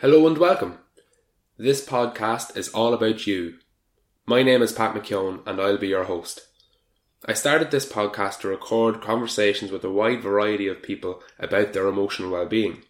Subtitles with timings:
[0.00, 0.76] Hello and welcome.
[1.56, 3.54] This podcast is all about you.
[4.26, 6.48] My name is Pat McKeown and I'll be your host.
[7.24, 11.86] I started this podcast to record conversations with a wide variety of people about their
[11.86, 12.82] emotional well-being.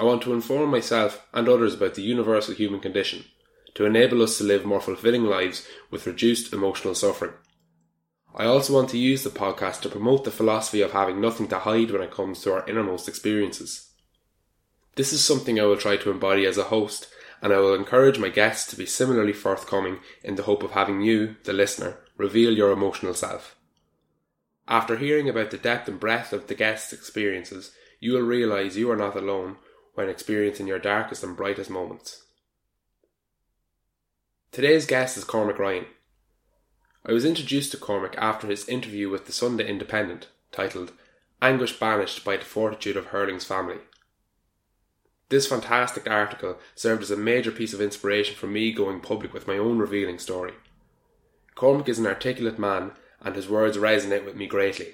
[0.00, 3.26] I want to inform myself and others about the universal human condition
[3.74, 7.34] to enable us to live more fulfilling lives with reduced emotional suffering.
[8.34, 11.58] I also want to use the podcast to promote the philosophy of having nothing to
[11.58, 13.91] hide when it comes to our innermost experiences.
[14.94, 17.08] This is something I will try to embody as a host,
[17.40, 21.00] and I will encourage my guests to be similarly forthcoming in the hope of having
[21.00, 23.56] you, the listener, reveal your emotional self.
[24.68, 28.90] After hearing about the depth and breadth of the guests' experiences, you will realise you
[28.90, 29.56] are not alone
[29.94, 32.24] when experiencing your darkest and brightest moments.
[34.50, 35.86] Today's guest is Cormac Ryan.
[37.06, 40.92] I was introduced to Cormac after his interview with the Sunday Independent, titled
[41.40, 43.78] Anguish Banished by the Fortitude of Hurling's Family.
[45.32, 49.46] This fantastic article served as a major piece of inspiration for me going public with
[49.46, 50.52] my own revealing story.
[51.54, 54.88] Cormac is an articulate man, and his words resonate with me greatly.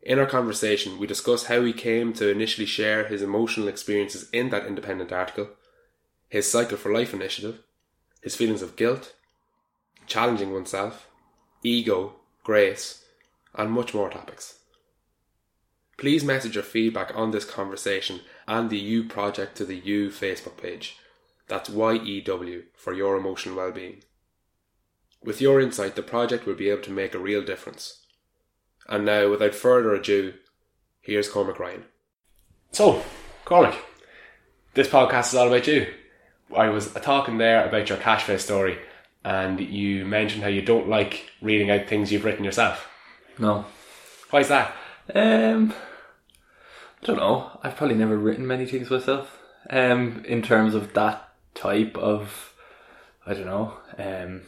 [0.00, 4.48] In our conversation, we discuss how he came to initially share his emotional experiences in
[4.48, 5.50] that independent article,
[6.30, 7.58] his Cycle for Life initiative,
[8.22, 9.14] his feelings of guilt,
[10.06, 11.10] challenging oneself,
[11.62, 13.04] ego, grace,
[13.54, 14.55] and much more topics.
[15.98, 20.58] Please message your feedback on this conversation and the You Project to the You Facebook
[20.58, 20.98] page.
[21.48, 24.02] That's YEW for your emotional well-being.
[25.24, 28.04] With your insight, the project will be able to make a real difference.
[28.88, 30.34] And now, without further ado,
[31.00, 31.84] here's Cormac Ryan.
[32.72, 33.02] So,
[33.46, 33.76] Cormac,
[34.74, 35.92] this podcast is all about you.
[36.54, 38.78] I was talking there about your cash face story,
[39.24, 42.86] and you mentioned how you don't like reading out things you've written yourself.
[43.38, 43.64] No.
[44.30, 44.74] Why is that?
[45.14, 45.74] Um,
[47.02, 47.58] I don't know.
[47.62, 49.38] I've probably never written many things myself.
[49.68, 52.54] Um, in terms of that type of,
[53.26, 54.42] I don't know, um,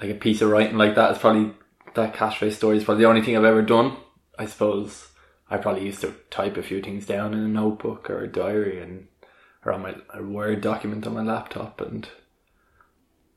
[0.00, 1.52] like a piece of writing like that is probably
[1.94, 3.96] that catchphrase story is probably the only thing I've ever done.
[4.38, 5.08] I suppose
[5.50, 8.80] I probably used to type a few things down in a notebook or a diary
[8.80, 9.08] and
[9.64, 12.08] or on my a word document on my laptop and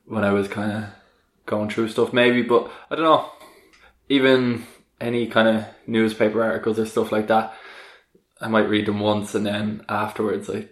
[0.06, 0.84] when I was kind of
[1.46, 3.30] going through stuff maybe, but I don't know.
[4.10, 4.66] Even
[5.02, 7.54] any kind of newspaper articles or stuff like that,
[8.42, 10.68] I might read them once and then afterwards I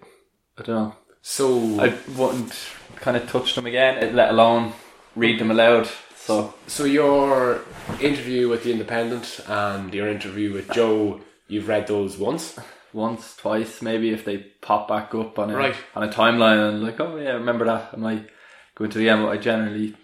[0.57, 0.95] I don't know.
[1.23, 2.53] So, I wouldn't
[2.95, 4.73] kind of touch them again, let alone
[5.15, 5.87] read them aloud.
[6.15, 7.61] So so your
[7.99, 12.59] interview with the Independent and your interview with Joe, you've read those once.
[12.93, 15.75] once, twice, maybe if they pop back up on a Right.
[15.95, 17.89] on a timeline and like, oh yeah, remember that?
[17.93, 18.27] I might
[18.75, 19.95] go into the end, but I generally,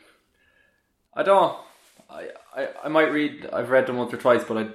[1.13, 1.57] I don't.
[2.09, 3.49] I, I I might read.
[3.51, 4.67] I've read them once or twice, but I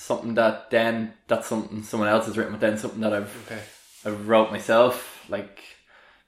[0.00, 3.60] something that then that's something someone else has written, but then something that I've Okay.
[4.06, 5.60] I wrote myself, like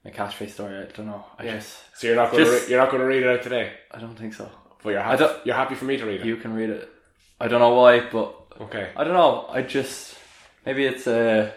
[0.04, 0.76] my catchphrase story.
[0.76, 1.24] I don't know.
[1.38, 1.54] I Yeah.
[1.56, 3.42] just So you're not going to Just- re- you're not going to read it out
[3.42, 4.50] today, I don't think so.
[4.82, 5.24] but you're happy.
[5.44, 6.26] You're happy for me to read it.
[6.26, 6.88] You can read it.
[7.40, 8.28] I don't know why, but
[8.60, 8.90] okay.
[8.96, 9.46] I don't know.
[9.48, 10.16] I just
[10.66, 11.52] maybe it's a.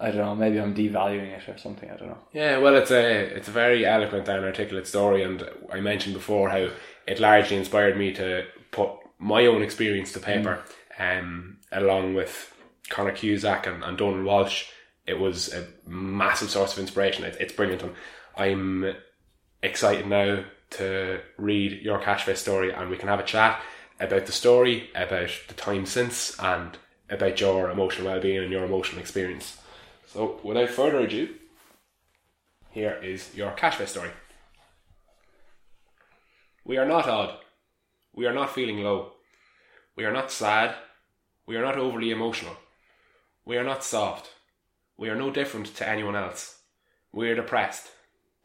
[0.00, 0.34] I don't know.
[0.34, 1.88] Maybe I'm devaluing it or something.
[1.88, 2.18] I don't know.
[2.32, 3.04] Yeah, well, it's a
[3.36, 6.68] it's a very eloquent and articulate story, and I mentioned before how
[7.06, 8.90] it largely inspired me to put
[9.22, 10.60] my own experience to paper,
[10.98, 12.52] um, along with
[12.90, 14.66] Conor Cusack and, and Donal Walsh.
[15.06, 17.24] It was a massive source of inspiration.
[17.24, 17.94] It, it's brilliant, and
[18.36, 18.94] I'm
[19.62, 23.62] excited now to read your Cashface story, and we can have a chat
[24.00, 26.76] about the story, about the time since, and
[27.08, 29.58] about your emotional well-being and your emotional experience.
[30.06, 31.28] So, without further ado,
[32.70, 34.10] here is your Cashface story.
[36.64, 37.41] We are not odd.
[38.14, 39.12] We are not feeling low.
[39.96, 40.74] We are not sad.
[41.46, 42.56] We are not overly emotional.
[43.44, 44.30] We are not soft.
[44.96, 46.60] We are no different to anyone else.
[47.12, 47.88] We are depressed.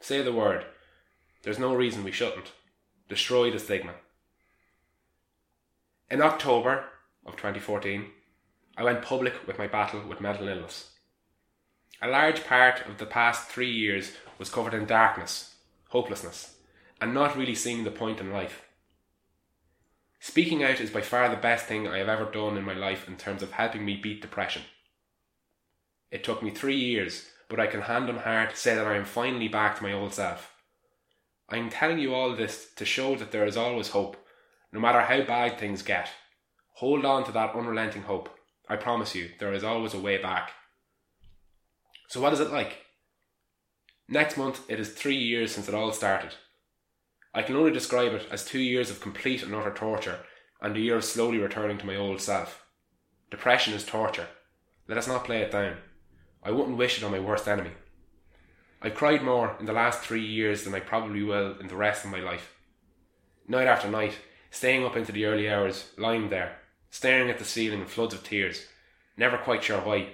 [0.00, 0.64] Say the word.
[1.42, 2.52] There's no reason we shouldn't.
[3.08, 3.94] Destroy the stigma.
[6.10, 6.84] In October
[7.26, 8.06] of 2014,
[8.76, 10.92] I went public with my battle with mental illness.
[12.00, 15.56] A large part of the past three years was covered in darkness,
[15.88, 16.56] hopelessness,
[17.00, 18.62] and not really seeing the point in life.
[20.20, 23.06] Speaking out is by far the best thing I have ever done in my life
[23.06, 24.62] in terms of helping me beat depression.
[26.10, 29.04] It took me three years, but I can hand on heart say that I am
[29.04, 30.52] finally back to my old self.
[31.48, 34.16] I am telling you all this to show that there is always hope,
[34.72, 36.10] no matter how bad things get.
[36.74, 38.28] Hold on to that unrelenting hope.
[38.68, 40.52] I promise you, there is always a way back.
[42.08, 42.84] So, what is it like?
[44.08, 46.34] Next month, it is three years since it all started.
[47.38, 50.18] I can only describe it as two years of complete and utter torture
[50.60, 52.66] and a year of slowly returning to my old self.
[53.30, 54.26] Depression is torture.
[54.88, 55.76] Let us not play it down.
[56.42, 57.70] I wouldn't wish it on my worst enemy.
[58.82, 62.04] I've cried more in the last three years than I probably will in the rest
[62.04, 62.56] of my life.
[63.46, 64.18] Night after night,
[64.50, 66.58] staying up into the early hours, lying there,
[66.90, 68.66] staring at the ceiling in floods of tears,
[69.16, 70.08] never quite sure why.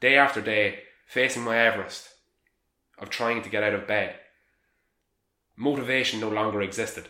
[0.00, 2.14] Day after day, facing my Everest
[2.98, 4.14] of trying to get out of bed.
[5.56, 7.08] Motivation no longer existed.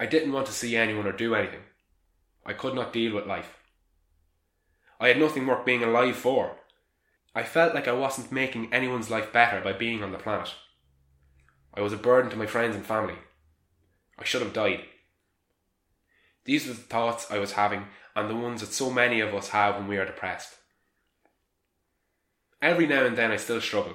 [0.00, 1.60] I didn't want to see anyone or do anything.
[2.46, 3.58] I could not deal with life.
[4.98, 6.56] I had nothing worth being alive for.
[7.34, 10.54] I felt like I wasn't making anyone's life better by being on the planet.
[11.74, 13.14] I was a burden to my friends and family.
[14.18, 14.84] I should have died.
[16.44, 17.84] These were the thoughts I was having,
[18.16, 20.56] and the ones that so many of us have when we are depressed.
[22.62, 23.94] Every now and then I still struggle.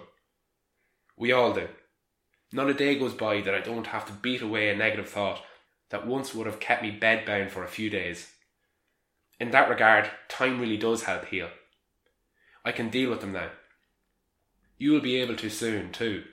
[1.17, 1.67] We all do.
[2.55, 5.43] Not a day goes by that I don't have to beat away a negative thought
[5.89, 8.31] that once would have kept me bedbound for a few days.
[9.39, 11.49] In that regard, time really does help heal.
[12.63, 13.49] I can deal with them now.
[14.77, 16.25] You will be able to soon, too.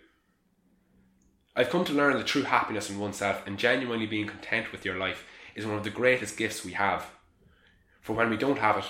[1.57, 4.99] I've come to learn that true happiness in oneself and genuinely being content with your
[4.99, 5.25] life
[5.55, 7.11] is one of the greatest gifts we have.
[8.03, 8.85] For when we don't have it,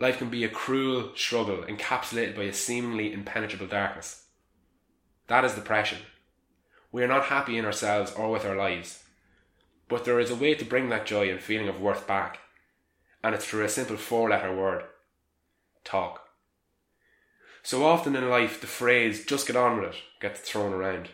[0.00, 4.24] life can be a cruel struggle encapsulated by a seemingly impenetrable darkness.
[5.28, 5.98] That is depression.
[6.92, 9.02] We are not happy in ourselves or with our lives.
[9.88, 12.38] But there is a way to bring that joy and feeling of worth back,
[13.24, 14.84] and it's through a simple four letter word
[15.84, 16.20] talk.
[17.62, 21.08] So often in life, the phrase just get on with it gets thrown around.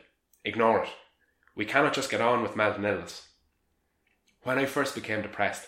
[0.44, 0.90] Ignore it.
[1.54, 3.28] We cannot just get on with mental illness.
[4.42, 5.66] When I first became depressed,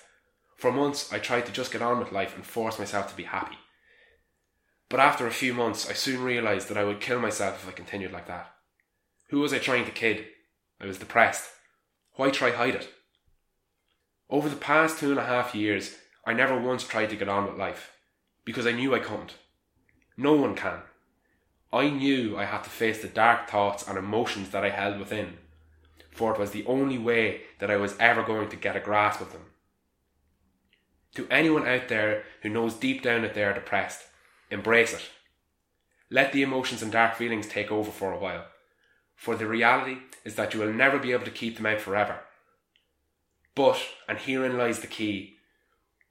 [0.56, 3.24] for months I tried to just get on with life and force myself to be
[3.24, 3.58] happy.
[4.88, 7.72] But after a few months, I soon realised that I would kill myself if I
[7.72, 8.52] continued like that.
[9.30, 10.26] Who was I trying to kid?
[10.80, 11.48] I was depressed.
[12.14, 12.88] Why try hide it?
[14.28, 15.96] Over the past two and a half years,
[16.26, 17.92] I never once tried to get on with life
[18.44, 19.34] because I knew I couldn't.
[20.16, 20.80] No one can.
[21.72, 25.38] I knew I had to face the dark thoughts and emotions that I held within,
[26.10, 29.20] for it was the only way that I was ever going to get a grasp
[29.20, 29.46] of them.
[31.14, 34.02] To anyone out there who knows deep down that they are depressed,
[34.50, 35.08] embrace it.
[36.10, 38.46] Let the emotions and dark feelings take over for a while,
[39.20, 42.20] for the reality is that you will never be able to keep them out forever.
[43.54, 43.78] But,
[44.08, 45.34] and herein lies the key,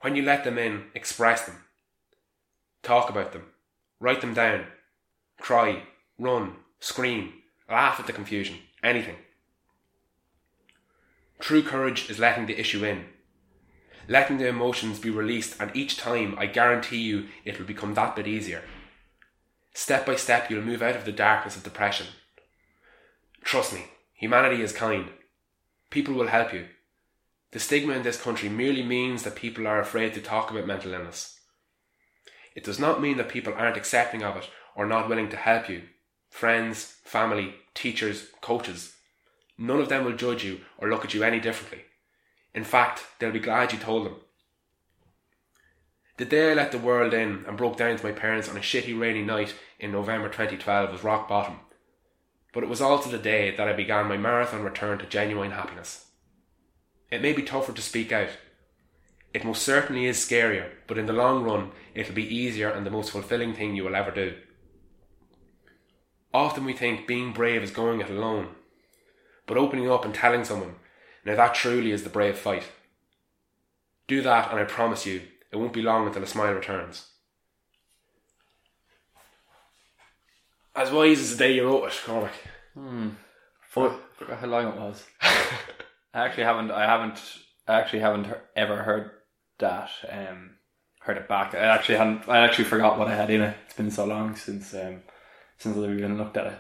[0.02, 1.56] when you let them in, express them.
[2.84, 3.46] Talk about them.
[4.00, 4.66] Write them down.
[5.42, 5.82] Cry,
[6.20, 7.34] run, scream,
[7.68, 9.16] laugh at the confusion, anything.
[11.40, 13.06] True courage is letting the issue in.
[14.08, 18.16] Letting the emotions be released, and each time I guarantee you it will become that
[18.16, 18.62] bit easier.
[19.74, 22.06] Step by step, you'll move out of the darkness of depression.
[23.44, 25.09] Trust me, humanity is kind.
[25.89, 26.68] People will help you.
[27.51, 30.94] The stigma in this country merely means that people are afraid to talk about mental
[30.94, 31.39] illness.
[32.56, 35.69] It does not mean that people aren't accepting of it or not willing to help
[35.69, 35.83] you.
[36.30, 38.95] Friends, family, teachers, coaches.
[39.57, 41.86] None of them will judge you or look at you any differently.
[42.53, 44.15] In fact, they'll be glad you told them.
[46.18, 48.62] The day I let the world in and broke down to my parents on a
[48.62, 51.62] shitty rainy night in November 2012 was rock bottom.
[52.54, 56.07] But it was also the day that I began my marathon return to genuine happiness.
[57.12, 58.30] It may be tougher to speak out.
[59.34, 62.92] It most certainly is scarier, but in the long run, it'll be easier and the
[62.92, 64.36] most fulfilling thing you will ever do.
[66.34, 68.50] Often we think being brave is going it alone,
[69.48, 70.75] but opening up and telling someone,
[71.25, 72.63] now that truly is the brave fight.
[74.08, 77.09] Do that, and I promise you, it won't be long until a smile returns.
[80.79, 82.31] As wise as the day you wrote it, Cormac.
[82.74, 83.09] Hmm.
[83.69, 85.05] For, forgot how long it was.
[85.21, 85.45] I
[86.13, 86.71] actually haven't.
[86.71, 87.19] I haven't.
[87.67, 89.12] I actually haven't he- ever heard
[89.57, 89.89] that.
[90.09, 90.51] Um,
[91.01, 91.53] heard it back.
[91.53, 92.29] I actually hadn't.
[92.29, 93.57] I actually forgot what I had in it.
[93.65, 95.01] It's been so long since um,
[95.57, 96.59] since I've even looked at it.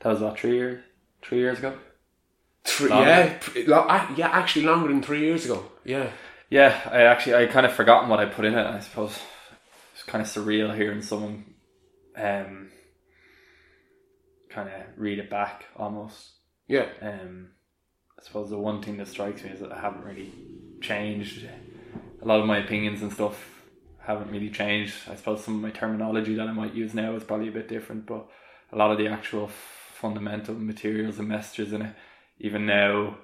[0.00, 0.84] That was what three years.
[1.22, 1.78] Three years ago.
[2.64, 3.38] Three, yeah,
[3.72, 5.64] ah, yeah, actually longer than three years ago.
[5.82, 6.10] Yeah.
[6.50, 8.66] Yeah, I actually I kind of forgotten what I put in it.
[8.66, 9.18] I suppose
[9.94, 11.54] it's kind of surreal hearing someone
[12.16, 12.70] um
[14.56, 16.30] kind of read it back almost.
[16.66, 16.86] Yeah.
[17.02, 17.48] Um,
[18.18, 20.32] I suppose the one thing that strikes me is that I haven't really
[20.80, 21.46] changed.
[22.22, 23.62] A lot of my opinions and stuff
[23.98, 24.94] haven't really changed.
[25.10, 27.68] I suppose some of my terminology that I might use now is probably a bit
[27.68, 28.26] different, but
[28.72, 31.94] a lot of the actual fundamental materials and messages in it,
[32.40, 33.18] even now,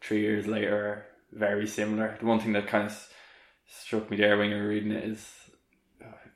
[0.00, 2.16] three years later, are very similar.
[2.18, 3.12] The one thing that kind of
[3.66, 5.34] struck me there when you were reading it is,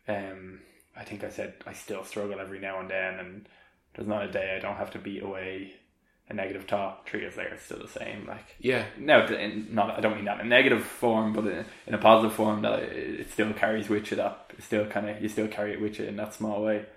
[0.07, 0.61] um,
[0.95, 3.49] I think I said I still struggle every now and then, and
[3.95, 5.75] there's not a day I don't have to beat away
[6.29, 8.27] a negative thought three years later it's still the same.
[8.27, 8.85] Like Yeah.
[8.99, 11.99] no, in, not I don't mean that in a negative form, but in, in a
[11.99, 14.17] positive form that it, it still carries with you.
[14.19, 16.77] That it still kind of you still carry it with you in that small way.
[16.77, 16.89] It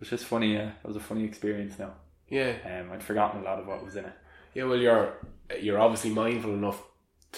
[0.00, 0.56] was just funny.
[0.58, 1.78] Uh, it was a funny experience.
[1.78, 1.94] Now,
[2.28, 2.52] Yeah.
[2.64, 4.12] um, I'd forgotten a lot of what was in it.
[4.54, 5.14] Yeah, well, you're
[5.60, 6.82] you're obviously mindful enough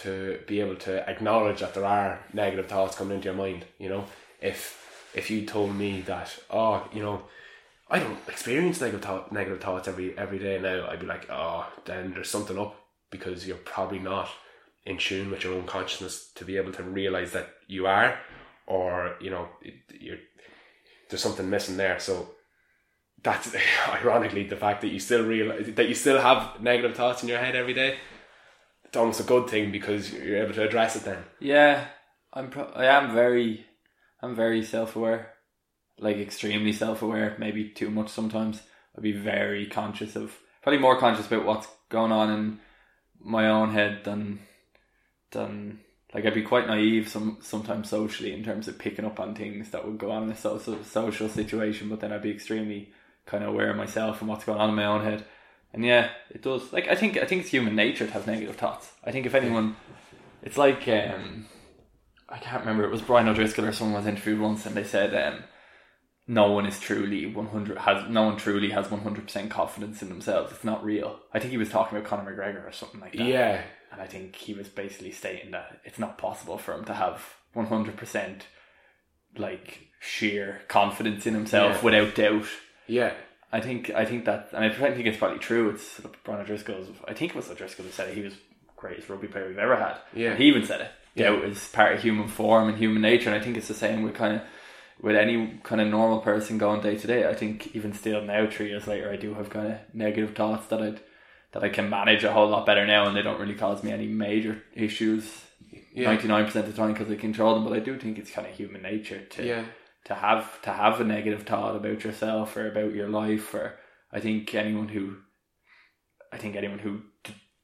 [0.02, 3.64] to be able to acknowledge that there are negative thoughts coming into your mind.
[3.78, 4.04] You know,
[4.42, 7.22] if if you told me that, oh, you know,
[7.88, 12.12] I don't experience negative negative thoughts every every day now, I'd be like, oh, then
[12.12, 12.74] there's something up
[13.10, 14.28] because you're probably not
[14.84, 18.18] in tune with your own consciousness to be able to realize that you are,
[18.66, 20.18] or you know, it, you're
[21.08, 21.98] there's something missing there.
[22.00, 22.28] So
[23.22, 23.54] that's
[23.88, 27.38] ironically the fact that you still realize that you still have negative thoughts in your
[27.38, 27.98] head every day.
[28.84, 31.18] It's almost a good thing because you're able to address it then.
[31.40, 31.86] Yeah,
[32.32, 32.50] I'm.
[32.50, 33.66] Pro- I am very.
[34.22, 35.34] I'm very self aware,
[35.98, 37.36] like extremely self aware.
[37.38, 38.62] Maybe too much sometimes.
[38.96, 42.60] I'd be very conscious of, probably more conscious about what's going on in
[43.20, 44.40] my own head than,
[45.32, 45.80] than
[46.14, 49.70] like I'd be quite naive some sometimes socially in terms of picking up on things
[49.70, 51.88] that would go on in a social social situation.
[51.88, 52.92] But then I'd be extremely
[53.26, 55.24] kind of aware of myself and what's going on in my own head.
[55.72, 56.72] And yeah, it does.
[56.72, 58.90] Like I think I think it's human nature to have negative thoughts.
[59.04, 59.76] I think if anyone,
[60.42, 61.46] it's like um,
[62.28, 62.84] I can't remember.
[62.84, 65.42] It was Brian O'Driscoll or someone was interviewed once, and they said um,
[66.28, 70.02] no one is truly one hundred has no one truly has one hundred percent confidence
[70.02, 70.52] in themselves.
[70.52, 71.20] It's not real.
[71.32, 73.26] I think he was talking about Conor McGregor or something like that.
[73.26, 73.60] Yeah,
[73.92, 77.22] and I think he was basically stating that it's not possible for him to have
[77.52, 78.46] one hundred percent
[79.36, 81.82] like sheer confidence in himself Yeah.
[81.82, 82.46] without doubt.
[82.86, 83.12] yeah,
[83.52, 85.70] I think I think that, and I think it's probably true.
[85.70, 86.88] It's Brian O'Driscoll's.
[87.06, 88.14] I think it was O'Driscoll who said it.
[88.14, 88.40] He was the
[88.76, 89.96] greatest rugby player we've ever had.
[90.14, 90.30] Yeah.
[90.30, 90.90] And he even said it.
[91.14, 91.30] Yeah.
[91.30, 94.02] Doubt is part of human form and human nature, and I think it's the same
[94.02, 94.42] with kind of
[95.00, 97.28] with any kind of normal person going day to day.
[97.28, 100.66] I think even still now, three years later, I do have kind of negative thoughts
[100.68, 100.94] that I
[101.52, 103.92] that I can manage a whole lot better now, and they don't really cause me
[103.92, 105.42] any major issues.
[105.94, 108.30] Ninety nine percent of the time because I control them, but I do think it's
[108.30, 109.64] kind of human nature to yeah,
[110.04, 113.78] to have to have a negative thought about yourself or about your life or
[114.12, 115.16] I think anyone who
[116.32, 117.00] I think anyone who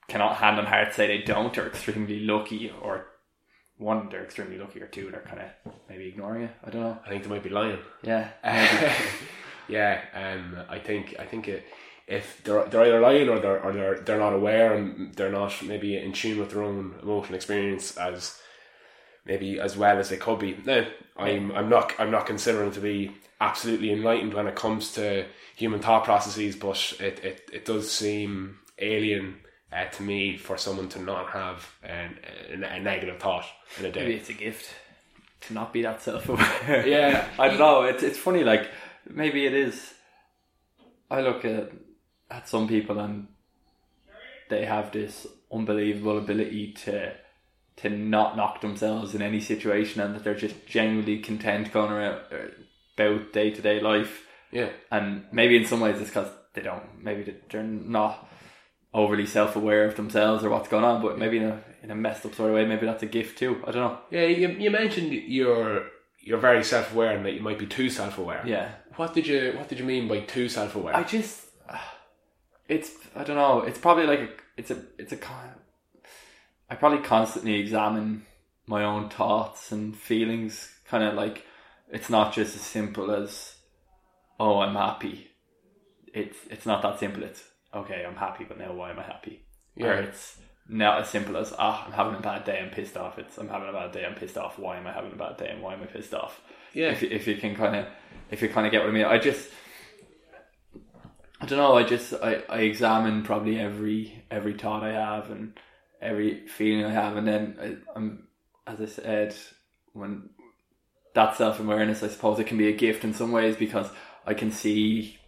[0.08, 3.06] cannot hand on heart say they don't are extremely lucky or
[3.82, 6.98] one they're extremely lucky or two they're kind of maybe ignoring it I don't know
[7.04, 7.78] I think they might be lying.
[8.02, 8.28] yeah
[9.68, 11.64] yeah, um, I think I think it,
[12.06, 15.62] if they're they're either lying or they're or they're they're not aware and they're not
[15.62, 18.38] maybe in tune with their own emotional experience as
[19.24, 20.56] maybe as well as they could be.
[20.66, 20.86] No,
[21.16, 25.80] I'm I'm not I'm not considering to be absolutely enlightened when it comes to human
[25.80, 29.36] thought processes, but it it, it does seem alien.
[29.72, 32.18] Uh, to me, for someone to not have an,
[32.50, 33.46] a, a negative thought
[33.78, 34.74] in a day, maybe it's a gift
[35.42, 36.86] to not be that self-aware.
[36.86, 37.26] Yeah.
[37.38, 37.82] I don't know.
[37.84, 38.68] It's, it's funny like
[39.08, 39.94] maybe it is.
[41.10, 41.72] I look at
[42.30, 43.28] at some people and
[44.48, 47.12] they have this unbelievable ability to
[47.76, 52.20] to not knock themselves in any situation and that they're just genuinely content going around
[52.30, 52.48] uh,
[52.96, 54.26] about day to day life.
[54.50, 58.28] Yeah, and maybe in some ways it's because they don't maybe they're not
[58.94, 61.94] overly self aware of themselves or what's going on but maybe in a in a
[61.94, 64.48] messed up sort of way maybe that's a gift too I don't know Yeah, you,
[64.48, 65.86] you mentioned you're
[66.20, 68.42] you're very self aware and that you might be too self aware.
[68.46, 70.94] yeah What did you What did you mean by too self aware?
[70.94, 71.46] I just,
[72.68, 73.60] it's I don't know.
[73.62, 75.18] It's probably like a, it's a it's a
[76.70, 78.24] I probably constantly examine
[78.66, 80.70] my own thoughts and feelings.
[80.86, 81.44] Kind of like
[81.90, 83.56] it's not just as simple as
[84.38, 85.30] oh I'm happy.
[86.14, 87.22] It's it's not that simple.
[87.24, 87.42] It's
[87.74, 89.42] okay I'm happy, but now why am I happy?
[89.78, 89.94] Or Yeah.
[90.00, 90.38] it's
[90.68, 92.60] not as simple as ah I'm having a bad day.
[92.60, 93.18] I'm pissed off.
[93.18, 94.04] It's I'm having a bad day.
[94.04, 94.58] I'm pissed off.
[94.58, 95.48] Why am I having a bad day?
[95.50, 96.40] And why am I pissed off?
[96.72, 96.90] Yeah.
[96.90, 97.86] If you, if you can kind of
[98.30, 99.04] if you kind of get what I mean.
[99.04, 99.50] I just
[101.40, 101.76] I don't know.
[101.76, 105.58] I just I, I examine probably every every thought I have and
[106.00, 108.28] every feeling I have, and then I, I'm
[108.66, 109.34] as I said
[109.92, 110.30] when
[111.14, 113.88] that self awareness, I suppose it can be a gift in some ways because
[114.24, 115.18] I can see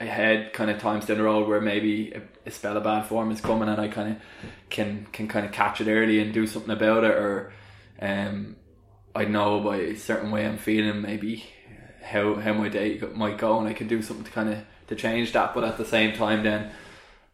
[0.00, 3.30] ahead kind of times down the road where maybe a, a spell of bad form
[3.30, 4.22] is coming and I kind of
[4.68, 7.52] can can kind of catch it early and do something about it or
[8.02, 8.56] um
[9.14, 11.44] I know by a certain way I'm feeling maybe
[12.02, 14.58] how how my day might go and I can do something to kind of
[14.88, 16.72] to change that but at the same time then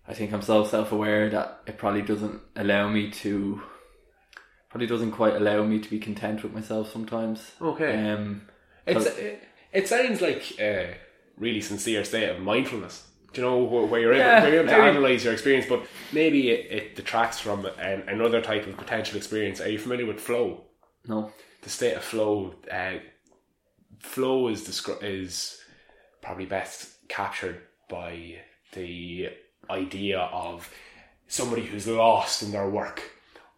[0.06, 3.62] I think I'm so self aware that it probably doesn't allow me to
[4.68, 8.10] probably doesn't quite allow me to be content with myself sometimes Okay.
[8.10, 8.42] um
[8.86, 10.96] it's it, it sounds like a
[11.37, 13.06] really sincere state of mindfulness.
[13.32, 15.66] Do you know where, where you're able, Yeah, where you're able to analyze your experience,
[15.68, 19.60] but maybe it, it detracts from an, another type of potential experience.
[19.60, 20.64] Are you familiar with flow?
[21.06, 21.32] no
[21.62, 22.94] the state of flow uh,
[23.99, 25.58] flow is descri- is
[26.22, 28.37] probably best captured by
[28.72, 29.28] the
[29.68, 30.70] idea of
[31.28, 33.02] somebody who's lost in their work,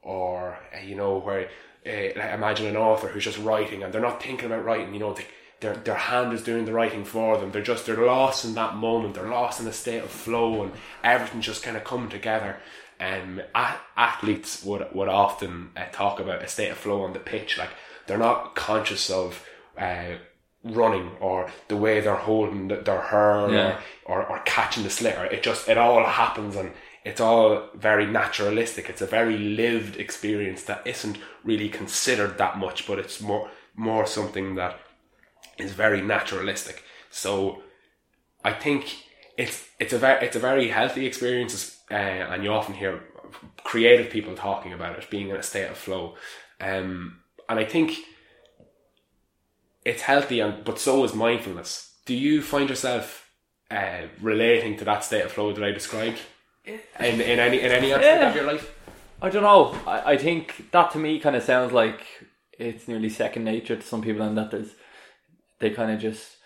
[0.03, 1.49] or uh, you know, where
[1.87, 4.93] uh, like imagine an author who's just writing and they're not thinking about writing.
[4.95, 5.27] You know, they,
[5.63, 7.51] their their hand is doing the writing for them.
[7.53, 9.15] They're just they're lost in that moment.
[9.15, 12.57] They're lost in a state of flow, and everything's just kind of coming together.
[13.01, 17.19] Um, a- athletes would would often uh, talk about a state of flow on the
[17.19, 17.71] pitch, like
[18.07, 19.45] they're not conscious of
[19.79, 20.17] uh,
[20.65, 23.81] running or the way they're holding th- their hair Yeah.
[24.05, 25.33] or, or, or catching the sliotar.
[25.33, 26.73] It just it all happens and
[27.05, 28.89] it's all very naturalistic.
[28.89, 34.07] It's a very lived experience that isn't really considered that much, but it's more more
[34.07, 34.79] something that
[35.59, 36.83] is very naturalistic.
[37.11, 37.63] So
[38.45, 38.97] I think
[39.39, 43.03] it's it's a very it's a very healthy experience, uh, and you often hear
[43.65, 46.17] creative people talking about it being in a state of flow,
[46.61, 47.93] um, and I think
[49.85, 51.97] it's healthy, and but so is mindfulness.
[52.07, 53.31] Do you find yourself
[53.71, 56.19] uh, relating to that state of flow that I described
[56.65, 58.29] in, in any in any aspect Yeah.
[58.31, 58.75] of your life?
[59.21, 59.79] I don't know.
[59.87, 62.01] I, I think that to me kind of sounds like
[62.59, 64.75] it's nearly second nature to some people, and that there's
[65.63, 66.37] they kind of just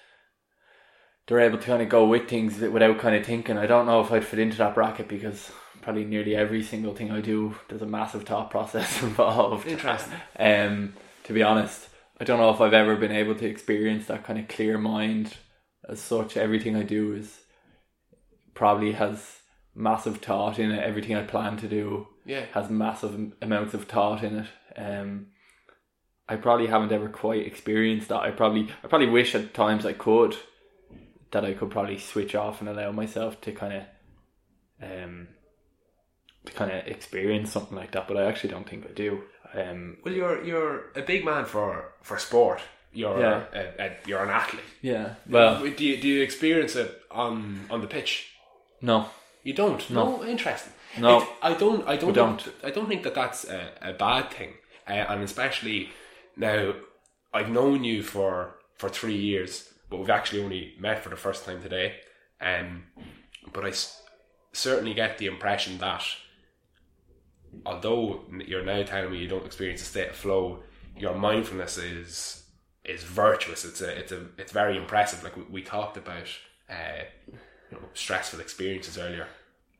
[1.26, 3.58] they're able to kind of go with things without kind of thinking.
[3.58, 5.50] I don't know if I'd fit into that bracket because
[5.82, 9.66] probably nearly every single thing I do, there's a massive thought process involved.
[9.66, 10.14] Interesting.
[10.38, 10.92] Um,
[11.25, 11.88] to be honest,
[12.20, 15.35] I don't know if I've ever been able to experience that kind of clear mind
[15.88, 16.37] as such.
[16.37, 17.40] Everything I do is
[18.54, 19.38] probably has
[19.75, 20.82] massive thought in it.
[20.82, 22.44] Everything I plan to do Yeah.
[22.52, 24.46] has massive amounts of thought in it.
[24.76, 25.26] Um,
[26.28, 28.21] I probably haven't ever quite experienced that.
[28.21, 30.37] I probably, I probably wish at times I could,
[31.30, 33.83] that I could probably switch off and allow myself to kind of,
[34.83, 35.28] um,
[36.45, 38.09] to kind of experience something like that.
[38.09, 39.23] But I actually don't think I do.
[39.54, 42.61] Um, Well, you're you're a big man for for sport.
[42.92, 43.45] You're Yeah.
[43.52, 44.64] a, a, you're an athlete.
[44.83, 45.14] yeah.
[45.28, 48.33] Well, do you do you experience it on on the pitch?
[48.80, 49.06] no.
[49.45, 49.88] You don't.
[49.90, 50.73] No, interesting.
[50.99, 51.21] No.
[51.23, 51.87] It- I don't.
[51.87, 52.09] I don't.
[52.09, 52.42] We don't.
[52.42, 54.54] Think, I don't think that that's a, a bad thing,
[54.88, 55.90] uh, and especially
[56.37, 56.75] now
[57.33, 61.45] I've known you for for three years, but we've actually only met for the first
[61.45, 61.97] time today.
[62.40, 62.85] Um,
[63.52, 64.02] but I s-
[64.52, 66.04] certainly get the impression that
[67.65, 70.63] although you're now telling me you don't experience a state of flow,
[70.97, 72.43] your mindfulness is
[72.84, 73.65] is virtuous.
[73.65, 75.23] It's a it's a it's very impressive.
[75.25, 76.28] Like we, we talked about,
[76.69, 77.39] uh, you
[77.73, 79.26] know, stressful experiences earlier,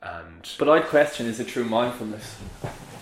[0.02, 2.37] and But I'd question: Is it true mindfulness?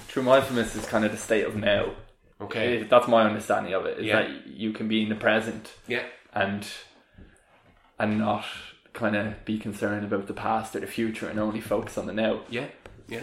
[0.08, 1.92] True mindfulness is kind of the state of now.
[2.40, 3.98] Okay, That's my understanding of it.
[3.98, 4.22] Is Yeah.
[4.22, 6.66] that you can be in the present yeah, and
[7.98, 8.44] and not
[8.92, 12.12] kind of be concerned about the past or the future and only focus on the
[12.12, 12.40] now.
[12.48, 12.66] yeah,
[13.08, 13.22] yeah.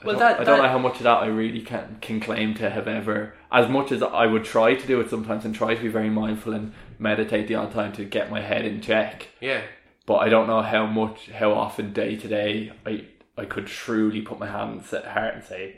[0.00, 1.98] I Well, don't- that I don't that- know how much of that I really can
[2.00, 5.44] can claim to have ever, as much as I would try to do it sometimes
[5.44, 8.64] and try to be very mindful and meditate the odd time to get my head
[8.64, 9.28] in check.
[9.40, 9.62] yeah,
[10.06, 13.04] But I don't know how much, how often day to day I
[13.38, 15.76] I could truly put my hand on the heart and say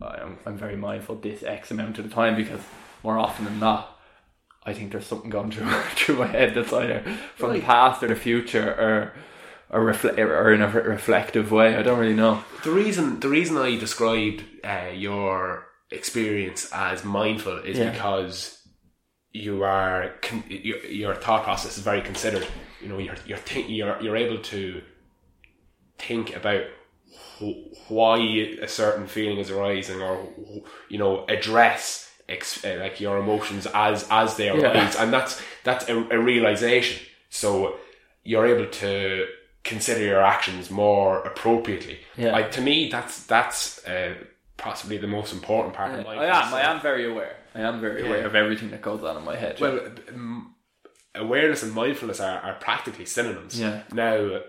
[0.00, 2.60] I'm I'm very mindful this X amount of the time because
[3.02, 3.96] more often than not.
[4.64, 7.00] I think there's something going through through my head that's either
[7.36, 9.14] from the past or the future or
[9.70, 11.76] or, refle- or in a re- reflective way.
[11.76, 12.42] I don't really know.
[12.64, 17.90] The reason the reason I described uh, your experience as mindful is Yeah.
[17.92, 18.54] because
[19.32, 22.46] you are con- your, your thought process is very considered.
[22.82, 24.82] You know, you're you're think, you're you're able to
[25.98, 26.62] think about
[27.38, 28.18] wh- why
[28.62, 30.28] a certain feeling is arising, or
[30.88, 34.72] you know, address ex- uh, like your emotions as as they Yeah.
[34.72, 37.04] arise, and that's that's a, a realization.
[37.30, 37.76] So
[38.24, 39.26] you're able to
[39.64, 41.98] consider your actions more appropriately.
[42.16, 42.32] Yeah.
[42.32, 44.14] Like to me, that's that's uh,
[44.56, 46.46] possibly the most important part of I life.
[46.46, 46.54] am.
[46.54, 47.36] I am very aware.
[47.54, 49.58] I am very aware of everything that goes on in my head.
[49.60, 49.80] Well,
[50.14, 50.54] um,
[51.14, 53.58] awareness and mindfulness are, are practically synonyms.
[53.58, 53.82] Yeah.
[53.92, 54.40] Now,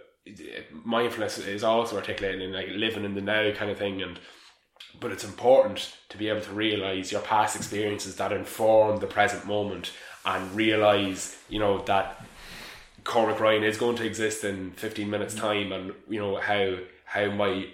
[0.84, 4.20] mindfulness is also articulated in like living in the now kind of thing, and
[5.00, 9.46] but it's important to be able to realize your past experiences that inform the present
[9.46, 9.92] moment,
[10.26, 12.26] and realize you know that
[13.04, 17.30] Cormac Ryan is going to exist in fifteen minutes time, and you know how how
[17.32, 17.68] my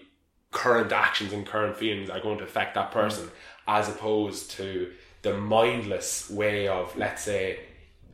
[0.51, 3.29] current actions and current feelings are going to affect that person,
[3.67, 4.91] as opposed to
[5.21, 7.59] the mindless way of let's say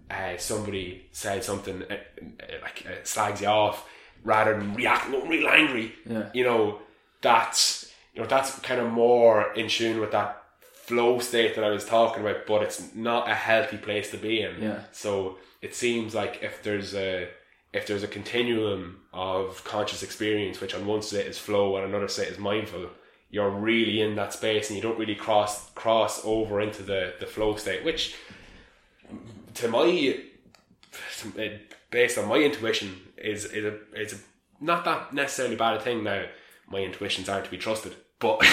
[0.09, 3.87] uh, somebody said something uh, uh, like uh, slags you off
[4.23, 5.93] rather than reacting real angry.
[6.05, 6.29] Yeah.
[6.33, 6.79] You know
[7.21, 11.69] that's you know that's kind of more in tune with that flow state that I
[11.69, 14.61] was talking about, but it's not a healthy place to be in.
[14.61, 14.79] Yeah.
[14.91, 17.29] So it seems like if there's a
[17.73, 22.09] if there's a continuum of conscious experience, which on one set is flow and another
[22.09, 22.89] set is mindful,
[23.29, 27.25] you're really in that space and you don't really cross cross over into the, the
[27.25, 28.15] flow state, which
[29.53, 30.19] to my
[31.89, 34.17] based on my intuition is is a is a
[34.59, 36.25] not that necessarily bad a thing now.
[36.67, 38.39] My intuitions aren't to be trusted, but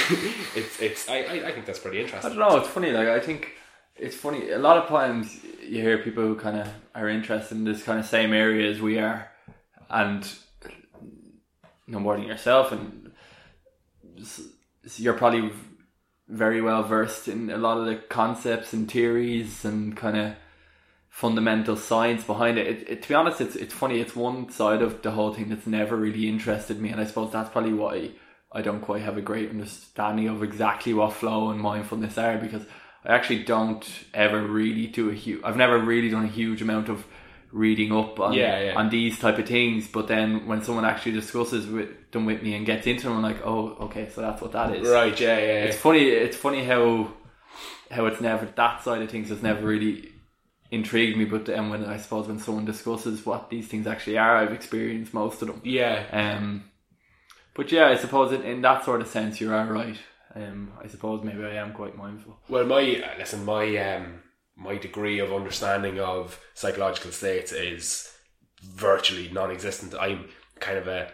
[0.57, 1.09] it's it's.
[1.09, 2.33] I, I I think that's pretty interesting.
[2.33, 2.59] I don't know.
[2.59, 2.90] It's funny.
[2.90, 3.52] Like I think
[3.96, 4.50] it's funny.
[4.50, 8.00] A lot of times you hear people who kind of are interested in this kind
[8.00, 9.31] of same area as we are,
[9.90, 10.28] and
[11.87, 13.12] no more than yourself, and
[14.96, 15.52] you're probably
[16.28, 20.35] very well versed in a lot of the concepts and theories and kind of
[21.18, 22.68] fundamental science behind it.
[22.68, 23.02] It, it.
[23.02, 24.00] To be honest, it's it's funny.
[24.00, 27.33] It's one side of the whole thing that's never really interested me, and I suppose
[27.33, 28.11] that's probably why
[28.52, 32.62] I don't quite have a great understanding of exactly what flow and mindfulness are because
[33.04, 35.40] I actually don't ever really do a huge.
[35.42, 37.04] I've never really done a huge amount of
[37.50, 38.74] reading up on Yeah, yeah.
[38.76, 39.88] on these type of things.
[39.88, 43.22] But then when someone actually discusses with them with me and gets into them, I'm
[43.22, 44.88] like, oh, okay, so that's what that is.
[44.88, 45.18] Right?
[45.18, 45.44] Yeah, yeah.
[45.46, 45.64] yeah.
[45.64, 46.04] It's funny.
[46.11, 47.12] It's funny how
[47.90, 50.12] how it's never that side of things has never really
[50.70, 51.24] intrigued me.
[51.24, 55.14] But then when I suppose when someone discusses what these things actually are, I've experienced
[55.14, 55.61] most of them.
[55.64, 56.04] yeah.
[56.12, 56.64] Um,
[57.54, 59.98] but yeah, I suppose in, in that sort of sense, you are right.
[60.35, 62.38] Um, I suppose maybe I am quite mindful.
[62.48, 64.20] Well, my uh, listen, my um,
[64.57, 68.12] my degree of understanding of psychological states is
[68.62, 69.94] virtually non-existent.
[70.00, 70.28] I'm
[70.61, 71.11] kind of a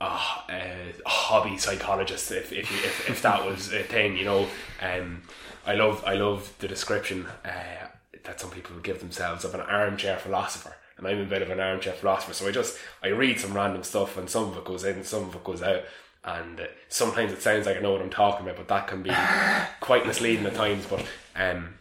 [0.00, 4.46] a, a hobby psychologist, if if, if if that was a thing, you know.
[4.82, 5.22] Um,
[5.66, 7.86] I love I love the description uh,
[8.24, 10.76] that some people would give themselves of an armchair philosopher.
[10.96, 13.82] And I'm a bit of an armchair philosopher, so I just I read some random
[13.82, 15.82] stuff, and some of it goes in, some of it goes out,
[16.24, 19.02] and uh, sometimes it sounds like I know what I'm talking about, but that can
[19.02, 19.10] be
[19.80, 20.86] quite misleading at times.
[20.86, 21.74] But um,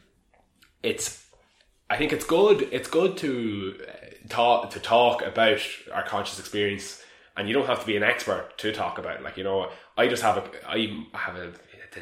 [0.83, 1.25] it's
[1.89, 2.67] I think it's good.
[2.71, 5.59] It's good to uh, talk to talk about
[5.91, 7.03] our conscious experience,
[7.35, 9.17] and you don't have to be an expert to talk about.
[9.17, 9.23] it.
[9.23, 11.51] Like you know, I just have a I have a,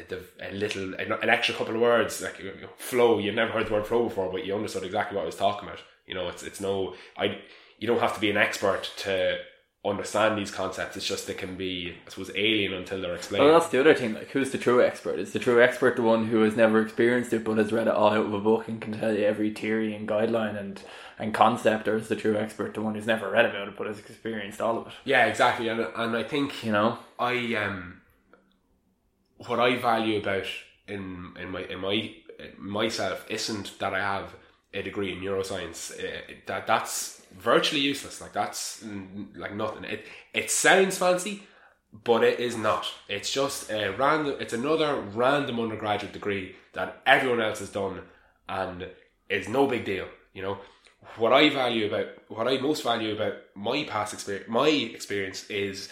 [0.08, 2.36] the, a little an extra couple of words like
[2.76, 3.18] flow.
[3.18, 5.68] You've never heard the word flow before, but you understood exactly what I was talking
[5.68, 5.80] about.
[6.06, 7.38] You know, it's it's no I.
[7.78, 9.38] You don't have to be an expert to
[9.84, 10.96] understand these concepts.
[10.96, 13.44] It's just they can be, I suppose, alien until they're explained.
[13.44, 14.14] Well, that's the other thing.
[14.14, 15.18] Like, who's the true expert?
[15.18, 17.94] Is the true expert the one who has never experienced it but has read it
[17.94, 20.82] all out of a book and can tell you every theory and guideline and
[21.20, 23.86] and concept, or is the true expert the one who's never read about it but
[23.86, 24.92] has experienced all of it?
[25.04, 25.68] yeah, exactly.
[25.68, 26.98] And and I think You know.
[27.18, 27.97] I um
[29.46, 30.46] what I value about
[30.86, 32.14] in in my in my
[32.56, 34.34] myself isn't that I have
[34.74, 35.92] a degree in neuroscience.
[35.98, 38.20] Uh, that that's virtually useless.
[38.20, 38.84] Like that's
[39.34, 39.84] like nothing.
[39.84, 41.42] It it sounds fancy,
[42.04, 42.86] but it is not.
[43.08, 44.36] It's just a random.
[44.40, 48.02] It's another random undergraduate degree that everyone else has done,
[48.48, 48.88] and
[49.28, 50.08] it's no big deal.
[50.34, 50.58] You know
[51.16, 54.48] what I value about what I most value about my past experience.
[54.48, 55.90] My experience is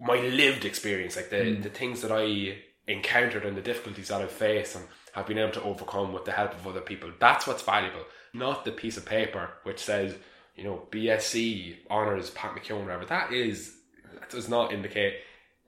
[0.00, 1.62] my lived experience, like the, hmm.
[1.62, 5.52] the things that I encountered and the difficulties that I've faced and have been able
[5.52, 7.10] to overcome with the help of other people.
[7.18, 10.14] That's what's valuable, not the piece of paper which says,
[10.56, 13.04] you know, BSc honours Pat McKeown, whatever.
[13.04, 13.74] That is
[14.14, 15.14] that does not indicate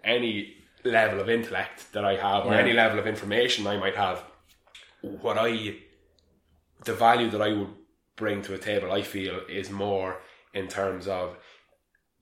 [0.02, 2.60] any level of intellect that I have or Yeah.
[2.60, 4.24] any level of information I might have.
[5.02, 5.76] What I
[6.84, 7.74] the value that I would
[8.16, 10.20] bring to a table, I feel, is more
[10.54, 11.36] in terms of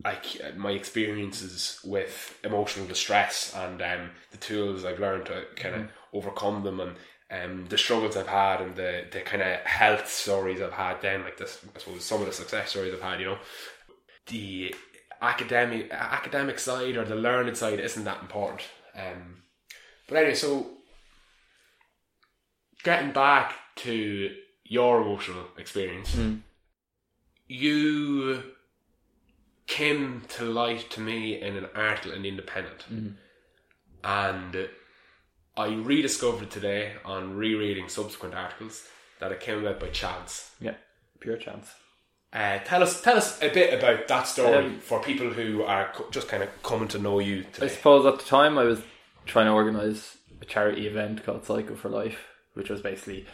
[0.04, 5.88] like my experiences with emotional distress and um, the tools I've learned to kind of
[6.12, 6.96] overcome them and
[7.30, 11.24] um, the struggles I've had and the, the kind of health stories I've had then
[11.24, 13.38] like this I suppose some of the success stories I've had you know.
[14.26, 14.74] The
[15.20, 18.62] academic academic side or the learned side isn't that important.
[18.94, 19.42] Um,
[20.06, 20.68] but anyway so
[22.84, 24.30] getting back to
[24.64, 26.14] your emotional experience
[27.48, 28.42] you
[29.68, 32.84] came to light to me in an article in Independent,
[34.02, 34.68] and
[35.56, 38.88] I rediscovered today on rereading subsequent articles
[39.20, 40.50] that it came about by chance.
[40.60, 40.74] Yeah.
[41.20, 41.68] Pure chance.
[42.32, 45.90] Uh, tell us, tell us a bit about that story Um, for people who are
[45.94, 48.80] co- just kind of coming to know you I suppose at the time I was
[49.26, 53.26] trying to organise a charity event called Cycle for Life, which was basically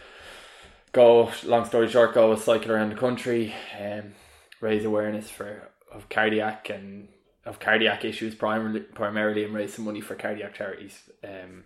[0.92, 4.14] go, long story short, go cycle around the country and
[4.60, 7.08] raise awareness for of cardiac and
[7.46, 10.98] of cardiac issues primarily, primarily and raise some money for cardiac charities.
[11.22, 11.64] Um,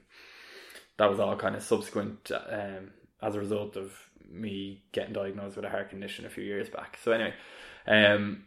[0.99, 2.91] that was all kind of subsequent um,
[3.23, 3.93] as a result of
[4.29, 6.99] me getting diagnosed with a heart condition a few years back.
[7.03, 7.35] So anyway,
[7.87, 8.45] um,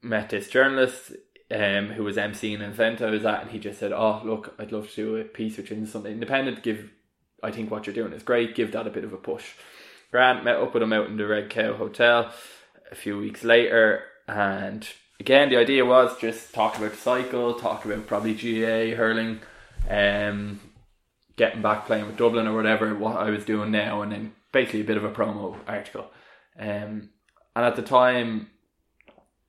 [0.00, 1.12] met this journalist
[1.50, 4.54] um, who was emceeing an event I was at, and he just said, "Oh, look,
[4.58, 6.62] I'd love to do a piece which is something independent.
[6.62, 6.90] Give,
[7.42, 8.54] I think what you're doing is great.
[8.54, 9.54] Give that a bit of a push."
[10.10, 12.32] Grant met up with him out in the Red Cow Hotel
[12.90, 14.86] a few weeks later, and
[15.18, 19.40] again, the idea was just talk about the cycle, talk about probably GAA hurling,
[19.88, 20.60] um,
[21.36, 24.82] getting back playing with Dublin or whatever, what I was doing now, and then basically
[24.82, 26.10] a bit of a promo article.
[26.58, 27.10] Um,
[27.56, 28.50] and at the time,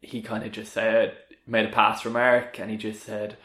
[0.01, 3.37] he kind of just said made a pass remark, and he just said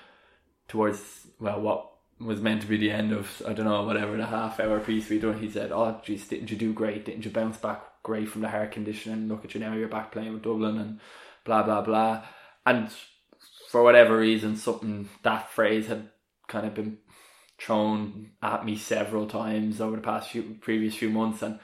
[0.68, 4.27] towards well what was meant to be the end of I don't know whatever the
[4.27, 5.40] half hour piece we done.
[5.40, 7.05] He said, "Oh, geez, didn't you do great?
[7.05, 9.12] Didn't you bounce back great from the heart condition?
[9.12, 11.01] And look at you now, you're back playing with Dublin and
[11.44, 12.22] blah blah blah."
[12.66, 12.90] And
[13.70, 16.11] for whatever reason, something that phrase had
[16.48, 16.98] kind of been
[17.59, 21.59] thrown at me several times over the past few previous few months, and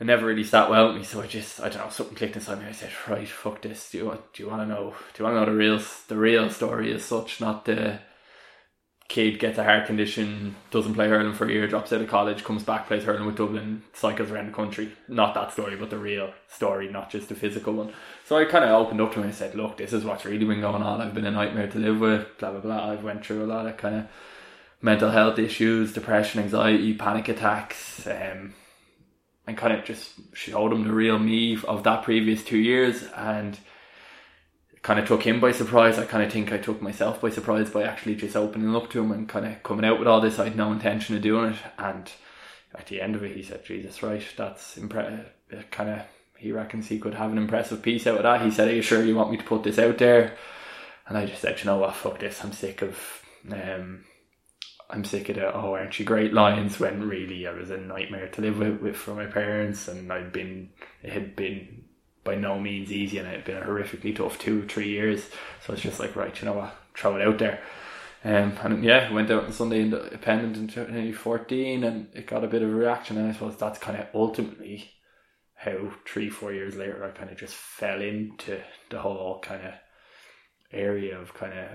[0.00, 1.04] it never really sat well with me.
[1.04, 2.66] So I just I don't know something clicked inside me.
[2.68, 3.90] I said, "Right, fuck this.
[3.90, 4.94] Do you want do you want to know?
[5.14, 8.00] Do you want to know the real the real story as such, not the."
[9.08, 12.44] Kid gets a heart condition, doesn't play hurling for a year, drops out of college,
[12.44, 14.92] comes back, plays hurling with Dublin, cycles around the country.
[15.08, 17.92] Not that story, but the real story, not just the physical one.
[18.24, 20.44] So I kind of opened up to him and said, "Look, this is what's really
[20.44, 21.00] been going on.
[21.00, 22.38] I've been a nightmare to live with.
[22.38, 22.90] Blah blah blah.
[22.92, 24.06] I've went through a lot of kind of
[24.82, 28.54] mental health issues, depression, anxiety, panic attacks." Um,
[29.46, 33.58] and kind of just showed him the real me of that previous two years and
[34.86, 35.98] kind of took him by surprise.
[35.98, 39.02] I kind of think I took myself by surprise by actually just opening up to
[39.02, 40.38] him and kind of coming out with all this.
[40.38, 42.08] I had no intention of doing it, and
[42.72, 45.24] at the end of it, he said, "Jesus, right, that's impre-
[45.72, 46.02] kind of."
[46.38, 48.42] He reckons he could have an impressive piece out of that.
[48.42, 50.36] He said, "Are you sure you want me to put this out there?"
[51.08, 51.96] And I just said, "You know what?
[51.96, 52.44] Fuck this.
[52.44, 52.96] I'm sick of."
[53.50, 54.04] Um,
[54.88, 58.28] I'm sick of the oh aren't you great lines when really I was a nightmare
[58.28, 60.70] to live with, with for my parents and I'd been
[61.02, 61.85] it had been
[62.26, 65.30] by no means easy and it had been a horrifically tough two, three years.
[65.64, 67.60] So it's just like, right, you know what, throw it out there.
[68.24, 72.62] Um, and yeah, went out on Sunday Independent in 2014 and it got a bit
[72.62, 73.16] of a reaction.
[73.16, 74.90] And I suppose that's kind of ultimately
[75.54, 78.58] how three, four years later I kind of just fell into
[78.90, 79.74] the whole kind of
[80.72, 81.68] area of kind of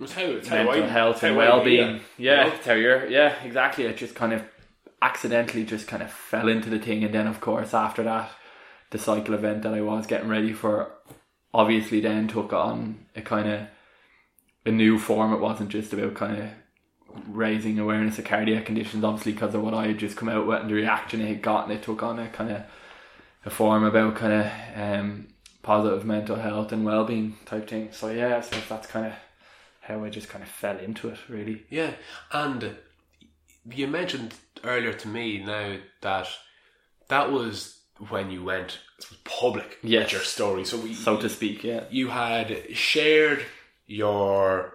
[0.00, 2.00] It's how, it's how mental I- health how and well being.
[2.16, 2.46] yeah.
[2.46, 3.06] Yeah, You how you're.
[3.08, 3.84] Yeah, exactly.
[3.84, 4.42] It just kind of
[5.02, 8.30] accidentally just kind of fell into the thing, and then of course after that,
[8.90, 10.92] the cycle event that I was getting ready for,
[11.52, 13.66] obviously then took on a kind of
[14.64, 15.32] a new form.
[15.32, 16.50] It wasn't just about kind of
[17.28, 20.60] raising awareness of cardiac conditions, obviously because of what I had just come out with
[20.60, 21.72] and the reaction it had gotten.
[21.72, 22.62] It took on a kind of
[23.44, 25.28] a form about kind of um,
[25.62, 27.90] positive mental health and well being type thing.
[27.92, 29.12] So yeah, suppose that's kind of
[29.80, 31.64] how I just kind of fell into it, really.
[31.70, 31.92] Yeah,
[32.32, 32.76] and
[33.70, 36.28] you mentioned earlier to me now that
[37.08, 37.77] that was
[38.10, 38.78] when you went
[39.24, 40.04] public Yes.
[40.04, 40.64] with your story.
[40.64, 41.84] So we, So to speak, yeah.
[41.90, 43.44] you had shared
[43.86, 44.74] your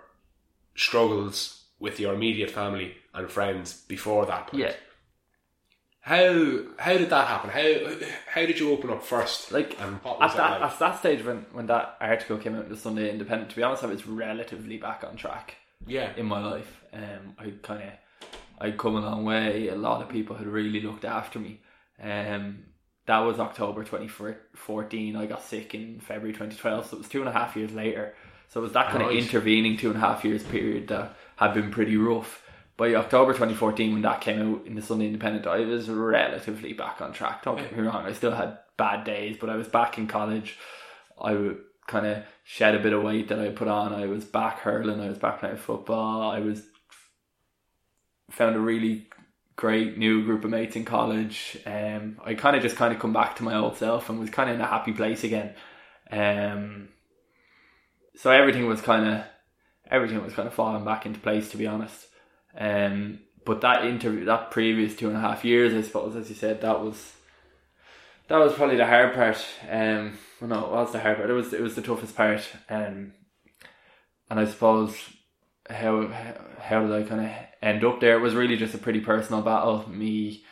[0.75, 4.63] struggles with your immediate family and friends before that point.
[4.63, 4.73] Yeah.
[6.01, 7.49] How how did that happen?
[7.49, 9.51] How how did you open up first?
[9.53, 10.71] Like and what was at it that like?
[10.73, 13.63] at that stage when, when that article came out in the Sunday Independent, to be
[13.63, 15.55] honest, I was relatively back on track
[15.87, 16.81] yeah, in my life.
[16.91, 17.89] Um, I kind of
[18.59, 19.69] I'd come a long way.
[19.69, 21.61] A lot of people had really looked after me.
[22.01, 22.65] Um,
[23.05, 25.15] that was October 2014.
[25.15, 28.15] I got sick in February 2012, so it was two and a half years later.
[28.49, 29.11] So it was that kind Right.
[29.11, 32.41] of intervening two and a half years period that had been pretty rough.
[32.77, 37.01] By October 2014, when that came out in the Sunday Independent, I was relatively back
[37.01, 37.43] on track.
[37.43, 40.57] Don't get me wrong, I still had bad days, but I was back in college.
[41.21, 43.93] I would kind of shed a bit of weight that I put on.
[43.93, 45.01] I was back hurling.
[45.01, 46.31] I was back playing football.
[46.31, 46.63] I was
[48.31, 49.07] found a really
[49.55, 51.57] great new group of mates in college.
[51.65, 54.29] Um, I kind of just kind of come back to my old self and was
[54.29, 55.53] kind of in a happy place again.
[56.11, 56.89] Um,
[58.15, 59.23] so everything was kind of
[59.89, 62.07] everything was kind of falling back into place, to be honest.
[62.57, 66.35] Um, but that interview, that previous two and a half years, I suppose, as you
[66.35, 67.13] said, that was
[68.27, 69.43] that was probably the hard part.
[69.69, 71.29] Um, well, no, it was the hard part.
[71.29, 72.47] It was it was the toughest part.
[72.69, 73.13] Um,
[74.29, 74.95] and I suppose
[75.69, 76.07] how
[76.59, 77.31] how did I kind of
[77.63, 78.17] end up there?
[78.17, 79.89] It was really just a pretty personal battle.
[79.89, 80.43] Me,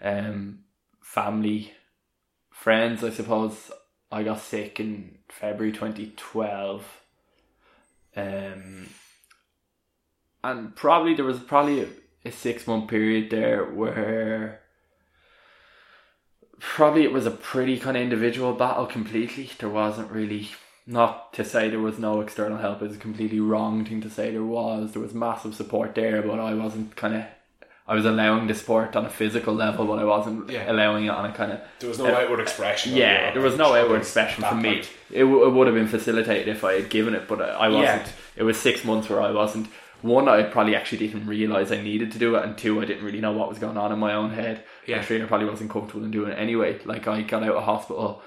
[0.00, 0.60] um,
[1.02, 1.72] family,
[2.50, 3.04] friends.
[3.04, 3.70] I suppose
[4.10, 7.02] I got sick in February twenty twelve.
[8.16, 8.88] Um,
[10.42, 11.88] and probably there was probably a,
[12.24, 14.60] a six month period there where
[16.58, 19.50] probably it was a pretty kind of individual battle completely.
[19.58, 20.48] There wasn't really
[20.86, 24.30] not to say there was no external help is a completely wrong thing to say
[24.30, 24.92] there was.
[24.92, 27.24] There was massive support there, but I wasn't kind of
[27.88, 30.70] I was allowing the support on a physical level, but I wasn't Yeah.
[30.70, 32.96] allowing it on a kind of there was no outward expression.
[32.96, 34.74] yeah, there was no outward expression from me.
[34.74, 34.90] point.
[35.10, 38.12] It, w- it would have been facilitated if I had given it, but I, wasn't.
[38.36, 39.68] It was six months where I wasn't.
[40.02, 43.04] One, I probably actually didn't realize I needed to do it, and two, I didn't
[43.04, 44.64] really know what was going on in my own head.
[44.86, 44.96] Yeah.
[44.98, 46.80] And three, I probably wasn't comfortable in doing it anyway.
[46.84, 48.20] Like I got out of hospital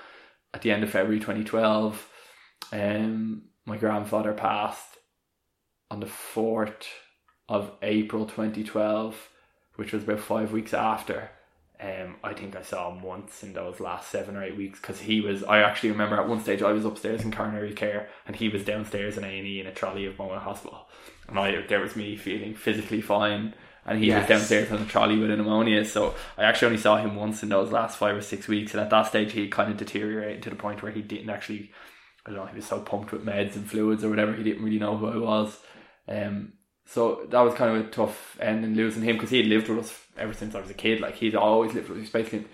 [0.53, 2.08] at the end of February 2012.
[2.71, 4.97] Um, my grandfather passed
[5.91, 6.87] on the fourth
[7.47, 9.29] of April 2012,
[9.75, 11.31] which was about five weeks after.
[11.81, 14.99] Um, I think I saw him once in those last seven or eight weeks because
[14.99, 15.43] he was.
[15.45, 18.65] I actually remember at one stage I was upstairs in coronary care and he was
[18.65, 20.87] downstairs in A and E in a trolley of Moa Hospital,
[21.29, 24.23] and I there was me feeling physically fine, and he Yes.
[24.27, 25.85] was downstairs in a trolley with pneumonia.
[25.85, 28.81] So I actually only saw him once in those last five or six weeks, and
[28.81, 31.71] at that stage he kind of deteriorated to the point where he didn't actually.
[32.25, 32.45] I don't know.
[32.45, 34.33] He was so pumped with meds and fluids or whatever.
[34.33, 35.57] He didn't really know who I was.
[36.07, 36.53] Um,
[36.85, 39.69] so that was kind of a tough end in losing him because he had lived
[39.69, 41.01] with us ever since I was a kid.
[41.01, 42.09] Like he'd always lived with us.
[42.09, 42.45] Basically,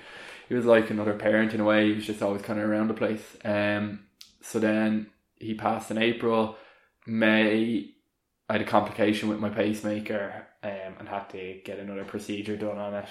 [0.50, 1.88] he was like another parent in a way.
[1.88, 3.24] He was just always kind of around the place.
[3.44, 4.02] Um,
[4.42, 6.58] so then he passed in April.
[7.08, 7.92] May
[8.50, 12.78] I had a complication with my pacemaker um, and had to get another procedure done
[12.78, 13.08] on it.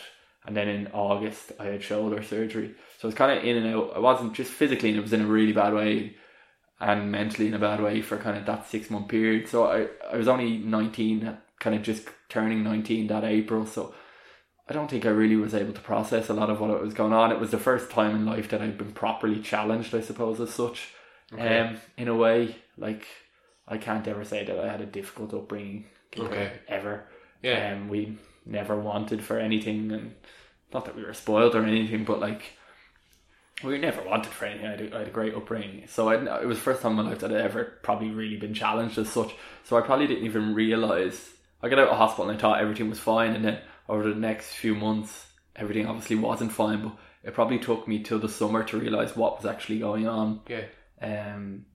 [0.47, 2.75] And then in August, I had shoulder surgery.
[2.99, 3.93] So I was kind of in and out.
[3.97, 6.17] I wasn't just physically, and it was in a really bad way
[6.85, 9.49] and mentally in a bad way for kind of that six month period.
[9.49, 13.64] So I, I was only 19, kind of just turning 19 that April.
[13.64, 13.94] So
[14.68, 17.14] I don't think I really was able to process a lot of what was going
[17.14, 17.33] on.
[17.33, 20.51] It was the first time in life that I'd been properly challenged, I suppose, as
[20.53, 20.92] such.
[21.33, 21.61] Okay.
[21.61, 23.07] Um, in a way, like
[23.66, 25.87] I can't ever say that I had a difficult upbringing
[26.18, 26.53] Okay.
[26.68, 27.05] ever.
[27.42, 27.73] Yeah.
[27.73, 30.14] Um, we never wanted for anything, and
[30.73, 32.42] not that we were spoiled or anything, but like
[33.62, 34.67] we never wanted for anything.
[34.67, 36.93] I had a, I had a great upbringing, so I, it was the first time
[36.93, 39.35] in my life that I'd ever probably really been challenged as such.
[39.64, 41.31] So I probably didn't even realize.
[41.62, 44.19] I got out of hospital and I thought everything was fine, and then over the
[44.19, 46.83] next few months, everything obviously wasn't fine.
[46.83, 50.40] But it probably took me till the summer to realize what was actually going on.
[50.49, 50.64] Yeah.
[51.01, 51.67] Um,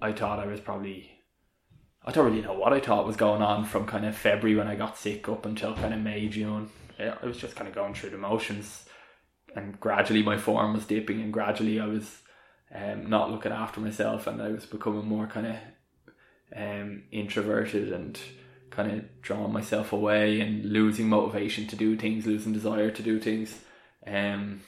[0.00, 1.10] I thought I was probably.
[2.06, 4.68] I don't really know what I thought was going on from kind of February when
[4.68, 6.68] I got sick up until kind of May, June.
[6.98, 8.84] Yeah, I was just kind of going through the motions,
[9.54, 12.22] and gradually my form was dipping, and gradually I was
[12.74, 15.56] um, not looking after myself, and I was becoming more kind of
[16.56, 18.18] um, introverted and
[18.70, 23.20] kind of drawing myself away and losing motivation to do things, losing desire to do
[23.20, 23.58] things.
[24.06, 24.62] Um,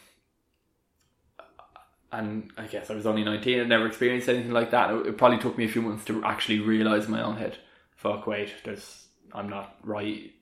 [2.12, 4.90] and I guess I was only 19 and never experienced anything like that.
[4.90, 7.58] It, it probably took me a few months to actually realize my own head,
[7.96, 10.32] fuck, wait, there's, I'm not right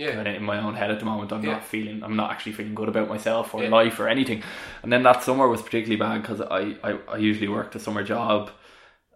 [0.00, 0.22] Yeah.
[0.22, 1.32] in my own head at the moment.
[1.32, 1.52] I'm Yeah.
[1.52, 3.68] not feeling, I'm not actually feeling good about myself or Yeah.
[3.68, 4.42] life or anything.
[4.82, 8.02] And then that summer was particularly bad because I, I, I usually worked a summer
[8.02, 8.50] job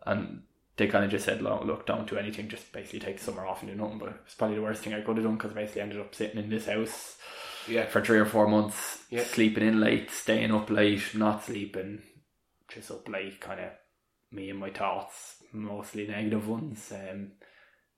[0.07, 0.43] and
[0.77, 3.47] they kind of just said, look, look, don't do anything, just basically take the summer
[3.47, 3.99] off and do nothing.
[3.99, 6.15] But it's probably the worst thing I could have done because I basically ended up
[6.15, 7.17] sitting in this house
[7.69, 7.87] Yeah.
[7.87, 9.23] for three or four months, Yeah.
[9.25, 12.03] sleeping in late, staying up late, not sleeping,
[12.69, 13.71] just up late, kind of
[14.33, 16.93] me and my thoughts, mostly negative ones.
[16.93, 17.33] Um,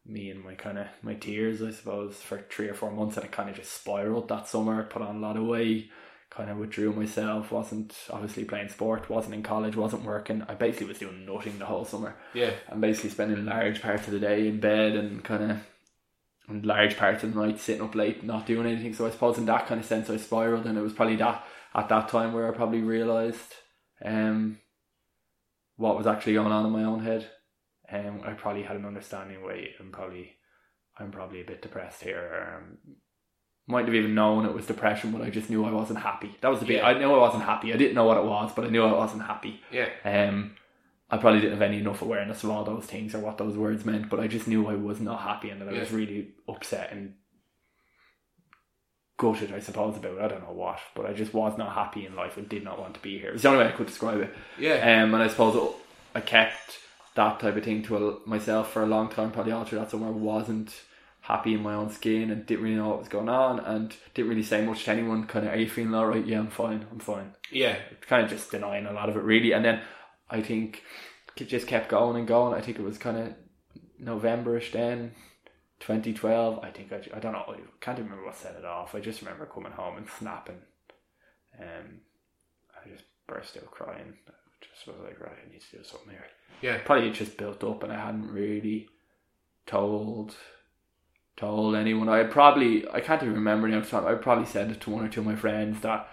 [0.08, 3.24] me and my kind of my tears, I suppose, for three or four months, and
[3.26, 4.84] it kind of just spiraled that summer.
[4.84, 5.90] Put on a lot of weight,
[6.30, 7.50] kind of withdrew myself.
[7.50, 10.44] wasn't obviously playing sport, wasn't in college, wasn't working.
[10.48, 12.50] I basically was doing nothing the whole summer Yeah.
[12.68, 15.58] and basically spending large parts of the day in bed and kind of
[16.48, 19.36] and large parts of the night sitting up late not doing anything so I suppose
[19.36, 22.32] in that kind of sense I spiraled and it was probably that at that time
[22.32, 23.52] where I probably realised
[24.04, 24.58] um
[25.76, 27.28] what was actually going on in my own head
[27.92, 30.32] um, I probably had an understanding wait I'm probably
[30.98, 32.78] I'm probably a bit depressed here um,
[33.68, 36.48] might have even known it was depression but I just knew I wasn't happy that
[36.48, 36.86] was the bit Yeah.
[36.88, 38.92] I knew I wasn't happy I didn't know what it was but I knew I
[38.92, 39.88] wasn't happy Yeah.
[40.04, 40.52] um,
[41.08, 43.84] I probably didn't have any enough awareness of all those things or what those words
[43.84, 46.90] meant, but I just knew I was not happy and that I was really upset
[46.90, 47.14] and
[49.16, 52.16] gutted, I suppose, about I don't know what, but I just was not happy in
[52.16, 53.30] life and did not want to be here.
[53.32, 54.34] It's the only way I could describe it.
[54.58, 54.74] Yeah.
[55.04, 55.74] Um, and I suppose
[56.14, 56.78] I kept
[57.16, 59.90] that type of thing to a, myself for a long time, probably all through that
[59.90, 60.06] summer.
[60.08, 60.74] I wasn't
[61.22, 64.28] happy in my own skin and didn't really know what was going on and didn't
[64.30, 65.26] really say much to anyone.
[65.26, 66.24] Kind of, are you feeling all right?
[66.24, 66.86] Yeah, I'm fine.
[66.92, 67.76] I'm fine Yeah.
[68.02, 69.80] kind of just denying a lot of it really and then
[70.30, 70.82] I think
[71.36, 73.34] it just kept going and going I think it was kind of
[74.02, 75.12] Novemberish then
[75.80, 78.94] 2012 I think I, I don't know I can't even remember what set it off
[78.94, 80.60] I just remember coming home and snapping
[81.60, 82.00] um
[82.84, 86.10] I just burst out crying I just was like right I need to do something
[86.10, 86.24] here
[86.62, 86.78] Yeah.
[86.84, 88.88] probably it just built up and I hadn't really
[89.66, 90.34] told
[91.36, 92.08] told anyone.
[92.08, 95.20] I probably I can't even remember now I probably said it to one or two
[95.20, 96.08] of my friends that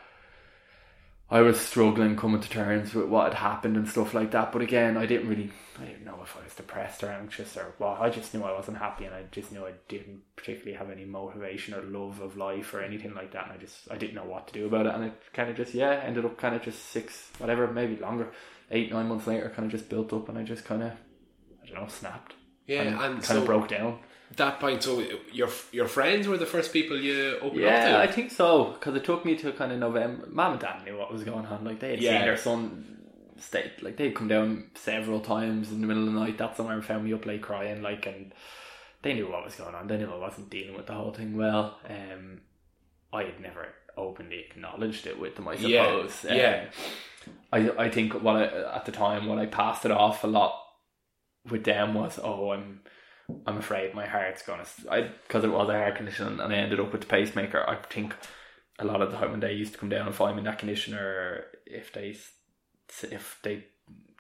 [1.31, 4.51] I was struggling coming to terms with what had happened and stuff like that.
[4.51, 7.73] But again I didn't really I didn't know if I was depressed or anxious or
[7.77, 8.01] what.
[8.01, 11.05] I just knew I wasn't happy and I just knew I didn't particularly have any
[11.05, 13.45] motivation or love of life or anything like that.
[13.45, 14.93] And I just I didn't know what to do about it.
[14.93, 18.29] And it kind of just yeah ended up kind of just six whatever maybe longer
[18.71, 21.67] eight nine months later kind of just built up and I just kind of I
[21.67, 22.33] don't know snapped
[22.67, 22.81] Yeah.
[22.81, 23.99] and, And, kind so of broke down
[24.37, 24.99] that point, so
[25.31, 27.97] your your friends were the first people you opened Yeah, I up to.
[27.99, 28.71] I think so.
[28.73, 30.27] Because it took me to kind of November.
[30.31, 31.63] Mom and dad knew what was going on.
[31.63, 32.17] Like they had Yeah.
[32.17, 32.97] seen their son
[33.37, 33.83] state.
[33.83, 36.83] Like they'd come down several times in the middle of the night that summer and
[36.83, 37.83] found me up late crying.
[37.83, 38.33] Like and
[39.03, 39.85] they knew what was going on.
[39.85, 41.79] They knew I wasn't dealing with the whole thing well.
[41.87, 42.41] Um,
[43.11, 45.47] I had never openly acknowledged it with them.
[45.47, 46.25] I Yeah, suppose.
[46.29, 46.65] Um, yeah.
[47.51, 50.59] I I think what I at the time what I passed it off a lot
[51.49, 52.81] with them was oh I'm
[53.47, 56.79] I'm afraid my heart's gonna I because it was a heart condition and I ended
[56.79, 57.63] up with the pacemaker.
[57.67, 58.13] I think
[58.79, 60.45] a lot of the time when they used to come down and find me in
[60.45, 62.15] that condition or if they
[63.03, 63.65] if they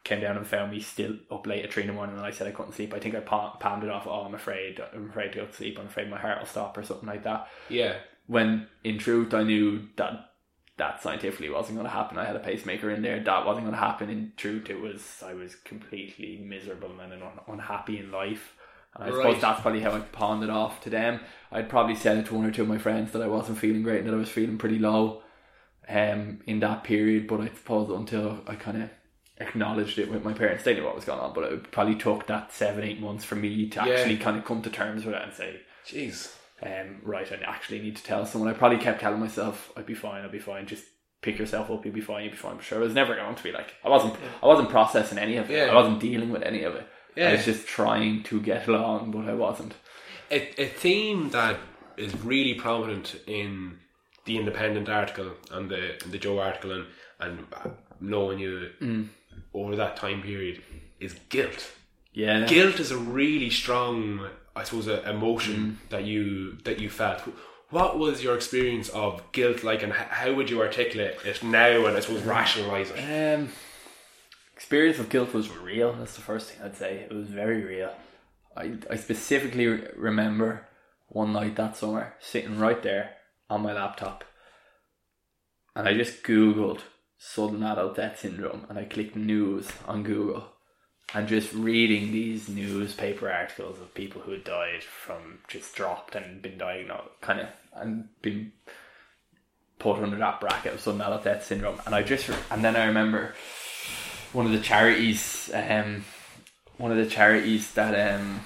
[0.03, 2.31] came down and found me still up late at three in the morning and I
[2.31, 2.93] said I couldn't sleep.
[2.93, 4.05] I think I pa- palmed it off.
[4.05, 4.81] Oh, I'm afraid.
[4.93, 5.77] I'm afraid to go to sleep.
[5.79, 7.95] I'm afraid my heart will stop or something like that Yeah.
[8.27, 10.29] When in truth I knew that
[10.77, 12.17] that scientifically wasn't going to happen.
[12.17, 13.19] I had a pacemaker in there.
[13.23, 14.09] That wasn't going to happen.
[14.09, 18.55] In truth, it was I was completely miserable and un- unhappy in life.
[18.95, 19.15] And I Right.
[19.17, 21.19] suppose that's probably how I pawned it off to them.
[21.51, 23.83] I'd probably said it to one or two of my friends that I wasn't feeling
[23.83, 25.21] great and that I was feeling pretty low
[25.87, 27.27] um, in that period.
[27.27, 28.89] But I suppose until I kind of
[29.37, 31.33] acknowledged it with my parents, they knew what was going on.
[31.33, 33.93] But it probably took that seven, eight months for me to Yeah.
[33.93, 36.35] actually kind of come to terms with it and say, Jeez.
[36.65, 38.49] Um, right, I actually need to tell someone.
[38.49, 40.85] I probably kept telling myself, I'd be fine, I'll be fine, just
[41.21, 42.55] pick yourself up, you'll be fine, you'll be fine.
[42.55, 45.37] But sure, I was never going to be like, I wasn't, I wasn't processing any
[45.37, 45.57] of it.
[45.57, 45.71] Yeah.
[45.71, 46.87] I wasn't dealing with any of it.
[47.15, 47.29] Yeah.
[47.29, 49.73] I was just trying to get along, but I wasn't.
[50.31, 51.57] A, a theme that
[51.97, 53.77] is really prominent in
[54.25, 56.85] the Independent article and the and the Joe article and
[57.19, 59.09] and uh, knowing you Mm.
[59.53, 60.61] over that time period
[60.99, 61.71] is guilt.
[62.13, 62.45] Yeah.
[62.47, 65.07] Guilt is a really strong, I suppose, a, Mm.
[65.09, 67.21] emotion that you that you felt.
[67.69, 71.85] What was your experience of guilt like, and h- how would you articulate it now,
[71.87, 72.99] and I suppose rationalize it?
[72.99, 73.49] Um,
[74.53, 75.93] experience of guilt was real.
[75.93, 76.97] That's the first thing I'd say.
[77.09, 77.91] It was very real.
[78.55, 80.67] I, I specifically re- remember
[81.07, 83.15] one night that summer sitting right there
[83.49, 84.23] on my laptop,
[85.75, 86.81] and I just googled
[87.17, 90.52] sudden adult death syndrome, and I clicked news on Google,
[91.13, 96.41] and just reading these newspaper articles of people who had died from just dropped and
[96.41, 98.51] been diagnosed, kind of, and been
[99.79, 101.79] put under that bracket of sudden adult death syndrome.
[101.85, 103.35] And I just, and then I remember
[104.31, 106.03] one of the charities, um,
[106.77, 108.45] one of the charities that um,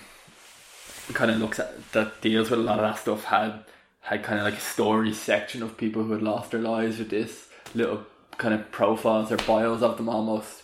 [1.13, 3.63] kind of looks at that deals with a lot of that stuff had
[4.01, 7.09] had kind of like a story section of people who had lost their lives with
[7.09, 8.05] this little
[8.37, 10.63] kind of profiles or bios of them almost.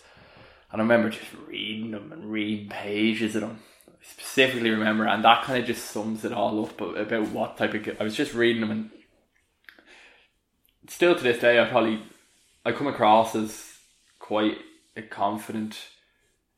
[0.73, 3.59] And I remember just reading them and reading pages of them.
[3.87, 7.75] I specifically remember, and that kind of just sums it all up about what type
[7.75, 8.01] of.
[8.01, 8.89] I was just reading them, and
[10.87, 12.01] still to this day, I probably
[12.65, 13.77] I come across as
[14.17, 14.57] quite
[14.97, 15.77] a confident,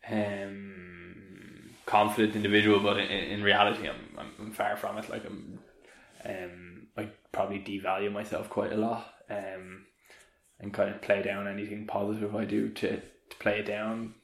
[0.09, 5.09] um, confident individual, but in, in reality, I'm, I'm I'm far from it.
[5.09, 5.59] Like I'm,
[6.23, 9.87] um, I probably devalue myself quite a lot, um,
[10.61, 14.15] and kind of play down anything positive I do to to play it down.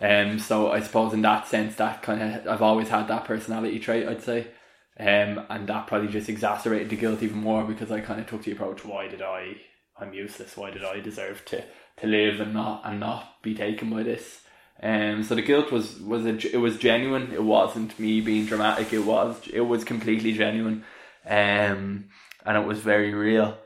[0.00, 3.78] Um, so I suppose in that sense, that kind of I've always had that personality
[3.78, 4.06] trait.
[4.06, 4.48] I'd say.
[5.00, 8.42] Um, and that probably just exacerbated the guilt even more because I kind of took
[8.42, 9.56] the approach: why did I?
[9.96, 10.56] I'm useless.
[10.56, 11.64] Why did I deserve to
[11.98, 14.40] to live and not and not be taken by this?
[14.80, 17.32] Um, so the guilt was was a, it was genuine.
[17.32, 18.92] It wasn't me being dramatic.
[18.92, 20.84] It was it was completely genuine,
[21.26, 22.08] um,
[22.44, 23.58] and it was very real.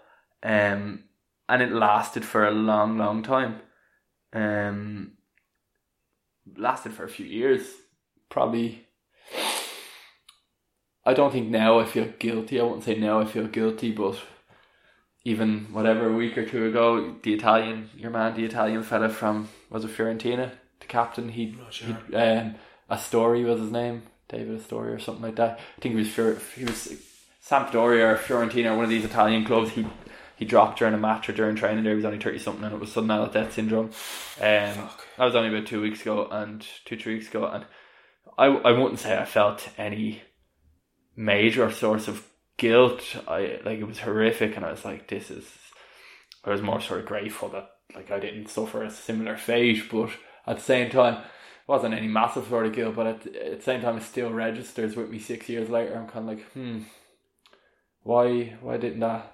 [0.43, 1.05] Um,
[1.49, 3.61] and it lasted for a long, long time.
[4.33, 5.13] Um,
[6.57, 7.63] lasted for a few years,
[8.29, 8.87] probably.
[11.05, 12.61] I don't think now I feel guilty.
[12.61, 14.19] I wouldn't say now I feel guilty, but
[15.25, 19.49] even whatever a week or two ago, the Italian, your man, the Italian fella from
[19.71, 21.99] was it Fiorentina, the captain, he, sure.
[22.09, 22.55] he um,
[22.91, 25.59] Astori was his name, David Astori or something like that.
[25.79, 26.15] I think he was
[26.55, 26.93] he was
[27.45, 29.71] Sampdoria or Fiorentina, one of these Italian clubs.
[29.71, 29.87] He
[30.43, 31.93] he dropped during a match or during training there.
[31.93, 33.87] He was only thirty something, and it was sudden adult death syndrome.
[34.41, 35.07] Um, Fuck.
[35.17, 37.65] that was only about two weeks ago, and two three weeks ago, and
[38.37, 40.23] I I wouldn't say I felt any
[41.15, 42.27] major source of
[42.57, 43.03] guilt.
[43.29, 45.49] I like it was horrific, and I was like, this is.
[46.45, 50.11] I was more sort of grateful that like I didn't suffer a similar fate, but
[50.45, 52.97] at the same time, it wasn't any massive sort of guilt.
[52.97, 55.95] But at, at the same time, it still registers with me six years later.
[55.95, 56.81] I'm kind of like, hmm,
[58.03, 59.32] why why didn't that?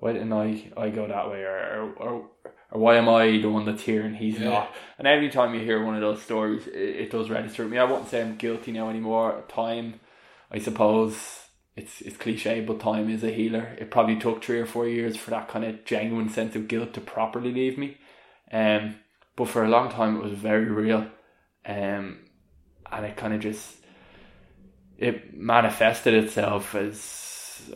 [0.00, 2.30] Why didn't I I go that way, or or, or,
[2.70, 4.50] why am I the one that's here and he's Yeah.
[4.50, 4.74] not?
[4.98, 7.78] And every time you hear one of those stories, it, it does register with me.
[7.78, 9.44] I won't say I'm guilty now anymore.
[9.48, 10.00] Time,
[10.50, 11.16] I suppose
[11.76, 13.76] it's it's cliche, but time is a healer.
[13.78, 16.94] It probably took three or four years for that kind of genuine sense of guilt
[16.94, 17.96] to properly leave me.
[18.52, 18.96] Um,
[19.36, 21.06] but for a long time, it was very real.
[21.66, 22.18] Um,
[22.92, 23.76] and it kind of just
[24.98, 26.96] it manifested itself as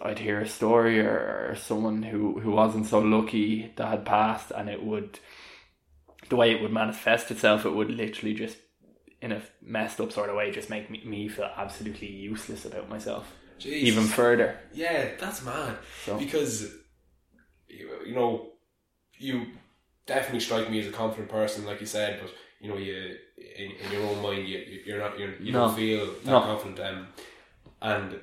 [0.02, 4.50] I'd hear a story or, or someone who, who wasn't so lucky that had passed,
[4.50, 5.18] and it would
[6.28, 8.56] the way it would manifest itself, it would literally just
[9.20, 12.88] in a messed up sort of way just make me, me feel absolutely useless about
[12.88, 13.26] myself
[13.58, 13.66] Jeez.
[13.88, 14.56] even further.
[14.72, 15.76] Yeah, that's mad.
[16.04, 16.72] So- Because
[17.68, 18.50] you know,
[19.18, 19.46] you
[20.06, 23.16] definitely strike me as a confident person, like you said, but you know, you
[23.56, 25.66] in, in your own mind, you you're not you're, you No.
[25.66, 26.40] don't feel that No.
[26.40, 27.06] confident, um,
[27.82, 28.20] and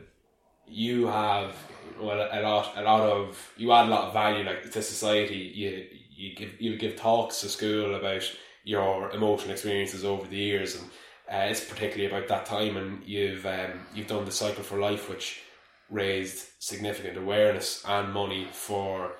[0.68, 1.56] you have
[2.00, 5.52] well a lot a lot of you add a lot of value like to society.
[5.56, 8.24] You you give you give talks to school about
[8.64, 10.86] your emotional experiences over the years, and
[11.32, 12.78] uh, it's particularly about that time.
[12.78, 15.42] And you've um, you've done the cycle for life, which
[15.90, 19.14] raised significant awareness and money for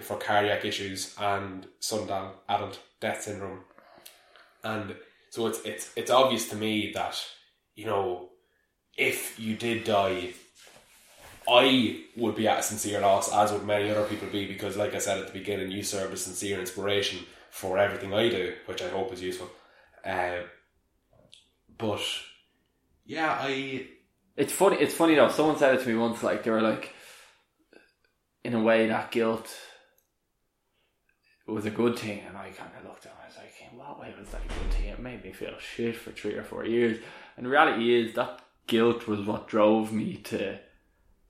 [0.00, 3.60] for cardiac issues and sudden adult death syndrome.
[4.62, 4.96] And
[5.30, 7.20] so it's it's it's obvious to me that
[7.74, 8.30] you know
[8.96, 10.34] if you did die,
[11.48, 14.94] I would be at a sincere loss, as would many other people be, because like
[14.94, 18.82] I said at the beginning, you serve as sincere inspiration for everything I do, which
[18.82, 19.50] I hope is useful.
[20.04, 20.42] Uh,
[21.78, 22.00] but
[23.04, 23.86] yeah, I
[24.36, 24.76] It's funny.
[24.76, 25.28] It's funny though.
[25.28, 26.22] Someone said it to me once.
[26.22, 26.94] Like they were like,
[28.42, 29.54] in a way, that guilt
[31.46, 33.12] was a good thing, and I kind of looked at.
[33.12, 34.86] it and I was like, in what way was that a good thing?
[34.86, 36.98] It made me feel shit for three or four years.
[37.36, 40.58] And reality is that guilt was what drove me to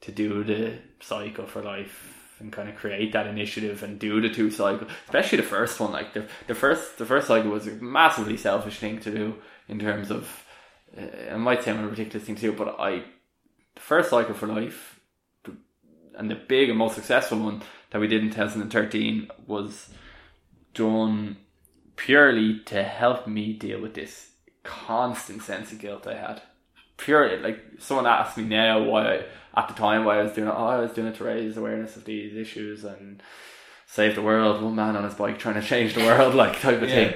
[0.04, 4.28] to do the cycle for life and kind of create that initiative and do the
[4.28, 5.92] two cycles, especially the first one.
[5.92, 9.34] Like the the first the first cycle was a massively selfish thing to do
[9.68, 10.44] in terms of.
[10.96, 13.02] Uh, I might sound a ridiculous thing to do, but I
[13.74, 15.00] the first cycle for life
[16.16, 19.88] and the big and most successful one that we did in 2013 was
[20.72, 21.36] done
[21.96, 24.30] purely to help me deal with this
[24.62, 26.42] constant sense of guilt I had.
[26.96, 29.24] Pure, like someone asked me now why I,
[29.56, 30.54] at the time why I was doing it.
[30.56, 33.22] Oh, I was doing it to raise awareness of these issues and
[33.86, 34.62] save the world.
[34.62, 36.94] One man on his bike trying to change the world, like type of Yeah.
[36.94, 37.14] thing.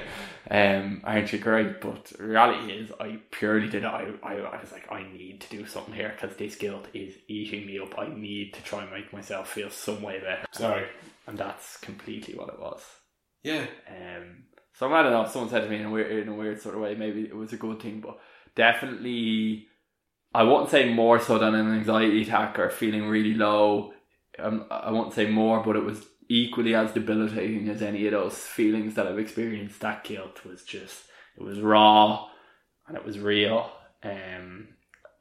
[0.51, 1.79] Um, aren't you great?
[1.79, 3.83] But reality is, I purely did.
[3.83, 3.87] it.
[3.87, 7.13] I, I, I was like, I need to do something here because this guilt is
[7.27, 7.97] eating me up.
[7.99, 10.87] I need to try and make myself feel some way better, sorry.
[11.27, 12.83] and that's completely what it was.
[13.43, 15.25] Yeah, Um, so I don't know.
[15.27, 17.35] Someone said to me in a weird, in a weird sort of way, maybe it
[17.35, 18.17] was a good thing, but
[18.55, 19.67] definitely,
[20.33, 23.93] I wouldn't say more so than an anxiety attack or feeling really low.
[24.37, 28.37] Um, I won't say more, but it was equally as debilitating as any of those
[28.37, 29.79] feelings that I've experienced.
[29.79, 31.05] That guilt was just,
[31.35, 32.27] it was raw
[32.87, 33.71] and it was real.
[34.03, 34.69] Um,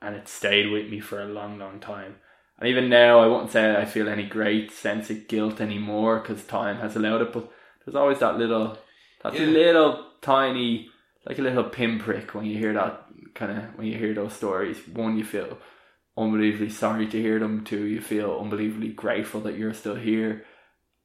[0.02, 2.16] and it stayed with me for a long, long time.
[2.58, 6.44] And even now, I won't say I feel any great sense of guilt anymore because
[6.44, 7.32] time has allowed it.
[7.32, 7.50] But
[7.84, 8.76] there's always that little,
[9.22, 9.46] that Yeah.
[9.46, 10.90] little tiny,
[11.24, 13.06] like a little pinprick when you hear that
[13.38, 14.76] kind of when you hear those stories.
[14.88, 15.58] One, you feel
[16.16, 17.64] unbelievably sorry to hear them.
[17.64, 20.44] Two, you feel unbelievably grateful that you're still here.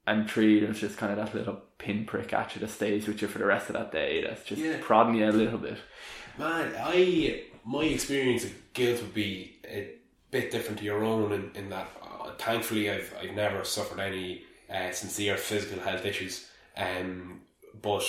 [0.05, 3.27] And three, there's just kind of that little pinprick at you that stays with you
[3.27, 4.21] for the rest of that day.
[4.23, 4.77] That's just Yeah.
[4.81, 5.77] prodding you a little bit.
[6.37, 6.73] man.
[6.77, 9.91] I my experience of guilt would be a
[10.31, 11.87] bit different to your own in, in that.
[12.01, 16.49] Uh, thankfully, I've I've never suffered any uh, sincere physical health issues.
[16.75, 17.41] Um,
[17.81, 18.03] but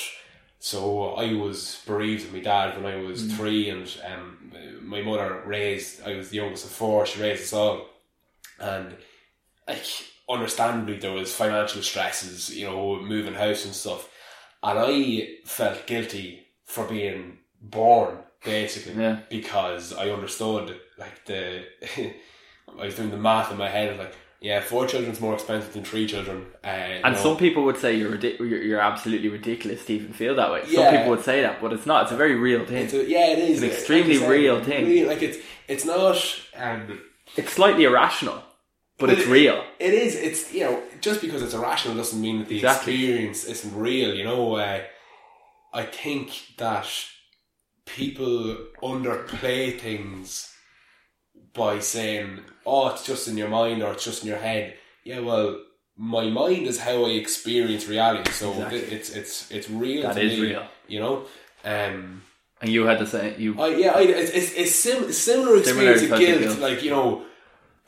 [0.64, 4.50] so I was bereaved of my dad when I was three, and um,
[4.80, 6.00] my mother raised.
[6.06, 7.04] I was the youngest of four.
[7.04, 7.86] She raised us all,
[8.58, 8.96] and
[9.68, 9.84] like
[10.26, 14.08] understandably there was financial stresses, you know, moving house and stuff,
[14.62, 19.20] and I felt guilty for being born basically Yeah.
[19.28, 21.66] because I understood like the
[21.98, 24.14] I was doing the math in my head of like
[24.48, 26.66] yeah four children's more expensive than three children uh,
[27.06, 27.20] And know.
[27.26, 28.16] some people would say you're,
[28.50, 30.60] you're you're absolutely ridiculous to even feel that way.
[30.76, 31.98] Some people would say that, but it's not.
[32.04, 32.82] It's a very real thing.
[32.84, 34.82] It's a, yeah, it is an extremely real thing.
[34.86, 35.38] real- like it's
[35.72, 36.16] it's not
[36.66, 36.80] um,
[37.40, 38.38] It's slightly irrational,
[39.00, 39.58] but it's it- real.
[39.88, 40.12] It is.
[40.28, 40.74] It's you know
[41.06, 42.94] just because it's irrational doesn't mean that the Exactly.
[42.94, 44.10] experience isn't real.
[44.18, 44.80] You know, uh,
[45.80, 46.28] I think
[46.62, 46.86] that
[47.86, 50.53] people underplay things
[51.54, 54.74] by saying, "Oh, it's just in your mind" or "It's just in your head."
[55.04, 55.60] Yeah, well,
[55.96, 58.78] my mind is how I experience reality, so Exactly.
[58.80, 60.02] it, it's it's it's real.
[60.02, 60.66] That to is me, real.
[60.88, 61.24] You know.
[61.64, 62.22] Um,
[62.60, 63.58] And you had to say you.
[63.60, 66.40] I yeah, I, it's it's, it's sim- similar experience of guilt.
[66.40, 66.58] guilt.
[66.58, 67.24] Like you know,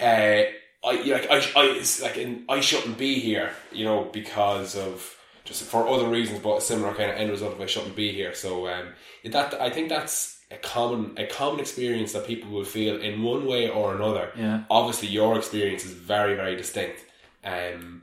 [0.01, 0.43] uh,
[0.85, 3.51] I like I, I it's like in, I shouldn't be here.
[3.73, 5.15] You know, because of
[5.45, 8.13] just for other reasons, but a similar kind of end result of I shouldn't be
[8.13, 8.35] here.
[8.35, 8.89] So um,
[9.25, 13.47] that I think that's a common a common experience that people will feel in one
[13.47, 14.31] way or another.
[14.37, 14.63] Yeah.
[14.71, 17.05] Obviously, your experience is very very distinct.
[17.45, 18.03] Um,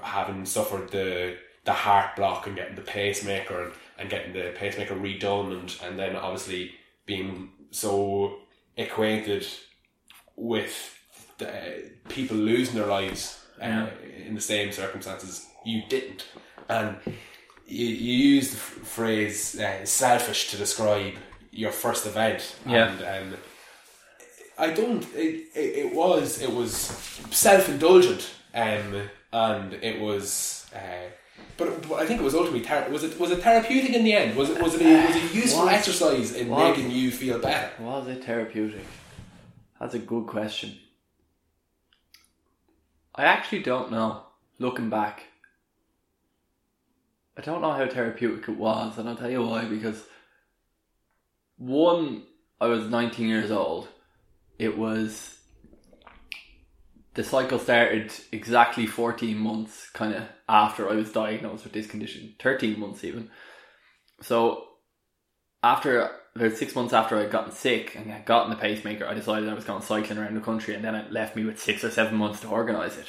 [0.00, 4.94] having suffered the the heart block and getting the pacemaker and, and getting the pacemaker
[4.94, 6.72] redone and, and then obviously
[7.06, 8.38] being so
[8.76, 9.46] acquainted
[10.36, 10.98] with
[11.38, 13.88] the, people losing their lives uh, Yeah.
[14.26, 16.24] in the same circumstances you didn't
[16.68, 16.96] and
[17.72, 18.56] you, you use the
[18.96, 21.14] phrase uh, selfish to describe
[21.50, 22.90] your first event Yeah.
[22.92, 23.38] and um,
[24.58, 25.02] I don't.
[25.14, 26.72] It, it, it was it was
[27.30, 28.22] self indulgent,
[28.54, 29.02] um,
[29.32, 30.66] and it was.
[30.74, 31.08] Uh,
[31.56, 34.12] but, but I think it was ultimately ther- was it was it therapeutic in the
[34.12, 34.36] end?
[34.36, 37.10] Was it was it a, was it a useful Was- exercise in was- making you
[37.10, 37.70] feel better?
[37.82, 38.84] Was it therapeutic?
[39.80, 40.76] That's a good question.
[43.14, 44.22] I actually don't know.
[44.58, 45.24] Looking back,
[47.36, 49.64] I don't know how therapeutic it was, and I'll tell you why.
[49.64, 50.02] Because
[51.56, 52.24] one,
[52.60, 53.88] I was 19 years old.
[54.58, 55.38] It was
[57.14, 62.34] the cycle started exactly 14 months kind of after I was diagnosed with this condition,
[62.40, 63.30] 13 months even.
[64.22, 64.64] So
[65.62, 69.48] after about six months after I'd gotten sick and had gotten the pacemaker, I decided
[69.48, 71.90] I was going cycling around the country, and then it left me with six or
[71.90, 73.06] seven months to organise it.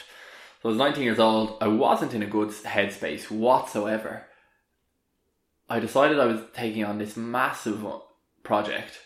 [0.64, 1.58] So I was 19 years old.
[1.60, 4.24] I wasn't in a good headspace whatsoever.
[5.70, 7.86] I decided I was taking on this massive
[8.44, 8.98] project,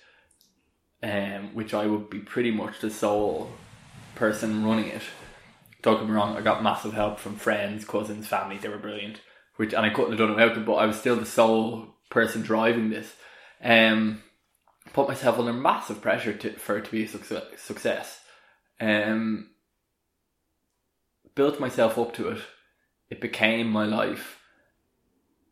[1.01, 3.49] um, which I would be pretty much the sole
[4.13, 5.01] person running it.
[5.81, 8.59] Don't get me wrong, I got massive help from friends, cousins, family.
[8.59, 9.21] They were brilliant,
[9.55, 10.65] which and I couldn't have done it without them.
[10.65, 13.15] But I was still the sole person driving this.
[13.63, 14.21] Um,
[14.93, 17.45] put myself under massive pressure to, for it to be a success.
[17.57, 18.19] success.
[18.79, 19.49] Um,
[21.37, 22.39] built myself up to it.
[23.09, 24.39] It became my life.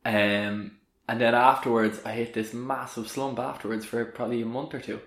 [0.03, 0.71] Um,
[1.07, 4.99] and then afterwards, I hit this massive slump afterwards for probably a month or two,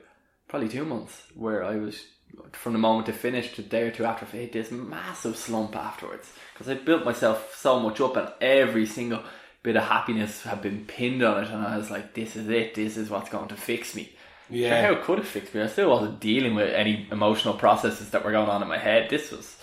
[0.49, 2.03] probably two months, where I was
[2.53, 5.75] from the moment it finished to day or two after, I hit this massive slump
[5.77, 9.23] afterwards because I built myself so much up, and every single
[9.63, 12.75] bit of happiness had been pinned on it, and I was like, "This is it.
[12.75, 14.13] This is what's going to fix me."
[14.51, 14.83] Yeah.
[14.83, 15.61] How could it fix me?
[15.61, 19.11] I still wasn't dealing with any emotional processes that were going on in my head.
[19.11, 19.58] This was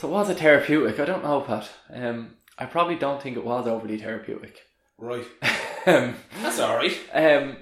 [0.00, 0.98] so was it therapeutic?
[0.98, 1.68] I don't know, Pat.
[1.92, 4.56] Um, I probably don't think it was overly therapeutic.
[4.96, 5.26] Right.
[5.86, 6.98] um, That's all right.
[7.12, 7.58] um,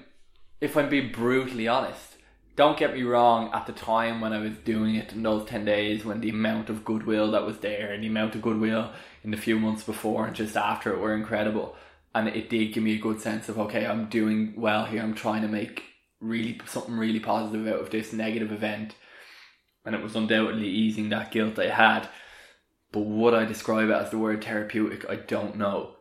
[0.61, 2.15] if I'm being brutally honest,
[2.55, 3.51] don't get me wrong.
[3.53, 6.69] At the time when I was doing it in those ten days, when the amount
[6.69, 8.93] of goodwill that was there and the amount of goodwill
[9.25, 11.75] in the few months before and just after it were incredible,
[12.15, 15.01] and it did give me a good sense of okay, I'm doing well here.
[15.01, 15.83] I'm trying to make
[16.21, 18.95] really something really positive out of this negative event,
[19.83, 22.07] and it was undoubtedly easing that guilt I had.
[22.91, 25.09] But would I describe it as the word therapeutic?
[25.09, 25.95] I don't know.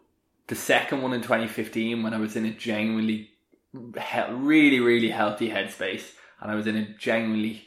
[0.46, 3.30] The second one in 2015, when I was in a genuinely,
[3.74, 7.66] really, really healthy headspace, and I was in a genuinely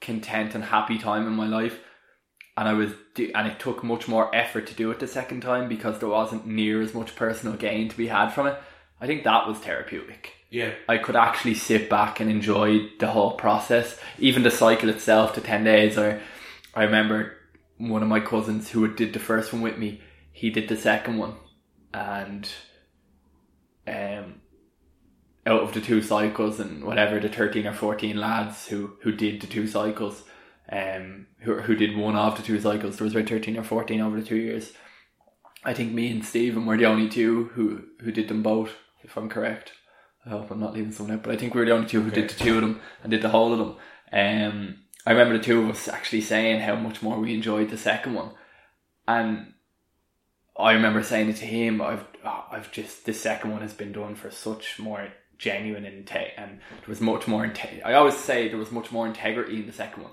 [0.00, 1.80] content and happy time in my life,
[2.56, 5.40] and I was, do- and it took much more effort to do it the second
[5.40, 8.58] time because there wasn't near as much personal gain to be had from it.
[9.00, 10.34] I think that was therapeutic.
[10.50, 10.74] Yeah.
[10.88, 15.40] I could actually sit back and enjoy the whole process, even the cycle itself, the
[15.40, 15.98] ten days.
[15.98, 16.20] Or
[16.74, 17.36] I remember
[17.88, 20.00] one of my cousins who did the first one with me.
[20.30, 21.34] He did the second one,
[21.92, 22.48] and
[23.86, 24.40] um,
[25.46, 29.40] out of the two cycles and whatever the thirteen or fourteen lads who who did
[29.40, 30.24] the two cycles,
[30.70, 34.00] um, who who did one of the two cycles, there was about thirteen or fourteen
[34.00, 34.72] over the two years.
[35.64, 38.70] I think me and Stephen were the only two who who did them both,
[39.02, 39.72] if I'm correct.
[40.24, 42.00] I hope I'm not leaving someone out, but I think we were the only two
[42.00, 43.76] who did the two of them and did the whole of them.
[44.12, 47.78] Um, I remember the two of us actually saying how much more we enjoyed the
[47.78, 48.30] second one,
[49.08, 49.52] and
[50.56, 51.80] I remember saying it to him.
[51.80, 56.06] I've oh, I've just the second one has been done for such more genuine and
[56.06, 57.44] inte- and there was much more.
[57.44, 60.12] Inte- I always say there was much more integrity in the second one.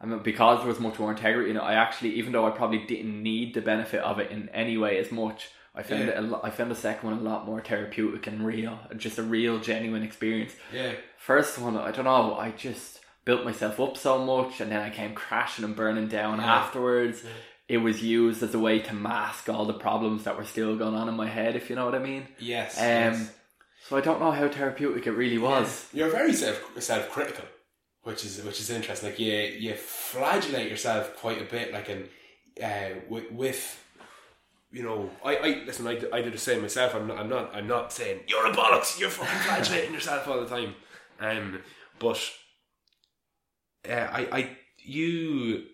[0.00, 2.50] I mean, because there was much more integrity in it, I actually, even though I
[2.50, 6.14] probably didn't need the benefit of it in any way as much, I found Yeah.
[6.14, 6.18] it.
[6.18, 9.22] A lot, I found the second one a lot more therapeutic and real, just a
[9.22, 10.56] real, genuine experience.
[10.72, 10.92] Yeah.
[11.18, 12.34] First one, I don't know.
[12.34, 16.38] I just built myself up so much, and then I came crashing and burning down
[16.38, 16.54] Yeah.
[16.56, 17.22] afterwards.
[17.68, 20.94] It was used as a way to mask all the problems that were still going
[20.94, 22.28] on in my head, if you know what I mean.
[22.38, 22.76] Yes.
[22.78, 23.30] Um, yes.
[23.88, 25.88] So I don't know how therapeutic it really was.
[25.92, 27.44] You're very self self critical,
[28.02, 29.10] which is which is interesting.
[29.10, 32.08] Like you you flagellate yourself quite a bit, like in
[32.62, 33.78] uh, with, with
[34.70, 35.86] you know, I, I listen.
[35.86, 36.94] I, I do the same myself.
[36.94, 37.18] I'm not.
[37.18, 37.54] I'm not.
[37.54, 38.98] I'm not saying you're a bollocks.
[39.00, 40.74] You're fucking flagellating yourself all the time.
[41.20, 41.60] Um,
[41.98, 42.18] but
[43.88, 45.64] uh, I, I, you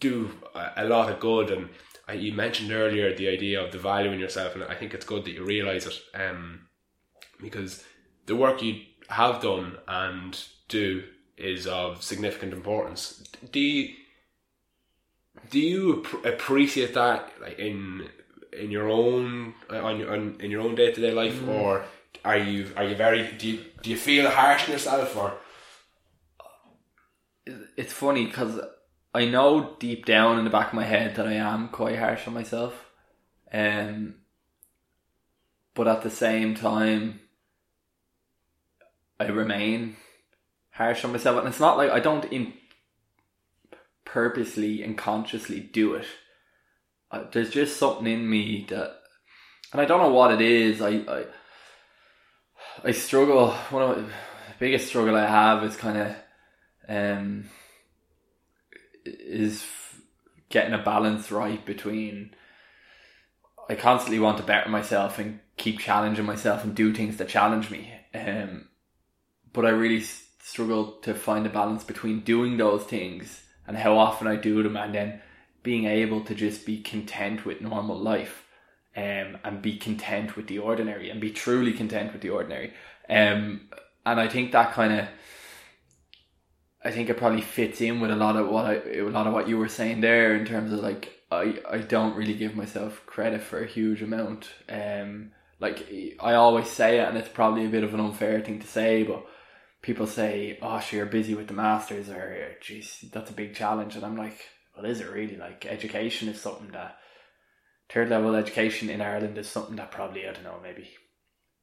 [0.00, 1.68] do a, lot of good, and
[2.08, 5.06] I, you mentioned earlier the idea of the value in yourself, and I think it's
[5.06, 6.00] good that you realize it.
[6.14, 6.66] Um,
[7.40, 7.84] because
[8.26, 11.04] the work you have done and do
[11.36, 13.24] is of significant importance.
[13.50, 13.94] Do you
[15.50, 18.08] do you ap- appreciate that like in
[18.52, 21.84] in your own on your on, in your own day to day life, or
[22.24, 25.34] are you are you very do you do you feel harsh on yourself or
[27.76, 28.60] it's funny because
[29.14, 32.26] I know deep down in the back of my head that I am quite harsh
[32.26, 32.90] on myself,
[33.52, 34.16] um,
[35.74, 37.20] but at the same time,
[39.18, 39.96] I remain
[40.70, 42.54] harsh on myself, and it's not like I don't in
[44.04, 46.06] purposely and consciously do it.
[47.32, 49.00] there's just something in me that,
[49.72, 50.82] and I don't know what it is.
[50.82, 51.24] I I,
[52.82, 53.50] I struggle.
[53.70, 54.12] One of the
[54.58, 56.16] biggest struggle I have is kind of
[56.88, 57.44] um
[59.04, 59.64] is
[60.48, 62.34] getting a balance right between.
[63.68, 67.70] I constantly want to better myself and keep challenging myself and do things that challenge
[67.70, 67.92] me.
[68.14, 68.68] Um,
[69.52, 70.04] but I really
[70.42, 74.76] struggle to find a balance between doing those things and how often I do them,
[74.76, 75.22] and then
[75.62, 78.44] being able to just be content with normal life,
[78.94, 82.74] um, and be content with the ordinary, and be truly content with the ordinary.
[83.08, 83.70] Um,
[84.04, 85.08] and I think that kind of,
[86.84, 89.32] I think it probably fits in with a lot of what I, a lot of
[89.32, 93.02] what you were saying there in terms of like I, I don't really give myself
[93.06, 94.50] credit for a huge amount.
[94.68, 95.88] Um, like
[96.20, 99.02] I always say it, and it's probably a bit of an unfair thing to say,
[99.02, 99.24] but
[99.82, 103.96] people say, "Oh, sure, you're busy with the masters," or "Geez, that's a big challenge,"
[103.96, 104.38] and I'm like,
[104.76, 105.36] "Well, is it really?
[105.36, 106.98] Like, education is something that
[107.90, 110.88] third level education in Ireland is something that probably I don't know, maybe."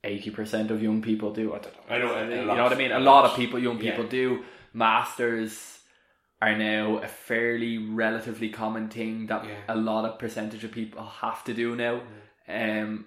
[0.04, 1.54] Eighty percent of young people do.
[1.54, 1.96] I don't know.
[1.96, 2.92] I know, you know what I mean.
[2.92, 3.92] A lot of people, young Yeah.
[3.92, 4.44] people, do.
[4.74, 5.80] Masters
[6.42, 9.58] are now a fairly relatively common thing that Yeah.
[9.68, 12.02] a lot of percentage of people have to do now.
[12.48, 13.06] Um,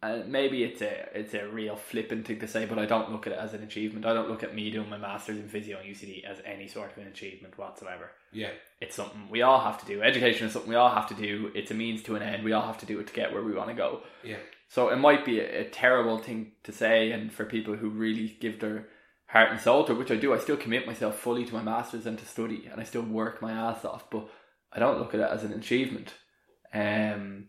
[0.00, 3.26] and maybe it's a it's a real flippant thing to say, but I don't look
[3.26, 4.06] at it as an achievement.
[4.06, 6.92] I don't look at me doing my masters in physio and UCD as any sort
[6.92, 8.12] of an achievement whatsoever.
[8.30, 8.50] Yeah.
[8.80, 10.00] It's something we all have to do.
[10.02, 11.50] Education is something we all have to do.
[11.54, 12.44] It's a means to an end.
[12.44, 14.02] We all have to do it to get where we want to go.
[14.22, 14.36] Yeah.
[14.68, 18.36] So it might be a, a terrible thing to say, and for people who really
[18.38, 18.86] give their
[19.28, 22.06] heart and soul to which I do, I still commit myself fully to my masters
[22.06, 24.10] and to study, and I still work my ass off.
[24.10, 24.28] But
[24.72, 26.14] I don't look at it as an achievement.
[26.74, 27.46] Um,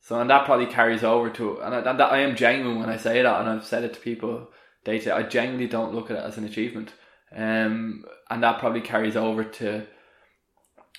[0.00, 2.96] so and that probably carries over to, and I, that I am genuine when I
[2.96, 4.48] say that, and I've said it to people.
[4.86, 6.94] Say I genuinely don't look at it as an achievement.
[7.30, 9.86] Um, and that probably carries over to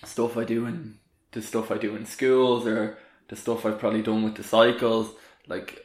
[0.05, 0.99] stuff I do in
[1.31, 2.99] the stuff I do in schools or
[3.29, 5.11] the stuff I've probably done with the cycles.
[5.47, 5.83] Like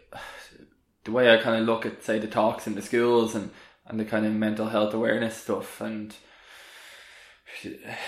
[1.04, 3.50] the way I kind of look at say the talks in the schools and
[3.86, 6.14] and the kind of mental health awareness stuff and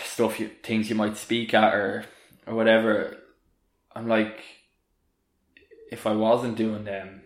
[0.04, 2.04] stuff you things you might speak at or
[2.46, 3.16] or whatever.
[3.94, 4.40] I'm like,
[5.90, 7.22] if I wasn't doing them,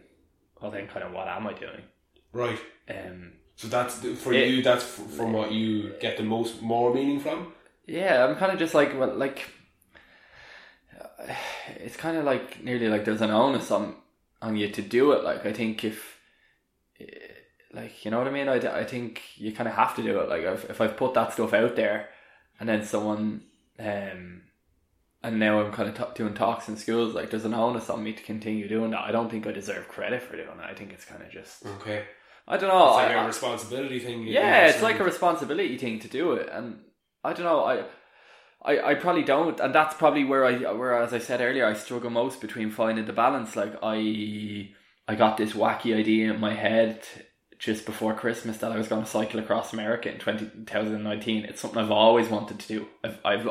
[0.61, 1.83] well then kind of what am I doing?
[2.33, 2.59] Right.
[2.89, 4.63] Um, So that's for It- you.
[4.63, 7.53] That's f- from what you get the most more meaning from.
[7.87, 9.49] Yeah, I'm kind of just like well, like
[11.77, 13.95] it's kind of like nearly like there's an onus on
[14.43, 15.25] on you to do it.
[15.25, 16.10] Like I think if
[17.73, 20.21] like you know what I mean, I, I think you kind of have to do
[20.21, 20.29] it.
[20.29, 22.09] Like if if I've put that stuff out there,
[22.59, 23.43] and then someone
[23.79, 24.43] um.
[25.23, 27.15] And now I'm kind of t- doing talks in schools.
[27.15, 29.03] Like, there's an onus on me to continue doing that.
[29.03, 30.65] I don't think I deserve credit for doing it.
[30.65, 32.05] I think it's kind of just, Okay.
[32.49, 32.87] I don't know.
[32.89, 34.23] It's like I- a responsibility thing.
[34.23, 36.79] you yeah, it's like a responsibility thing to do it, and
[37.23, 37.63] I don't know.
[37.67, 37.85] I,
[38.63, 41.75] I, I probably don't, and that's probably where I, where as I said earlier, I
[41.75, 43.55] struggle most between finding the balance.
[43.57, 44.71] Like I,
[45.07, 47.03] I got this wacky idea in my head
[47.61, 51.45] just before Christmas that I was going to cycle across America in 20, 2019.
[51.45, 52.89] It's something I've always wanted to do.
[53.05, 53.49] I've, I've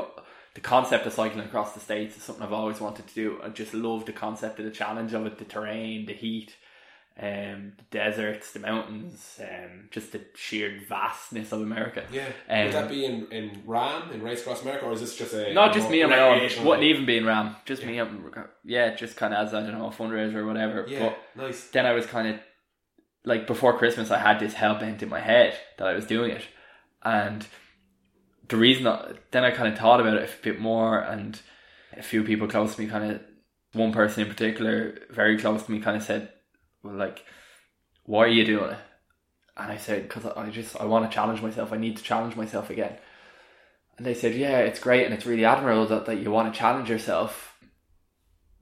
[0.55, 3.39] the concept of cycling across the states is something I've always wanted to do.
[3.41, 6.55] I just love the concept of the challenge of it, the terrain, the heat
[7.21, 12.05] um, the deserts, the mountains, um, just the sheer vastness of America.
[12.11, 12.27] Yeah.
[12.49, 15.33] Um, Would that be in, in RAAM in Race Across America, or is this just
[15.33, 16.65] a Not just me on my own.
[16.65, 17.57] Wouldn't even be in RAAM.
[17.65, 18.01] Just me.
[18.63, 20.85] Yeah, just kind of as I don't know a fundraiser or whatever.
[20.87, 20.99] Yeah.
[21.35, 21.67] But nice.
[21.69, 22.39] then I was kind of
[23.25, 26.31] like before Christmas, I had this hell bent in my head that I was doing
[26.31, 26.43] it,
[27.03, 27.45] and
[28.47, 31.39] the reason I, then I kind of thought about it a bit more, and
[31.97, 33.21] a few people close to me, kind of
[33.73, 36.31] one person in particular, very close to me, kind of said,
[36.83, 37.23] "Well, like,
[38.05, 38.79] why are you doing it?"
[39.57, 41.71] And I said, "Because I just I want to challenge myself.
[41.71, 42.97] I need to challenge myself again."
[43.97, 46.59] And they said, "Yeah, it's great and it's really admirable that, that you want to
[46.59, 47.55] challenge yourself,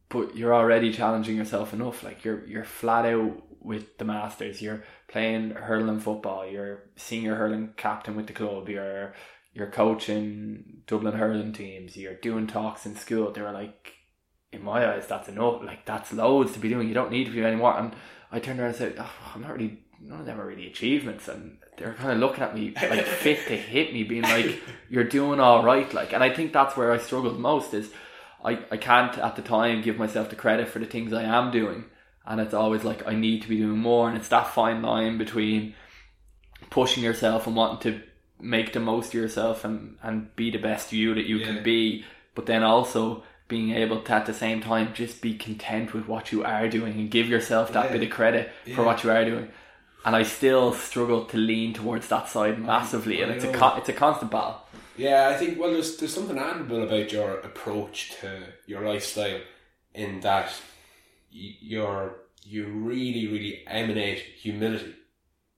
[0.10, 2.04] but you're already challenging yourself enough.
[2.04, 4.62] Like you're you're flat out with the Masters.
[4.62, 6.48] You're playing hurling football.
[6.48, 8.70] You're senior hurling captain with the club.
[8.70, 9.14] You're
[9.54, 11.98] you're coaching Dublin hurling teams.
[11.98, 13.32] You're doing talks in school.
[13.32, 13.94] They were like,
[14.52, 15.62] in my eyes, that's enough.
[15.64, 16.88] Like that's loads to be doing.
[16.88, 17.78] You don't need to be anymore.
[17.78, 17.94] And
[18.32, 19.84] I turned around and said, oh, I'm not really.
[20.00, 23.48] None of them are really achievements, and they're kind of looking at me like fit
[23.48, 24.62] to hit me, being like,
[24.92, 27.90] "You're doing all right." Like, and I think that's where I struggled most is
[28.46, 31.50] I, I can't at the time give myself the credit for the things I am
[31.50, 31.86] doing.
[32.28, 34.10] And it's always like I need to be doing more.
[34.10, 35.74] And it's that fine line between
[36.70, 38.02] pushing yourself and wanting to
[38.40, 41.46] make the most of yourself and, and be the best you that you Yeah.
[41.48, 42.06] can be.
[42.36, 46.32] But then also being able to at the same time just be content with what
[46.34, 47.94] you are doing and give yourself that Yeah.
[47.94, 49.48] bit of credit for what you are doing.
[50.06, 53.22] And I still struggle to lean towards that side massively.
[53.22, 53.58] and I it's a know.
[53.58, 54.62] con- it's a constant battle.
[54.98, 59.40] Yeah, I think well, there's there's something admirable about your approach to your lifestyle,
[59.94, 60.52] in that
[61.62, 64.96] you're you really really emanate humility.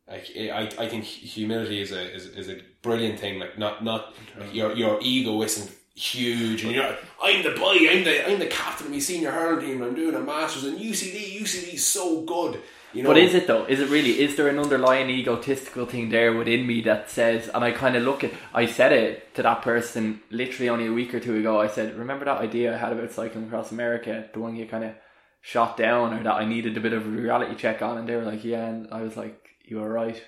[0.07, 3.39] Like I, I think humility is a is, is a brilliant thing.
[3.39, 8.03] Like not not like your your ego isn't huge, and you're I'm the boy, I'm
[8.03, 9.83] the I'm the captain of my senior hurling team.
[9.83, 11.39] I'm doing a masters in UCD.
[11.41, 12.61] UCD's so good.
[12.91, 13.65] You know, But is it though?
[13.65, 14.19] Is it really?
[14.19, 18.01] Is there an underlying egotistical thing there within me that says, and I kind of
[18.01, 21.59] look at, I said it to that person literally only a week or two ago.
[21.59, 24.85] I said, remember that idea I had about cycling across America, the one you kind
[24.85, 24.93] of
[25.41, 28.15] shot down, or that I needed a bit of a reality check on, and they
[28.15, 30.21] were like, yeah, and I was like, you were right.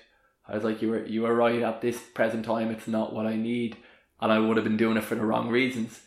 [0.48, 2.70] I was like, you were you were right at this present time.
[2.70, 3.76] It's not what I need,
[4.20, 6.00] and I would have been doing it for the wrong reasons.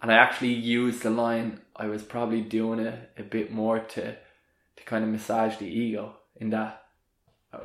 [0.00, 1.60] And I actually used the line.
[1.74, 4.12] I was probably doing it a bit more to
[4.76, 6.82] to kind of massage the ego in that.
[7.52, 7.58] Uh,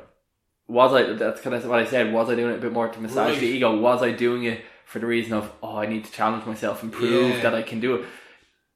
[0.66, 1.12] was I?
[1.12, 2.12] That's kind of what I said.
[2.12, 3.40] Was I doing it a bit more to massage Right.
[3.40, 3.76] the ego?
[3.78, 6.92] Was I doing it for the reason of oh, I need to challenge myself and
[6.92, 7.40] prove Yeah.
[7.42, 8.06] that I can do it,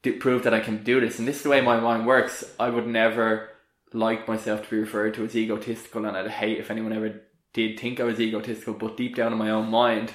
[0.02, 1.18] prove that I can do this?
[1.18, 2.44] And this is the way my mind works.
[2.58, 3.50] I would never
[3.92, 7.22] like myself to be referred to as egotistical, and I'd hate if anyone ever
[7.52, 8.74] did think I was egotistical.
[8.74, 10.12] But deep down in my own mind,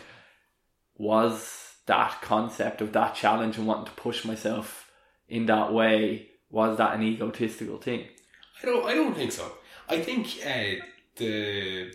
[0.96, 4.92] was that concept of that challenge and wanting to push myself
[5.28, 8.06] in that way was that an egotistical thing?
[8.62, 8.86] I don't.
[8.86, 9.52] I don't think so.
[9.90, 10.86] I think uh,
[11.18, 11.92] the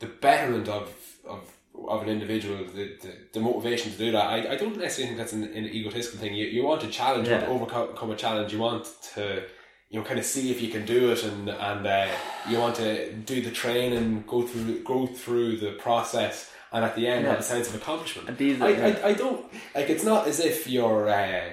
[0.00, 0.90] the betterment of
[1.28, 1.52] of
[1.88, 4.26] of an individual, the, the, the motivation to do that.
[4.26, 6.34] I, I don't necessarily think that's an, an egotistical thing.
[6.34, 7.48] You, you want to challenge, you Yeah.
[7.48, 8.52] want to overcome a challenge.
[8.52, 9.44] You want to
[9.90, 12.08] you know kind of see if you can do it, and and uh,
[12.48, 17.06] you want to do the training, go through go through the process, and at the
[17.06, 18.36] end have a sense of accomplishment.
[18.36, 19.88] These I, are- I, I don't like.
[19.90, 21.08] It's not as if you're.
[21.08, 21.50] Uh,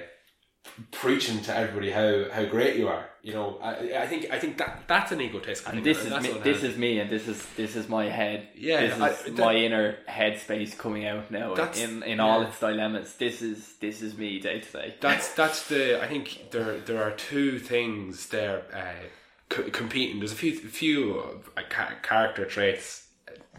[0.90, 3.08] preaching to everybody how, how great you are.
[3.22, 5.92] You know, I, I think I think that that's an egotistical And thing.
[5.92, 8.48] this is me, this is me, and this is this is my head.
[8.54, 12.48] Yeah, this is I- that- my inner headspace coming out now in in all yeah.
[12.48, 13.14] its dilemmas.
[13.16, 14.94] This is this is me day to day.
[15.00, 19.06] that's that's the I think there there are two things there uh,
[19.48, 20.20] co- competing.
[20.20, 21.62] There's a few few uh,
[22.02, 23.08] character traits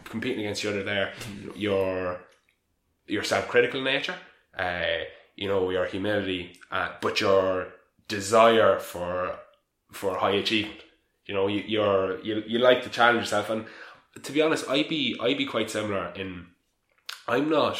[0.04, 0.82] competing against each other.
[0.82, 1.12] There,
[1.54, 2.20] your
[3.06, 4.16] your self critical nature,
[4.58, 5.04] uh,
[5.38, 7.68] you know, your humility, uh, but your
[8.08, 9.38] desire for
[9.92, 10.80] for high achievement.
[11.26, 13.66] You know, you, you're you you like to challenge yourself, and
[14.22, 16.46] to be honest, I'd be I'd be quite similar in.
[17.26, 17.78] I'm not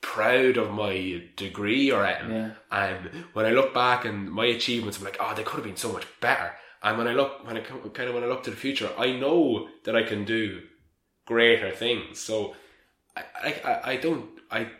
[0.00, 2.32] proud of my degree or anything.
[2.36, 2.50] Yeah.
[2.70, 5.76] And when I look back and my achievements, I'm like, oh, they could have been
[5.76, 6.52] so much better.
[6.82, 9.12] And when I look, when I kind of when I look to the future, I
[9.12, 10.60] know that I can do
[11.24, 12.18] greater things.
[12.18, 12.54] So
[13.16, 14.70] I, I, I- I don't, I,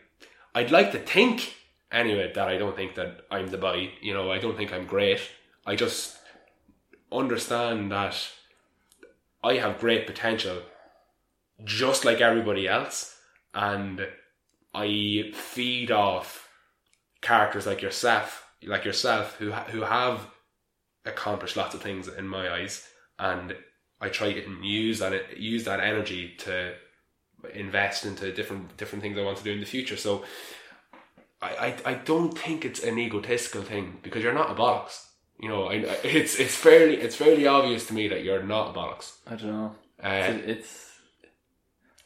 [0.54, 1.54] I'd like to think
[1.90, 3.92] anyway that I don't think that I'm the boy.
[4.00, 5.20] You know, I don't think I'm great.
[5.66, 6.18] I just
[7.10, 8.16] understand that
[9.44, 10.62] I have great potential,
[11.64, 13.16] just like everybody else,
[13.54, 14.06] and
[14.74, 16.48] I feed off
[17.20, 20.28] characters like yourself, like yourself, who who have
[21.04, 22.86] accomplished lots of things in my eyes,
[23.18, 23.56] and
[24.00, 26.74] I try to use that use that energy to
[27.54, 29.96] invest into different different things I want to do in the future.
[29.96, 30.24] So.
[31.44, 35.06] I, I, I don't think it's an egotistical thing because you're not a bollocks.
[35.40, 38.70] You know, I, I- it's it's fairly it's fairly obvious to me that you're not
[38.70, 39.16] a bollocks.
[39.26, 39.74] I don't know.
[40.00, 40.90] Uh, It's, it's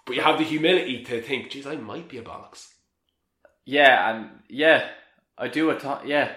[0.07, 2.69] but you have the humility to think, geez, I might be a bollocks.
[3.67, 4.89] yeah, and yeah,
[5.37, 6.09] I do a ton.
[6.09, 6.33] Yeah,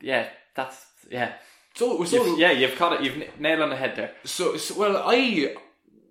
[0.00, 1.34] yeah, that's yeah.
[1.74, 3.02] So, so You've, yeah, you've caught it.
[3.02, 4.12] You've nailed on the head there.
[4.24, 5.54] So, so well, I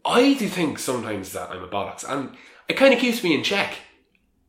[0.05, 2.35] I do think sometimes that I'm a bollocks, and
[2.67, 3.75] it kind of keeps me in check,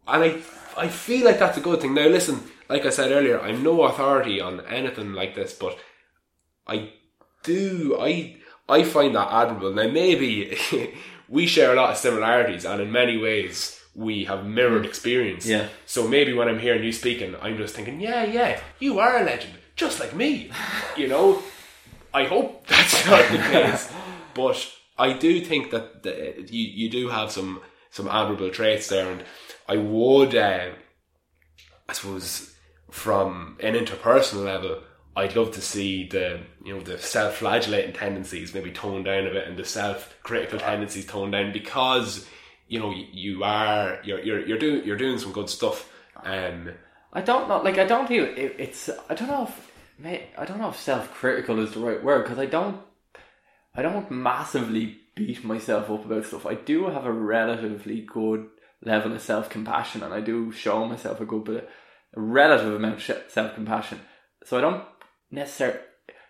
[0.07, 0.39] and I
[0.77, 1.95] I feel like that's a good thing.
[1.95, 5.79] Now, listen, like I said earlier, I'm no authority on anything like this, but
[6.67, 6.93] I
[7.43, 8.37] do I
[8.69, 9.73] I find that admirable.
[9.73, 10.59] Now, maybe
[11.29, 14.89] we share a lot of similarities, and in many ways we have mirrored mm.
[14.89, 15.47] experience.
[15.47, 15.69] Yeah.
[15.87, 19.25] So maybe when I'm hearing you speaking, I'm just thinking, yeah, yeah, you are a
[19.25, 20.51] legend, just like me.
[20.97, 21.43] You know,
[22.15, 23.91] I hope that's not the case,
[24.35, 29.11] but I do think that the, you you do have some some admirable traits there,
[29.11, 29.25] and
[29.69, 30.71] I would, uh,
[31.89, 32.55] I suppose,
[32.91, 34.83] from an interpersonal level,
[35.17, 39.49] I'd love to see the you know the self-flagellating tendencies maybe toned down a bit,
[39.49, 42.27] and the self-critical tendencies toned down because
[42.69, 45.91] you know you, are you're you're you're doing you're doing some good stuff.
[46.23, 46.71] Um,
[47.13, 47.63] I don't know.
[47.63, 48.91] Like I don't feel it, it's.
[49.09, 49.73] I don't know if.
[50.05, 52.79] I don't know if self-critical is the right word because I don't.
[53.77, 56.47] I don't massively beat myself up about stuff.
[56.47, 58.47] I do have a relatively good
[58.83, 61.69] level of self-compassion, and I do show myself a good bit,
[62.17, 64.01] a relative amount of self-compassion.
[64.45, 64.85] So I don't
[65.31, 65.81] necessarily.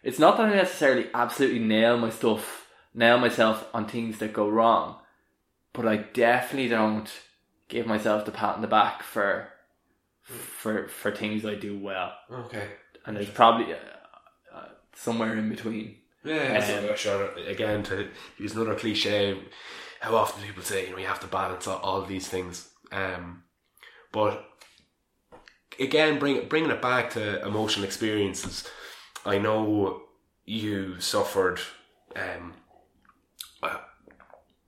[0.03, 4.49] It's not that I necessarily absolutely nail my stuff, nail myself on things that go
[4.49, 4.99] wrong,
[5.73, 7.11] but I definitely don't
[7.69, 9.49] give myself the pat on the back for
[10.23, 12.69] for for things I do well, Okay.
[13.05, 13.77] and there's probably uh,
[14.55, 15.97] uh, somewhere in between.
[16.27, 17.31] Yeah, Um, sure.
[17.47, 19.39] Again, to use another cliche,
[20.01, 22.69] how often people say you know you have to balance all, all these things.
[22.93, 23.45] Um,
[24.13, 24.45] but
[25.79, 28.69] again, bring bringing it back to emotional experiences.
[29.25, 30.03] I know
[30.45, 31.61] you suffered.
[32.15, 32.55] Um,
[33.63, 33.81] I,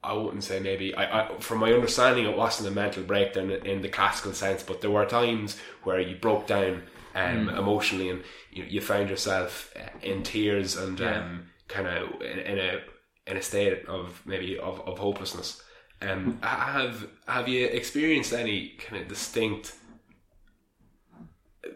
[0.02, 0.94] I wouldn't say maybe.
[0.94, 4.80] I, I from my understanding, it wasn't a mental breakdown in the classical sense, but
[4.80, 6.84] there were times where you broke down
[7.14, 11.18] um, emotionally and you, you found yourself uh, in tears and Yeah.
[11.18, 12.80] um, kind of in, in a
[13.26, 15.62] in a state of maybe of, of hopelessness.
[16.00, 19.74] Um, have have you experienced any kind of distinct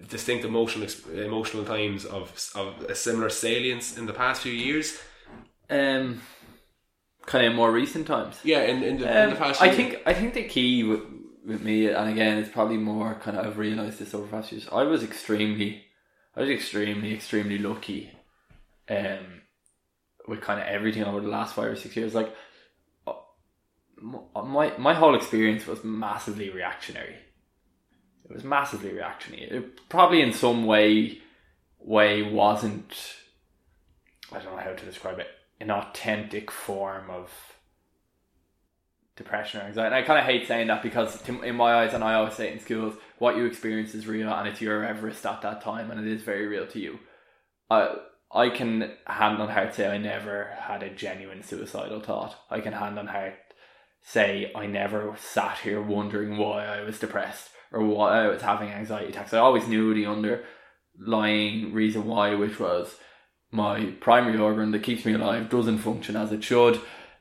[0.09, 4.99] distinct emotional emotional times of of a similar salience in the past few years?
[5.70, 6.20] Um,
[7.26, 8.39] kind of more recent times.
[8.45, 9.62] Yeah, in, in, the, in Um, the past.
[9.62, 9.74] I year.
[9.74, 10.85] think I think the key
[11.45, 14.68] with me, and again, it's probably more kind of I've realized this over past years.
[14.70, 15.84] I was extremely,
[16.36, 18.11] I was extremely, extremely lucky,
[18.88, 19.43] um,
[20.28, 22.14] with kind of everything over the last five or six years.
[22.14, 22.34] Like,
[23.07, 27.16] uh, my my whole experience was massively reactionary.
[28.24, 29.43] It was massively reactionary.
[29.45, 31.18] It probably in some way,
[31.78, 33.16] way wasn't.
[34.30, 35.26] I don't know how to describe it.
[35.61, 37.51] An authentic form of
[39.16, 39.94] depression or anxiety.
[39.94, 42.34] And I kind of hate saying that because, to, in my eyes, and I always
[42.34, 45.62] say it in schools, what you experience is real and it's your Everest at that
[45.62, 46.98] time and it is very real to you.
[47.70, 47.96] I
[48.34, 52.34] I can hand on heart say I never had a genuine suicidal thought.
[52.50, 53.34] I can hand on heart
[54.02, 58.70] say I never sat here wondering why I was depressed or why I was having
[58.70, 59.34] anxiety attacks.
[59.34, 62.96] I always knew the underlying reason why, which was
[63.50, 66.80] my primary organ that keeps me alive doesn't function as it should.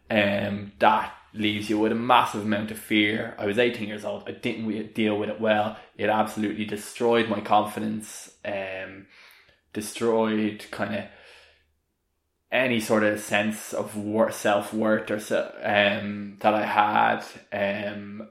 [0.09, 3.35] Um, that leaves you with a massive amount of fear.
[3.37, 4.23] I was 18 years old.
[4.27, 5.77] I didn't deal with it well.
[5.97, 8.31] It absolutely destroyed my confidence.
[8.43, 9.07] Um,
[9.73, 11.05] destroyed kind of
[12.51, 13.95] any sort of sense of
[14.33, 17.23] self worth or se- um that I had.
[17.53, 18.27] Um,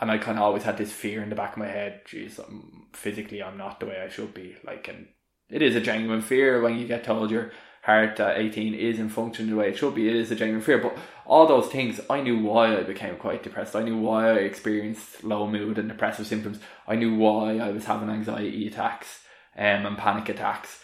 [0.00, 2.02] and I kind of always had this fear in the back of my head.
[2.04, 4.56] Geez, I'm, physically I'm not the way I should be.
[4.64, 5.06] Like, and
[5.48, 7.52] it is a genuine fear when you get told your
[7.82, 10.08] heart at 18 isn't functioning the way it should be.
[10.08, 10.78] It is a genuine fear.
[10.78, 13.76] But all those things, I knew why I became quite depressed.
[13.76, 16.60] I knew why I experienced low mood and depressive symptoms.
[16.86, 19.24] I knew why I was having anxiety attacks
[19.56, 20.80] um, and panic attacks.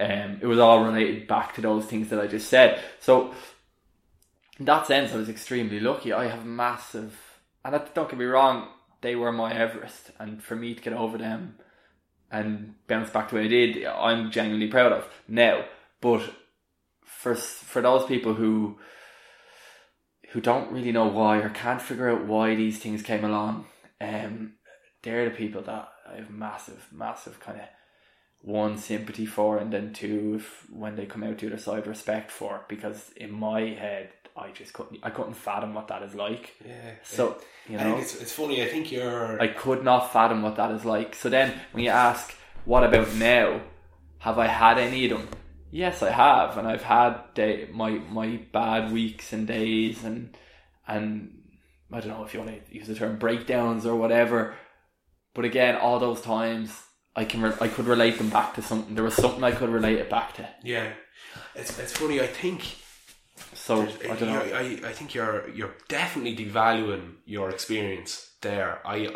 [0.00, 2.80] Um, it was all related back to those things that I just said.
[3.00, 3.34] So,
[4.58, 6.12] in that sense, I was extremely lucky.
[6.12, 7.18] I have massive,
[7.64, 8.68] and don't get me wrong,
[9.00, 11.58] they were my Everest, and for me to get over them
[12.30, 15.64] and bounce back the way I did, I'm genuinely proud of now.
[16.00, 16.22] But
[17.04, 18.78] for for those people who
[20.30, 23.66] who don't really know why or can't figure out why these things came along,
[24.00, 24.54] um,
[25.02, 27.66] they're the people that I have massive, massive kind of
[28.40, 31.86] one sympathy for, and then two, if, when they come out to the other side,
[31.86, 32.64] respect for.
[32.68, 36.54] Because in my head, I just couldn't, I couldn't fathom what that is like.
[36.64, 36.92] Yeah.
[37.02, 38.62] So you know, it's, it's funny.
[38.62, 39.40] I think you're.
[39.40, 41.14] I could not fathom what that is like.
[41.14, 42.34] So then, when you ask,
[42.64, 43.62] what about now?
[44.18, 45.28] Have I had any of them?
[45.70, 50.36] Yes, I have, and I've had day, my my bad weeks and days, and
[50.86, 51.42] and
[51.92, 54.54] I don't know if you want to use the term breakdowns or whatever.
[55.34, 56.70] But again, all those times,
[57.14, 58.94] I can re- I could relate them back to something.
[58.94, 60.48] There was something I could relate it back to.
[60.64, 60.92] yeah.
[61.54, 62.20] It's, it's funny.
[62.20, 62.62] I think
[63.52, 64.40] So I don't know.
[64.40, 68.80] I, I think you're you're definitely devaluing your experience there.
[68.86, 69.08] I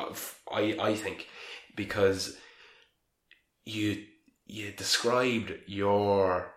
[0.53, 1.29] I I think
[1.77, 2.37] because
[3.65, 4.05] you
[4.53, 6.55] you described your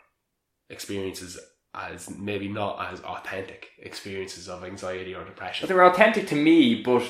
[0.69, 1.37] experiences
[1.73, 5.63] as maybe not as authentic experiences of anxiety or depression.
[5.63, 7.03] But they were authentic to me, but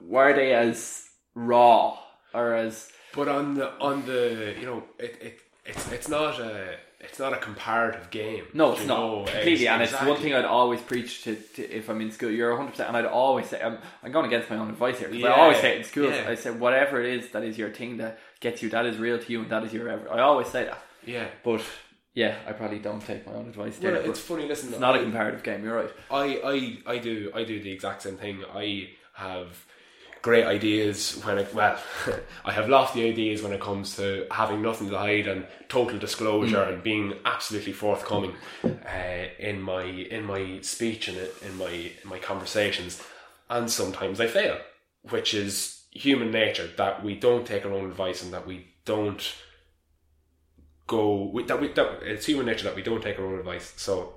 [0.00, 1.04] were they as
[1.34, 1.98] raw
[2.32, 6.76] or as But on the on the you know it, it it's it's not a
[7.00, 8.44] it's not a comparative game.
[8.54, 11.90] No, it's not know, completely, and it's one thing I'd always preach to, to if
[11.90, 12.30] I'm in school.
[12.30, 15.08] You're 100, percent and I'd always say I'm, I'm going against my own advice here.
[15.08, 16.14] 'cause I Yeah, always say it in schools.
[16.14, 16.30] yeah.
[16.30, 19.18] I say whatever it is that is your thing that gets you, that is real
[19.18, 20.10] to you, and that is your ever.
[20.12, 21.26] I always say that, Yeah.
[21.42, 21.62] but
[22.14, 23.92] yeah, I probably don't take my own advice there.
[23.92, 24.46] Well, but it's funny.
[24.46, 25.64] Listen, it's not a I- comparative game.
[25.64, 25.90] You're right.
[26.10, 26.24] I,
[26.86, 28.42] I, I do I do the exact same thing.
[28.54, 29.64] I have
[30.22, 31.78] great ideas when it well
[32.46, 36.62] I have lofty ideas when it comes to having nothing to hide and total disclosure
[36.62, 38.32] and being absolutely forthcoming
[38.64, 43.02] uh, in my in my speech and in my in my conversations
[43.50, 44.56] and sometimes I fail
[45.10, 49.34] which is human nature that we don't take our own advice and that we don't
[50.86, 53.72] go we, that we that it's human nature that we don't take our own advice
[53.76, 54.14] so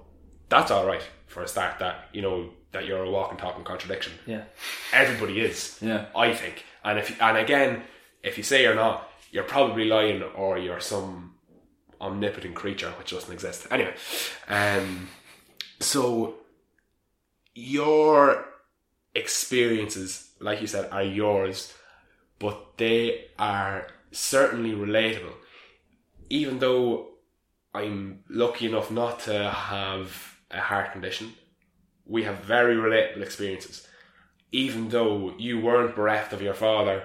[0.50, 4.14] that's all right for a start that you know that you're a walking, talking contradiction.
[4.26, 4.44] Yeah.
[4.94, 5.78] Everybody is.
[5.82, 6.06] Yeah.
[6.16, 6.66] I think.
[6.84, 7.84] And if and again,
[8.24, 11.36] if you say you're not, you're probably lying or you're some
[12.00, 13.68] omnipotent creature which doesn't exist.
[13.72, 13.94] Anyway,
[14.48, 15.10] um,
[15.80, 16.36] so
[17.56, 18.46] your
[19.18, 21.74] experiences, like you said, are yours,
[22.40, 25.34] but they are certainly relatable.
[26.30, 27.08] Even though
[27.74, 31.34] I'm lucky enough not to have a heart condition,
[32.06, 33.88] we have very relatable experiences.
[34.52, 37.04] Even though you weren't bereft of your father,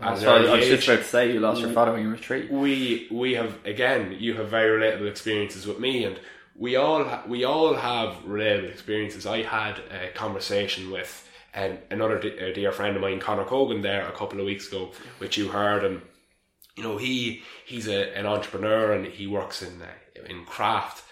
[0.00, 2.02] at an So I, was age, just about to say you lost your father when
[2.02, 2.46] you were three.
[2.48, 6.18] we we have again you have very relatable experiences with me and
[6.56, 12.18] we all ha- we all have relatable experiences i had a conversation with um, another
[12.20, 15.36] d- a dear friend of mine connor cogan there a couple of weeks ago which
[15.36, 16.00] you heard and
[16.76, 21.02] you know he he's a, an entrepreneur and he works in uh, in craft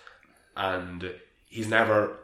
[0.57, 1.12] and
[1.47, 2.16] he's never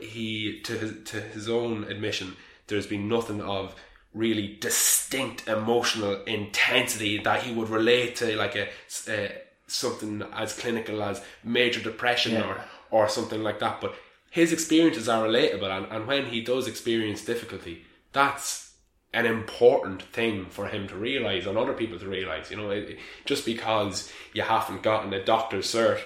[0.00, 3.74] he to his to his own admission there's been nothing of
[4.14, 8.68] really distinct emotional intensity that he would relate to like a,
[9.08, 9.28] uh
[9.68, 12.46] something as clinical as major depression Yeah.
[12.46, 13.94] or or something like that but
[14.30, 18.70] his experiences are relatable and, and when he does experience difficulty that's
[19.12, 22.96] an important thing for him to realize and other people to realize you know it,
[23.24, 26.00] just because you haven't gotten a doctor's cert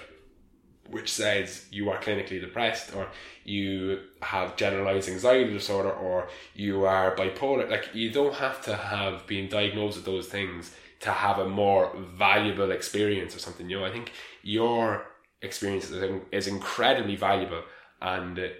[0.89, 3.07] which says you are clinically depressed or
[3.43, 9.25] you have generalized anxiety disorder or you are bipolar like you don't have to have
[9.27, 13.85] been diagnosed with those things to have a more valuable experience or something you know
[13.85, 14.11] i think
[14.41, 15.05] your
[15.41, 17.61] experience is, is incredibly valuable
[18.05, 18.51] and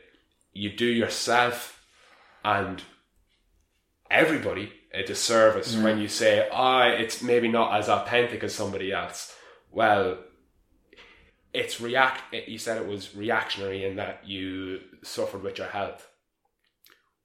[0.53, 1.85] you do yourself
[2.43, 2.81] and
[4.09, 9.35] everybody a disservice when you say ah it's maybe not as authentic as somebody else.
[9.71, 10.17] Well
[11.53, 16.07] it's react you said it was reactionary in that you suffered with your health.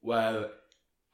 [0.02, 0.50] Well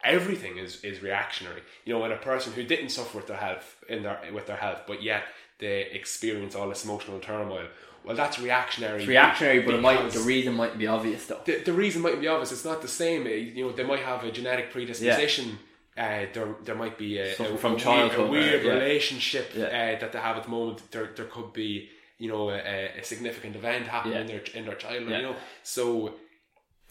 [0.03, 1.63] everything is is reactionary.
[1.85, 4.57] You know when a person who didn't suffer with their health in their with their
[4.57, 5.23] health but yet
[5.61, 7.69] they experience all this emotional turmoil
[8.07, 11.41] well that's reactionary It's reactionary, but it might, the reason might be obvious though.
[11.45, 12.53] the, the reason might be obvious.
[12.53, 13.23] It's not the same.
[13.27, 15.59] Uh, You know, they might have a genetic predisposition.
[15.99, 18.73] Uh, there, there might be a, a, from a weird, childhood, a weird yeah.
[18.77, 19.65] relationship Yeah.
[19.79, 20.79] uh, that they have at the moment.
[20.91, 21.89] There, there could be,
[22.19, 24.21] you know, a, a significant event happening Yeah.
[24.25, 25.11] in their in their childhood.
[25.11, 25.17] Yeah.
[25.21, 25.85] You know, so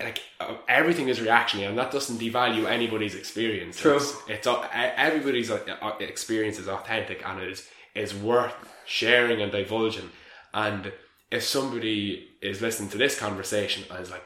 [0.07, 3.79] like uh, everything is reactionary, and that doesn't devalue anybody's experience.
[3.79, 3.97] True.
[3.97, 4.67] It's, it's uh,
[5.07, 5.59] everybody's uh,
[5.99, 7.61] experience is authentic and it is
[8.03, 8.55] is worth
[8.85, 10.09] sharing and divulging.
[10.53, 10.91] And
[11.35, 14.23] if somebody is listening to this conversation and is like,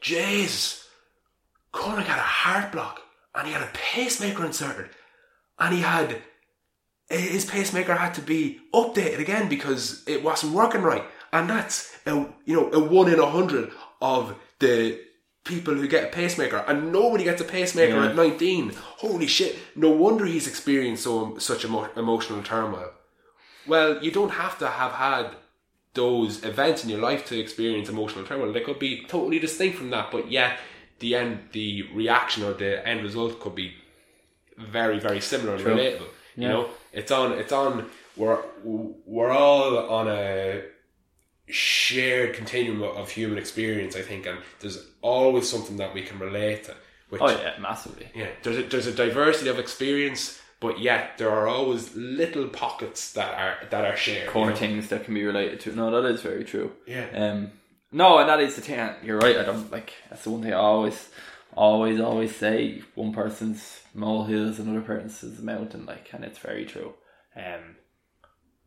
[0.00, 0.88] "Jesus,
[1.72, 3.00] Conor had a heart block
[3.34, 4.90] and he had a pacemaker inserted,
[5.58, 6.22] and he had
[7.08, 12.14] his pacemaker had to be updated again because it wasn't working right, and that's a
[12.44, 14.98] you know a one in a hundred of the
[15.44, 18.08] people who get a pacemaker, and nobody gets a pacemaker Yeah.
[18.10, 18.72] at nineteen.
[18.98, 19.56] Holy shit!
[19.74, 22.90] No wonder he's experienced so such emo- emotional turmoil.
[23.66, 25.26] Well, you don't have to have had
[25.94, 28.52] those events in your life to experience emotional turmoil.
[28.52, 30.58] They could be totally distinct from that, but yet
[31.00, 33.74] the end, the reaction or the end result could be
[34.56, 36.08] very, very similar and relatable.
[36.36, 37.90] You know, it's on, it's on.
[38.16, 40.62] We're we're all on a
[41.46, 46.64] shared continuum of human experience, I think, and there's always something that we can relate
[46.64, 46.74] to.
[47.10, 48.08] Which, Oh yeah, massively.
[48.14, 53.12] yeah, there's a, there's a diversity of experience, but yet there are always little pockets
[53.12, 54.34] that are that are shared.
[54.34, 54.54] you know?
[54.54, 55.76] things that can be related to.
[55.76, 56.72] No, that is very true.
[56.86, 57.06] Yeah.
[57.14, 57.50] Um,
[57.90, 58.88] no, and that is the thing.
[59.04, 59.36] You're right.
[59.36, 59.92] I don't like.
[60.08, 61.10] That's the one thing I always,
[61.54, 62.82] always, always say.
[62.94, 65.84] One person's molehills, another person's mountain.
[65.84, 66.94] Like, and it's very true.
[67.36, 67.76] Um,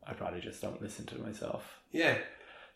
[0.06, 2.18] I probably just don't listen to myself Yeah,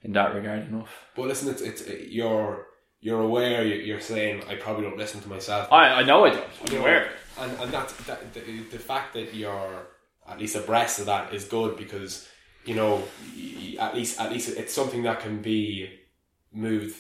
[0.01, 0.89] in that regard enough.
[1.15, 2.65] but listen, it's it's you're
[3.01, 3.63] you're aware.
[3.65, 5.71] you- You're saying I probably don't listen to myself.
[5.71, 6.43] I, I know I don't.
[6.61, 7.11] I'm You know, aware.
[7.39, 9.87] and and that's that the, the fact that you're
[10.27, 12.27] at least abreast of that is good because
[12.65, 13.03] you know
[13.79, 15.99] at least at least it's something that can be
[16.51, 16.95] moved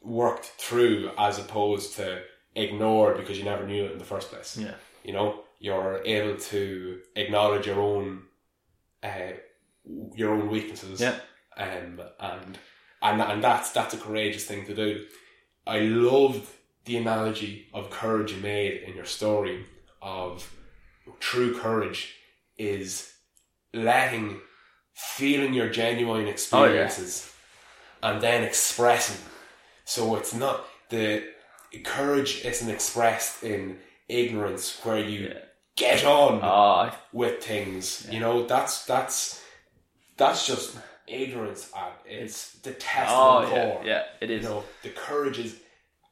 [0.00, 2.22] worked through as opposed to
[2.54, 4.56] ignored because you never knew it in the first place.
[4.58, 4.74] Yeah.
[5.04, 8.22] You know, you're able to acknowledge your own
[9.02, 9.32] uh,
[10.14, 11.00] your own weaknesses.
[11.00, 11.16] Yeah.
[11.56, 12.58] Um, and
[13.02, 15.04] and and that's that's a courageous thing to do.
[15.66, 19.66] I love the analogy of courage you made in your story
[20.00, 20.52] of
[21.20, 22.14] true courage
[22.58, 23.12] is
[23.72, 24.40] letting
[24.94, 27.32] feeling your genuine oh, experiences
[28.02, 29.24] and then expressing.
[29.84, 31.24] So it's not the
[31.84, 33.78] courage isn't expressed in
[34.08, 35.38] ignorance where you Yeah.
[35.76, 38.06] get on ah, I- with things.
[38.10, 39.40] You know, that's that's
[40.16, 40.76] that's just
[41.12, 43.82] ignorance at its detestable oh core.
[43.84, 44.42] yeah, yeah, it is.
[44.42, 45.56] You know, the courage is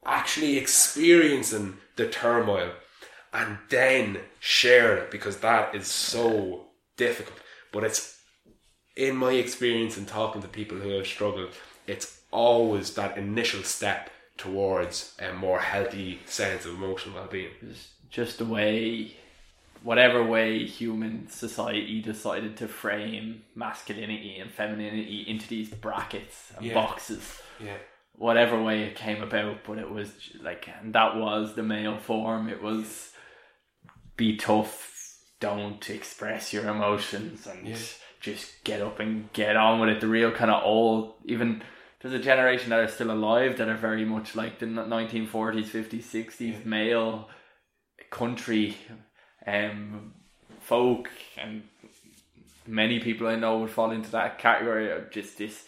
[0.04, 2.72] actually experiencing the turmoil
[3.32, 6.66] and then sharing it because that is so
[6.96, 7.38] difficult.
[7.72, 8.18] But it's
[8.96, 11.50] in my experience in talking to people who have struggled,
[11.86, 17.50] it's always that initial step towards a more healthy sense of emotional well-being.
[17.60, 19.16] It's just the way,
[19.82, 26.74] whatever way human society decided to frame masculinity and femininity into these brackets and Yeah.
[26.74, 27.40] boxes.
[27.58, 27.76] Yeah.
[28.12, 30.12] Whatever way it came about, but it was
[30.42, 32.48] like, and that was the male form.
[32.48, 33.12] It was
[34.16, 37.76] be tough, don't express your emotions, and Yeah.
[38.20, 40.00] just get up and get on with it.
[40.00, 41.62] The real kind of old, even
[42.00, 46.04] there's a generation that are still alive that are very much like the 1940s, 50s,
[46.04, 47.30] 60s male
[48.10, 48.76] country
[49.50, 50.12] um,
[50.60, 51.62] folk, and
[52.66, 55.64] many people I know would fall into that category of just this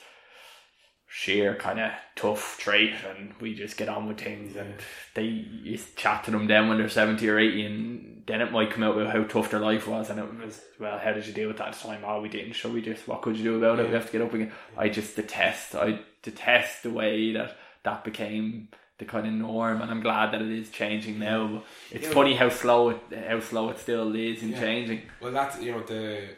[1.14, 4.56] sheer kind of tough trait, and we just get on with things.
[4.56, 4.74] And
[5.14, 8.70] they you chat to them then when they're 70 or 80, and then it might
[8.70, 11.32] come out with how tough their life was, and it was, well, how did you
[11.32, 12.02] deal with that at the time?
[12.04, 12.54] Oh, we didn't.
[12.54, 13.88] So we just, what could you do about it?
[13.88, 14.52] We have to get up again.
[14.76, 18.68] I just detest, I detest the way that that became
[19.02, 21.48] the kind of norm, and I'm glad that it is changing now.
[21.90, 22.14] But it's Yeah.
[22.14, 24.60] funny how slow it, how slow it still is in Yeah.
[24.60, 25.02] changing.
[25.20, 26.28] Well, that's you know the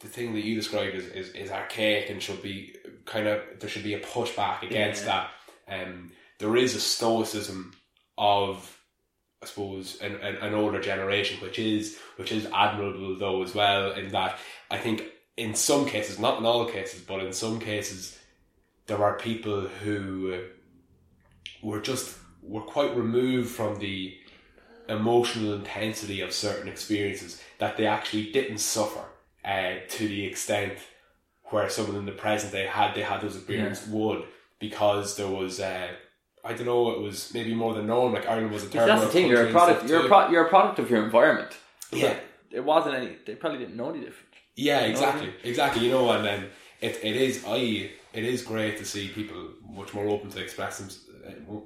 [0.00, 2.74] the thing that you described is, is, is archaic and should be
[3.04, 5.26] kind of there should be a pushback against Yeah.
[5.68, 5.86] that.
[5.86, 7.74] Um, there is a stoicism
[8.18, 8.76] of
[9.42, 13.92] I suppose an, an, an older generation, which is which is admirable though as well.
[13.92, 14.38] In that
[14.70, 15.04] I think
[15.36, 18.18] in some cases, not in all cases, but in some cases,
[18.86, 20.40] there are people who
[21.62, 24.16] were just we're quite removed from the
[24.88, 29.04] emotional intensity of certain experiences that they actually didn't suffer
[29.44, 30.72] uh, to the extent
[31.44, 34.24] where someone in the present day had they had those experiences would
[34.58, 35.88] because there was uh,
[36.44, 39.02] I don't know it was maybe more than norm like Ireland was a third That's
[39.02, 39.28] the thing.
[39.28, 39.88] You're a product.
[39.88, 41.52] You're a pro- You're a product of your environment.
[41.92, 42.16] yeah
[42.50, 43.16] It wasn't any.
[43.26, 44.28] They probably didn't know any different.
[44.56, 45.84] Yeah, exactly, exactly.
[45.84, 46.46] You know, and then
[46.80, 50.80] it, it is I it is great to see people much more open to express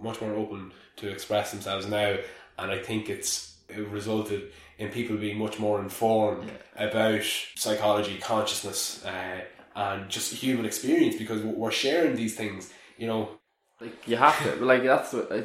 [0.00, 2.16] much more open to express themselves now,
[2.58, 7.22] and I think it's it resulted in people being much more informed about
[7.56, 9.40] psychology, consciousness, uh,
[9.74, 12.72] and just human experience because we're sharing these things.
[12.98, 13.40] You know,
[13.80, 14.64] Like you have to.
[14.64, 15.44] Like that's what I,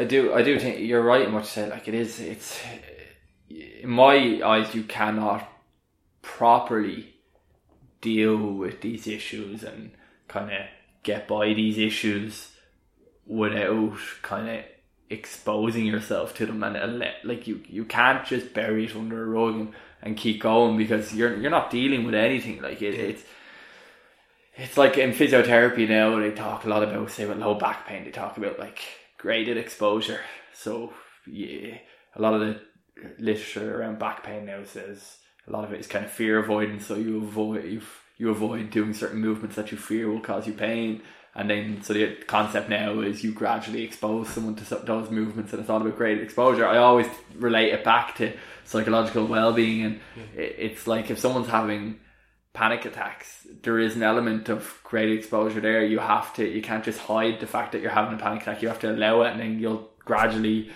[0.00, 0.34] I do.
[0.34, 1.70] I do think you're right in what you say.
[1.70, 2.20] Like it is.
[2.20, 2.60] It's
[3.48, 4.74] in my eyes.
[4.74, 5.48] You cannot
[6.22, 7.14] properly
[8.00, 9.92] deal with these issues and
[10.28, 10.66] kind of
[11.02, 12.49] get by these issues
[13.30, 14.64] without kind of
[15.08, 19.54] exposing yourself to them and like you you can't just bury it under a rug
[19.54, 23.22] and, and keep going because you're you're not dealing with anything like it, it's
[24.56, 28.04] it's like in physiotherapy now they talk a lot about say with low back pain
[28.04, 28.80] they talk about like
[29.16, 30.20] graded exposure.
[30.52, 30.92] So
[31.26, 31.78] yeah
[32.16, 32.60] a lot of the
[33.18, 36.86] literature around back pain now says a lot of it is kind of fear avoidance.
[36.86, 37.82] So you avoid you
[38.16, 41.02] you avoid doing certain movements that you fear will cause you pain
[41.40, 45.60] and then so the concept now is you gradually expose someone to those movements and
[45.60, 46.68] it's all about graded exposure.
[46.68, 48.32] I always relate it back to
[48.64, 50.00] psychological well-being and
[50.36, 51.98] it, it's like if someone's having
[52.52, 55.82] panic attacks there is an element of graded exposure there.
[55.82, 58.60] You have to you can't just hide the fact that you're having a panic attack.
[58.60, 60.70] You have to allow it and then you'll gradually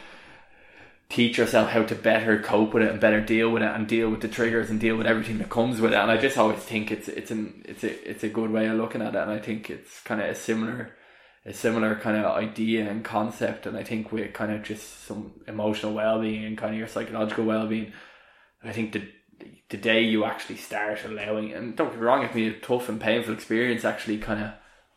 [1.15, 4.11] teach yourself how to better cope with it and better deal with it and deal
[4.11, 5.97] with the triggers and deal with everything that comes with it.
[5.97, 8.77] And I just always think it's it's an it's a it's a good way of
[8.77, 9.19] looking at it.
[9.19, 10.91] And I think it's kind of a similar
[11.47, 13.67] a similar kind of idea and concept.
[13.67, 17.45] And I think with kind of just some emotional well-being and kind of your psychological
[17.45, 17.93] well-being
[18.65, 19.03] I think the
[19.69, 22.61] the day you actually start allowing and don't get me wrong it can be a
[22.61, 24.53] tough and painful experience actually kind of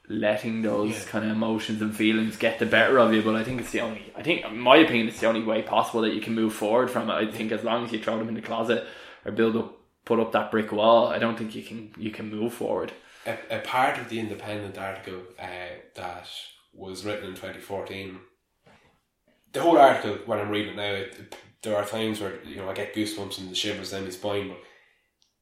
[0.09, 1.09] letting those Yeah.
[1.11, 3.81] kind of emotions and feelings get the better of you but I think it's the
[3.81, 6.53] only I think in my opinion it's the only way possible that you can move
[6.53, 8.85] forward from it I think as long as you throw them in the closet
[9.25, 12.29] or build up put up that brick wall I don't think you can you can
[12.29, 12.93] move forward
[13.25, 15.45] a, a part of the Independent article uh,
[15.95, 16.29] that
[16.73, 18.19] was written in 2014.
[19.51, 22.69] The whole article, when I'm reading it now, it, there are times where you know
[22.69, 24.49] I get goosebumps and the shivers down my spine.
[24.49, 24.59] But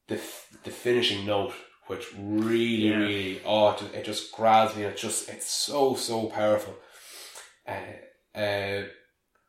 [0.08, 0.22] the
[0.64, 1.54] the finishing note,
[1.88, 2.98] which really, Yeah.
[2.98, 4.84] really, oh, it, it just grabs me.
[4.84, 6.76] It just, it's so, so powerful.
[7.68, 8.84] Uh, uh,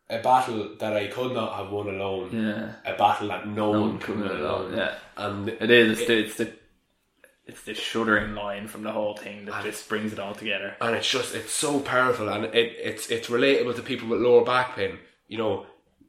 [0.08, 2.30] a battle that I could not have won alone.
[2.32, 4.40] yeah A battle that no, No one could win alone.
[4.72, 4.94] alone, yeah.
[5.16, 6.52] And it is it's the it's the
[7.46, 10.94] it's the shuddering line from the whole thing that just brings it all together and
[10.96, 14.74] it's just it's so powerful and it, it's it's relatable to people with lower back
[14.76, 14.98] pain
[15.28, 15.64] you know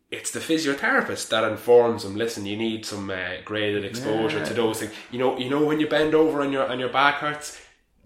[0.09, 4.79] it's the physiotherapist that informs them listen you need some uh, graded exposure to those
[4.79, 7.59] things you know you know when you bend over and your and your back hurts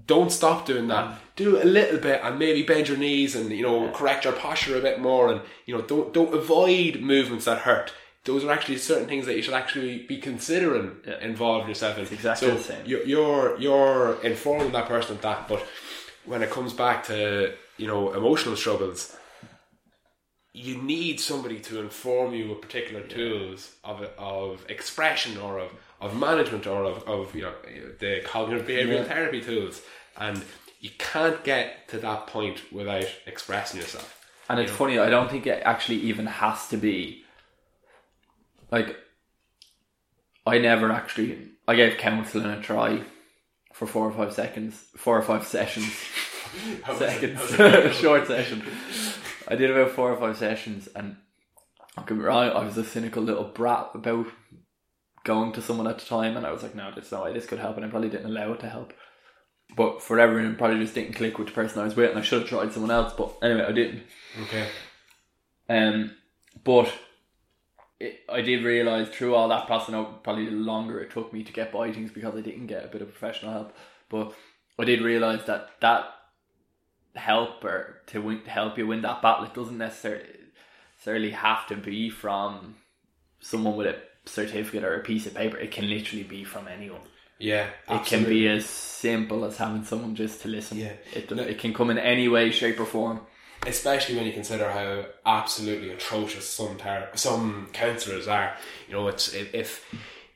[0.08, 1.20] don't stop doing that.
[1.36, 4.78] Do a little bit and maybe bend your knees and you know correct your posture
[4.78, 7.94] a bit more and you know don't don't avoid movements that hurt.
[8.26, 11.20] Those are actually certain things that you should actually be considering Yeah.
[11.22, 12.04] involving yourself in.
[12.06, 12.86] exactly so the same.
[12.86, 15.66] You're, you're you're informing that person of that, but
[16.26, 19.16] when it comes back to you know emotional struggles,
[20.54, 25.72] you need somebody to inform you of particular tools of of expression or of,
[26.02, 27.54] of management or of, of you know
[28.00, 29.04] the cognitive behavioral Yeah.
[29.06, 29.82] therapy tools,
[30.18, 30.44] and
[30.80, 34.18] you can't get to that point without expressing yourself.
[34.50, 37.24] And it's funny, I don't think it actually even has to be
[38.72, 38.98] like
[40.46, 43.04] I never actually I gave counselling a try
[43.74, 45.94] for four or five seconds, four or five sessions,
[46.98, 48.64] seconds, short session.
[49.52, 51.18] I did about four or five sessions, and
[51.96, 54.28] don't get me wrong, I was a cynical little brat about
[55.26, 57.46] going to someone at the time, and I was like, no, there's no way this
[57.46, 58.94] could help, and I probably didn't allow it to help.
[59.76, 62.22] But for everyone, probably just didn't click with the person I was with, and I
[62.22, 63.14] should have tried someone else.
[63.14, 64.04] But anyway, I didn't.
[64.44, 64.68] Okay.
[65.70, 66.16] Um,
[66.64, 66.92] but
[68.00, 71.44] it, I did realise through all that process, now probably the longer it took me
[71.44, 73.76] to get by things because I didn't get a bit of professional help.
[74.10, 74.34] But
[74.80, 76.06] I did realise that that
[77.16, 80.26] help or to win, help you win that battle, it doesn't necessarily
[80.98, 82.76] necessarily have to be from
[83.40, 83.96] someone with a
[84.30, 85.58] certificate or a piece of paper.
[85.58, 87.02] It can literally be from anyone.
[87.40, 90.78] Yeah, It can be as simple as having someone just to listen.
[90.78, 90.94] Yeah.
[91.12, 91.42] It, No.
[91.42, 93.22] it can come in any way, shape, or form.
[93.66, 98.56] especially when you consider how absolutely atrocious some tar- some counsellors are.
[98.88, 99.86] You know, it's if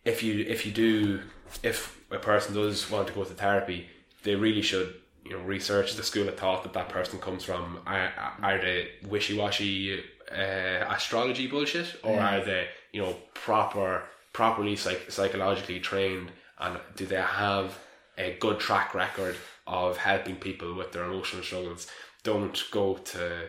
[0.04, 1.22] if you if you do
[1.64, 3.88] if a person does want to go to therapy,
[4.24, 4.96] they really should
[5.26, 7.80] you know research the school of thought that that person comes from.
[7.86, 14.04] Are, are they wishy washy uh, astrology bullshit, or are they you know proper
[14.34, 17.78] properly psych- psychologically trained, and do they have
[18.18, 19.36] a good track record
[19.68, 21.88] of helping people with their emotional struggles?
[22.24, 23.48] Don't go to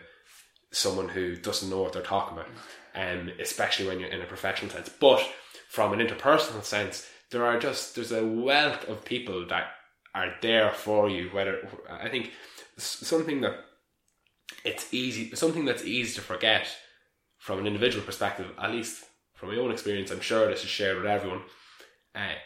[0.71, 2.49] someone who doesn't know what they're talking about,
[2.95, 4.89] um, especially when you're in a professional sense.
[4.89, 5.21] But
[5.69, 9.67] from an interpersonal sense, there are just there's a wealth of people that
[10.17, 11.29] are there for you.
[11.29, 11.55] Whether
[11.89, 12.31] I think
[12.77, 13.55] something that
[14.63, 16.67] it's easy, something that's easy to forget
[17.37, 20.11] from an individual perspective, at least from my own experience.
[20.11, 21.41] I'm sure this is shared with everyone.
[22.15, 22.39] Uh,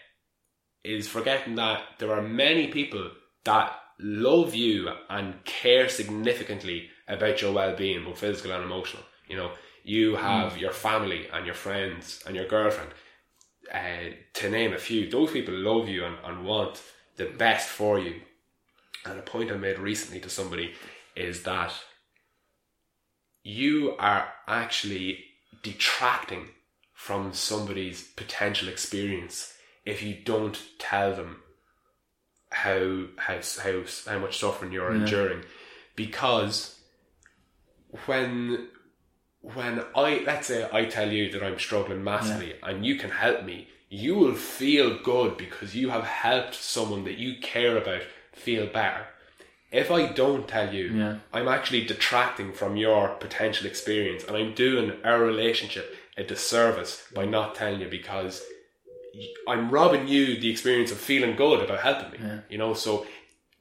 [0.84, 3.12] is forgetting that there are many people
[3.46, 9.04] that love you and care significantly about your well-being, both physical and emotional.
[9.28, 9.52] You know,
[9.84, 12.92] you have your family and your friends and your girlfriend,
[13.74, 15.10] uh, to name a few.
[15.10, 16.82] Those people love you and, and want
[17.22, 18.22] the best for you.
[19.06, 20.74] And a point I made recently to somebody
[21.16, 21.74] is that
[23.44, 25.26] you are actually
[25.64, 26.50] detracting
[26.94, 29.54] from somebody's potential experience
[29.86, 31.42] if you don't tell them
[32.52, 35.44] how how how how much suffering you're enduring.
[35.96, 36.80] Because
[38.06, 38.68] when
[39.42, 43.44] when I let's say I tell you that I'm struggling massively and you can help
[43.44, 48.02] me you will feel good because you have helped someone that you care about
[48.32, 49.06] feel better
[49.70, 51.16] if I don't tell you Yeah.
[51.34, 57.26] I'm actually detracting from your potential experience and I'm doing our relationship a disservice by
[57.26, 58.42] not telling you because
[59.48, 62.18] I'm robbing you the experience of feeling good about helping me.
[62.50, 63.06] You know, so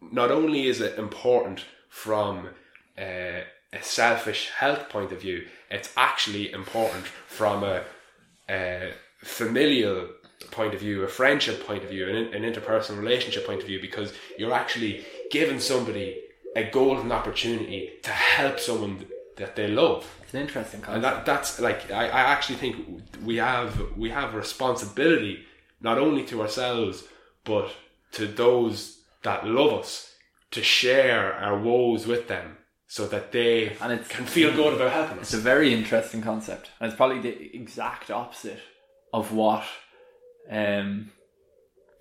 [0.01, 2.51] not only is it important from
[2.97, 7.83] a, a selfish health point of view, it's actually important from a,
[8.49, 8.93] a
[9.23, 10.09] familial
[10.51, 13.81] point of view, a friendship point of view, an, an interpersonal relationship point of view,
[13.81, 16.21] because you're actually giving somebody
[16.57, 19.05] a golden opportunity to help someone
[19.37, 21.03] that they love It's an interesting and concept.
[21.03, 22.77] that that's like I, I actually think
[23.25, 25.45] we have we have a responsibility
[25.81, 27.05] not only to ourselves
[27.45, 27.71] but
[28.13, 30.13] to those that love us
[30.51, 32.57] to share our woes with them
[32.89, 35.33] so that they And it's- can feel good about helping us.
[35.33, 38.59] It's a very interesting concept, and it's probably the exact opposite
[39.15, 39.63] of what
[40.49, 41.11] um,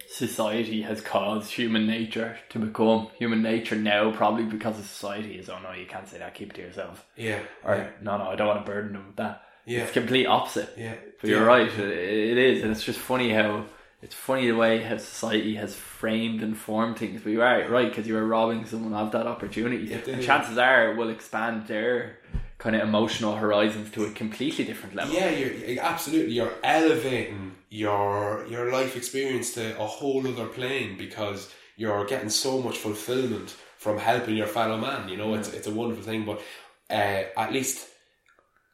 [0.07, 3.07] society has caused human nature to become.
[3.17, 6.33] Human nature now, probably because of society, is oh no, you can't say that.
[6.35, 7.05] Keep it to yourself.
[7.15, 9.43] Yeah, Or no, no, I don't want to burden them with that.
[9.65, 9.81] Yeah.
[9.83, 10.73] It's complete opposite.
[10.77, 10.95] yeah.
[11.21, 11.45] But you're Yeah.
[11.45, 13.65] right, it, it is, and it's just funny how
[14.01, 17.21] it's funny the way how society has framed and formed things.
[17.21, 20.57] But you are right because you are robbing someone of that opportunity, It and chances
[20.57, 22.17] are it will expand their
[22.59, 25.13] kind of emotional horizons to a completely different level.
[25.15, 26.33] Yeah, you're absolutely.
[26.33, 32.61] You're elevating your your life experience to a whole other plane because you're getting so
[32.61, 35.09] much fulfillment from helping your fellow man.
[35.09, 36.25] You know, it's it's a wonderful thing.
[36.25, 36.41] But
[36.89, 37.87] uh, at least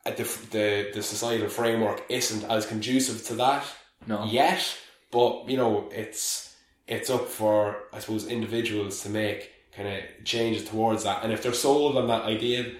[0.05, 3.63] uh, the the the societal framework isn't as conducive to that
[4.07, 4.25] No.
[4.25, 4.63] yet.
[5.11, 6.55] But you know, it's
[6.87, 11.23] it's up for I suppose individuals to make kind of changes towards that.
[11.23, 12.71] And if they're sold on that idea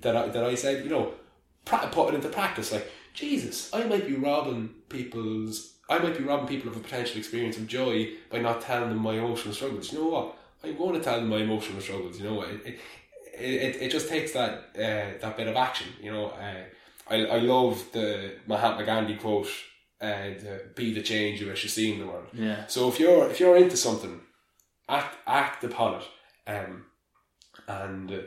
[0.00, 1.12] that I, that I said, you know,
[1.64, 2.72] put it into practice.
[2.72, 5.74] Like Jesus, I might be robbing people's.
[5.88, 8.98] I might be robbing people of a potential experience of joy by not telling them
[8.98, 9.92] my emotional struggles.
[9.92, 10.38] You know what?
[10.64, 12.18] I'm going to tell them my emotional struggles.
[12.18, 12.78] You know, it it,
[13.38, 15.88] it, it just takes that uh, that bit of action.
[16.00, 16.64] You know, uh,
[17.08, 19.48] I I love the Mahatma Gandhi quote.
[19.98, 20.28] Uh,
[20.74, 22.26] be the change you wish to see in the world.
[22.34, 22.66] Yeah.
[22.66, 24.20] So if you're if you're into something,
[24.88, 26.06] act act upon it.
[26.50, 26.84] Um,
[27.66, 28.18] and uh,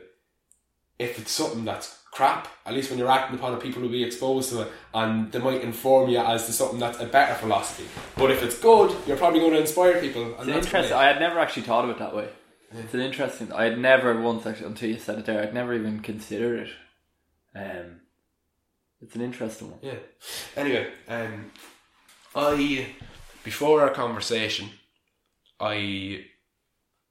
[1.00, 4.04] if it's something that's crap, at least when you're acting upon it, people will be
[4.04, 7.88] exposed to it, and they might inform you as to something that's a better philosophy.
[8.18, 10.36] But if it's good, you're probably going to inspire people.
[10.38, 10.98] And It's interesting.
[10.98, 12.28] I had never actually thought of it that way.
[12.72, 13.52] It's an interesting.
[13.52, 15.42] I had never once actually until you said it there.
[15.42, 16.74] I'd never even considered it.
[17.58, 18.02] Um,
[19.02, 19.80] it's an interesting one.
[19.82, 19.96] Yeah.
[20.56, 21.52] Anyway, um,
[22.36, 22.88] I
[23.44, 24.70] before our conversation,
[25.60, 26.26] I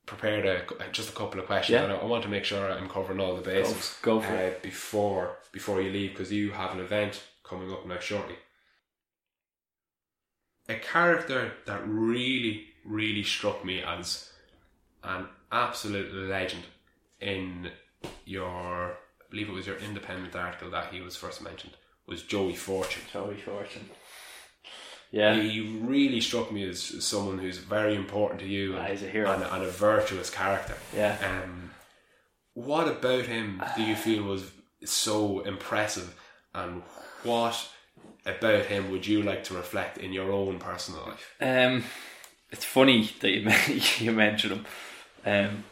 [0.09, 1.85] prepared a, just a couple of questions, Yeah.
[1.85, 3.97] and I, I want to make sure I'm covering all the bases.
[4.03, 7.99] go for uh, before before you leave because you have an event coming up now
[7.99, 8.37] shortly.
[10.69, 14.31] A character that really, really struck me as
[15.03, 16.65] an absolute legend
[17.21, 17.71] in
[18.27, 21.73] your, I believe it was your independent article that he was first mentioned,
[22.07, 23.03] was Joey Fortune.
[23.13, 23.89] Joey Fortune.
[25.11, 25.35] Yeah.
[25.41, 29.09] He really struck me as someone who's very important to you Ah, and, he's a
[29.11, 29.31] hero.
[29.33, 30.75] and, and a virtuous character.
[30.95, 31.17] Yeah.
[31.45, 31.71] Um,
[32.55, 34.51] what about him do you feel was
[34.85, 36.15] so impressive,
[36.55, 36.83] and
[37.23, 37.69] what
[38.27, 41.35] about him would you like to reflect in your own personal life?
[41.41, 41.85] Um,
[42.51, 43.51] it's funny that you
[44.07, 44.67] you mentioned him.
[45.25, 45.65] Um,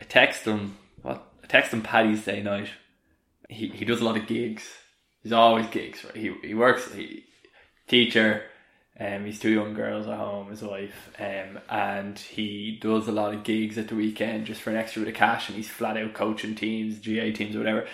[0.00, 0.76] I text him.
[1.02, 1.26] What?
[1.42, 2.68] I text him Paddy's Day night.
[3.48, 4.68] He he does a lot of gigs.
[5.22, 6.04] He's always gigs.
[6.04, 6.16] Right?
[6.16, 6.92] He he works.
[6.92, 7.24] He
[7.92, 8.42] teacher.
[8.98, 13.34] Um, he's two young girls at home, his wife, um, and he does a lot
[13.34, 15.48] of gigs at the weekend just for an extra bit of cash.
[15.48, 17.86] And he's flat out coaching teams, GAA teams, or whatever.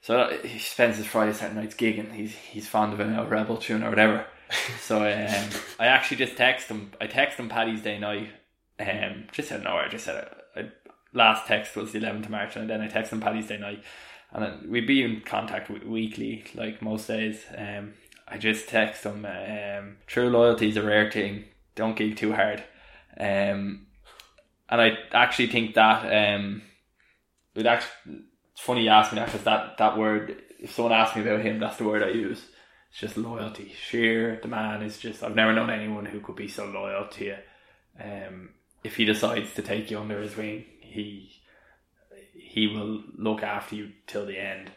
[0.00, 2.12] So he spends his Friday, Saturday nights gigging.
[2.12, 4.26] He's he's fond of an El Rebel tune or whatever.
[4.80, 6.92] So um, I actually just text him.
[7.00, 8.30] I text him Paddy's Day night.
[8.78, 9.76] Um, just said no.
[9.76, 10.70] I just said I,
[11.12, 13.82] last text was the 11th of March, and then I text him Paddy's Day night,
[14.32, 17.44] and then we'd be in contact weekly, like most days.
[17.56, 17.94] Um,
[18.28, 19.24] I just text him.
[19.24, 21.44] Um, true loyalty is a rare thing.
[21.74, 22.64] Don't gig too hard.
[23.18, 23.86] Um,
[24.68, 26.62] and I actually think that um,
[27.54, 30.42] it actually it's funny you ask me that because that that word.
[30.58, 32.42] If someone asks me about him, that's the word I use.
[32.90, 33.74] It's just loyalty.
[33.88, 35.22] Sheer the man is just.
[35.22, 37.36] I've never known anyone who could be so loyal to you.
[38.00, 38.50] Um,
[38.82, 41.30] if he decides to take you under his wing, he
[42.32, 44.70] he will look after you till the end.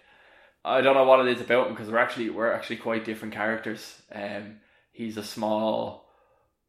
[0.65, 3.34] I don't know what it is about him because we're actually we're actually quite different
[3.34, 4.02] characters.
[4.11, 4.57] Um,
[4.91, 6.10] he's a small,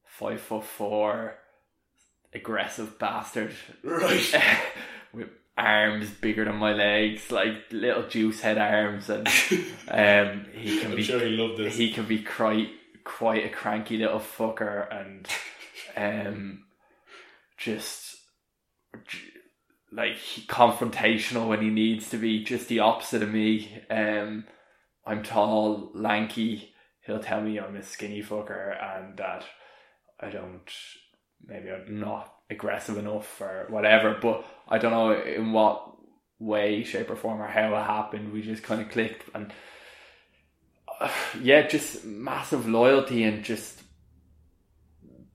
[0.04, 1.36] five foot four,
[2.32, 3.52] aggressive bastard
[3.82, 4.34] Right.
[5.12, 9.26] with arms bigger than my legs, like little juice head arms, and
[9.88, 11.76] um, he can I'm be sure he loved this.
[11.76, 12.68] he can be quite
[13.04, 15.26] quite a cranky little fucker and
[15.96, 16.62] um
[17.56, 18.16] just
[19.92, 23.82] like confrontational when he needs to be just the opposite of me.
[23.90, 24.44] Um
[25.06, 26.74] I'm tall lanky.
[27.06, 29.44] He'll tell me I'm a skinny fucker and that
[30.20, 30.70] I don't
[31.44, 35.86] maybe I'm not aggressive enough or whatever but I don't know in what
[36.38, 38.32] way shape or form or how it happened.
[38.32, 39.52] We just kind of clicked and
[41.40, 43.82] yeah, just massive loyalty and just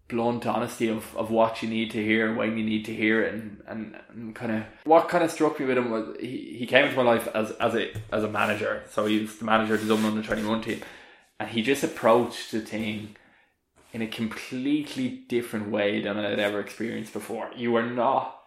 [0.07, 3.33] blunt honesty of, of what you need to hear when you need to hear it
[3.33, 6.67] and, and, and kind of what kind of struck me with him was he, he
[6.67, 8.83] came into my life as, as a as a manager.
[8.89, 10.81] So he was the manager of the Dublin under 21 team.
[11.39, 13.15] And he just approached the thing
[13.91, 17.49] in a completely different way than I had ever experienced before.
[17.55, 18.39] You were not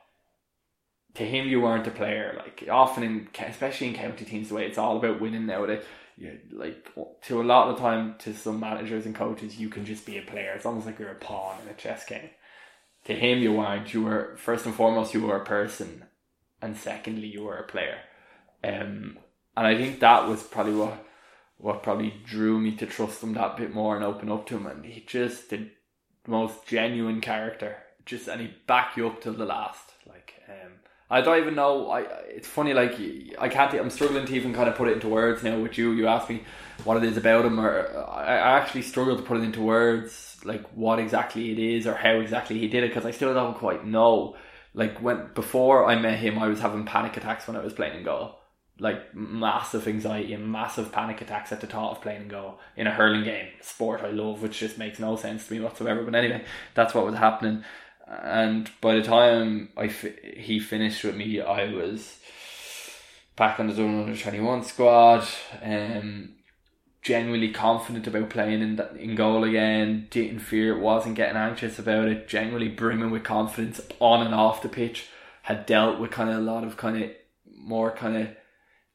[1.14, 2.34] to him you weren't a player.
[2.38, 5.84] Like often in especially in county teams the way it's all about winning nowadays
[6.18, 6.88] you like
[7.22, 10.18] to a lot of the time to some managers and coaches you can just be
[10.18, 10.52] a player.
[10.52, 12.30] It's almost like you're a pawn in a chess game.
[13.04, 16.04] To him you weren't you were first and foremost you were a person
[16.60, 17.98] and secondly you were a player.
[18.64, 19.18] Um,
[19.56, 21.04] and I think that was probably what
[21.58, 24.66] what probably drew me to trust him that bit more and open up to him.
[24.66, 25.68] And he just the
[26.26, 27.76] most genuine character.
[28.04, 29.92] Just and he back you up till the last.
[30.06, 30.72] Like um
[31.10, 31.90] I don't even know.
[31.90, 32.74] I it's funny.
[32.74, 32.94] Like
[33.38, 33.72] I can't.
[33.74, 35.58] I'm struggling to even kind of put it into words now.
[35.58, 36.44] With you, you asked me
[36.84, 40.36] what it is about him, or I, I actually struggle to put it into words,
[40.44, 43.56] like what exactly it is or how exactly he did it, because I still don't
[43.56, 44.36] quite know.
[44.74, 47.96] Like when before I met him, I was having panic attacks when I was playing
[47.98, 48.36] in goal.
[48.80, 52.86] like massive anxiety and massive panic attacks at the thought of playing in goal in
[52.86, 56.02] a hurling game, sport I love, which just makes no sense to me whatsoever.
[56.04, 56.44] But anyway,
[56.74, 57.64] that's what was happening.
[58.10, 62.18] And by the time I fi- he finished with me, I was
[63.36, 65.26] back on the Dublin under twenty one squad.
[65.62, 66.36] Um,
[67.02, 70.08] genuinely confident about playing in in goal again.
[70.10, 70.80] Didn't fear it.
[70.80, 72.28] Wasn't getting anxious about it.
[72.28, 75.08] Genuinely brimming with confidence on and off the pitch.
[75.42, 77.10] Had dealt with kind of a lot of kind of
[77.54, 78.28] more kind of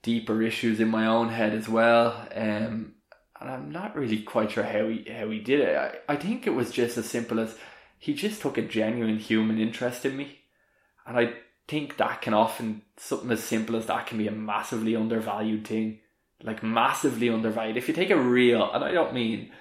[0.01, 2.27] deeper issues in my own head as well.
[2.35, 2.95] Um,
[3.39, 5.77] and I'm not really quite sure how he how he did it.
[5.77, 7.55] I, I think it was just as simple as
[8.03, 10.39] he just took a genuine human interest in me,
[11.05, 11.35] and I
[11.69, 15.99] think that can often something as simple as that can be a massively undervalued thing,
[16.41, 17.77] like massively undervalued.
[17.77, 19.51] If you take a real, and I don't mean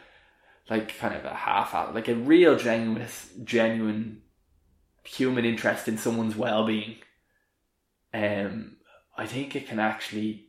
[0.68, 3.06] like kind of a half out, like a real genuine
[3.44, 4.22] genuine
[5.04, 6.96] human interest in someone's well being.
[8.12, 8.78] Um,
[9.16, 10.46] I think it can actually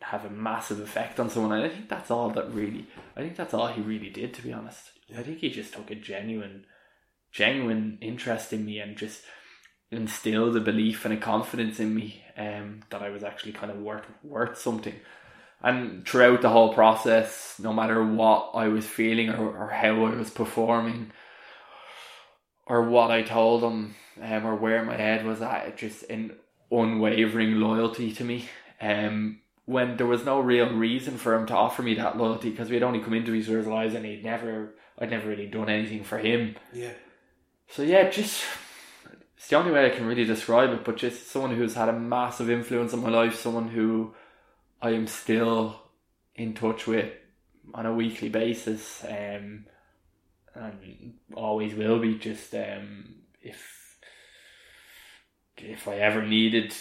[0.00, 1.52] have a massive effect on someone.
[1.52, 4.42] And I think that's all that really, I think that's all he really did, to
[4.42, 4.92] be honest.
[5.14, 6.64] I think he just took a genuine,
[7.32, 9.22] genuine interest in me and just
[9.90, 13.78] instilled a belief and a confidence in me um, that I was actually kind of
[13.78, 14.94] worth, worth something.
[15.62, 20.14] And throughout the whole process, no matter what I was feeling or, or how I
[20.14, 21.10] was performing,
[22.66, 26.32] or what I told him, um, or where my head was at, just in
[26.70, 28.48] unwavering loyalty to me.
[28.80, 32.68] Um, when there was no real reason for him to offer me that loyalty because
[32.68, 35.68] we had only come into each other's lives and he'd never, I'd never really done
[35.68, 36.56] anything for him.
[36.72, 36.92] Yeah.
[37.68, 38.44] So yeah, just
[39.36, 40.84] it's the only way I can really describe it.
[40.84, 44.14] But just someone who's had a massive influence on my life, someone who
[44.80, 45.80] I am still
[46.34, 47.12] in touch with
[47.74, 49.66] on a weekly basis, um,
[50.54, 52.18] and always will be.
[52.18, 53.98] Just um, if
[55.56, 56.74] if I ever needed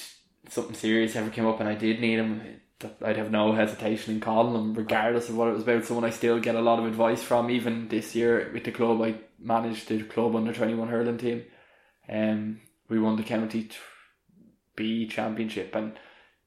[0.50, 2.62] something serious ever came up and I did need him,
[3.04, 5.86] I'd have no hesitation in calling him, regardless of what it was about.
[5.86, 7.50] Someone I still get a lot of advice from.
[7.50, 11.44] Even this year with the club, I managed the club under twenty one hurling team.
[12.08, 13.70] Um, we won the county
[14.76, 15.98] B championship, and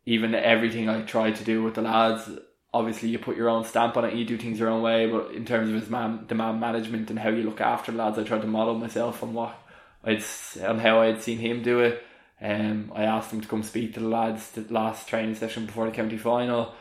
[0.07, 2.31] even everything I tried to do with the lads.
[2.73, 4.15] Obviously, you put your own stamp on it.
[4.15, 7.11] You do things your own way, but in terms of his man, the man management
[7.11, 9.59] and how you look after lads, I tried to model myself on what
[10.05, 10.23] I'd
[10.65, 12.05] on how I'd seen him do it
[12.43, 15.87] um, I asked him to come speak to the lads the last training session before
[15.87, 16.75] the county final.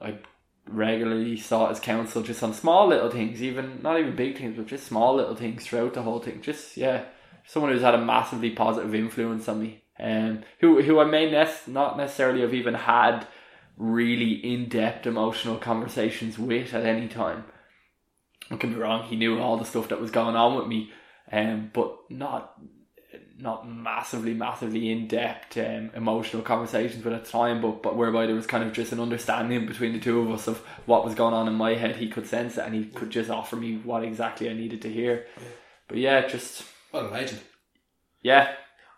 [0.00, 0.18] I
[0.66, 4.66] regularly sought his counsel just on small little things, even not even big things, but
[4.66, 6.42] just small little things throughout the whole thing.
[6.42, 7.04] Just yeah,
[7.46, 11.72] someone who's had a massively positive influence on me, um, who who I may ne-
[11.72, 13.26] not necessarily have even had
[13.78, 17.44] really in depth emotional conversations with at any time.
[18.50, 19.04] I could be wrong.
[19.04, 20.90] He knew all the stuff that was going on with me,
[21.30, 22.58] um, but not
[23.40, 28.26] not massively, massively in depth um, emotional conversations with at the time, but but whereby
[28.26, 31.14] there was kind of just an understanding between the two of us of what was
[31.14, 31.96] going on in my head.
[31.96, 34.92] He could sense it, and he could just offer me what exactly I needed to
[34.92, 35.26] hear.
[35.36, 35.48] Yeah.
[35.86, 37.40] But yeah, just What a legend.
[38.22, 38.54] yeah,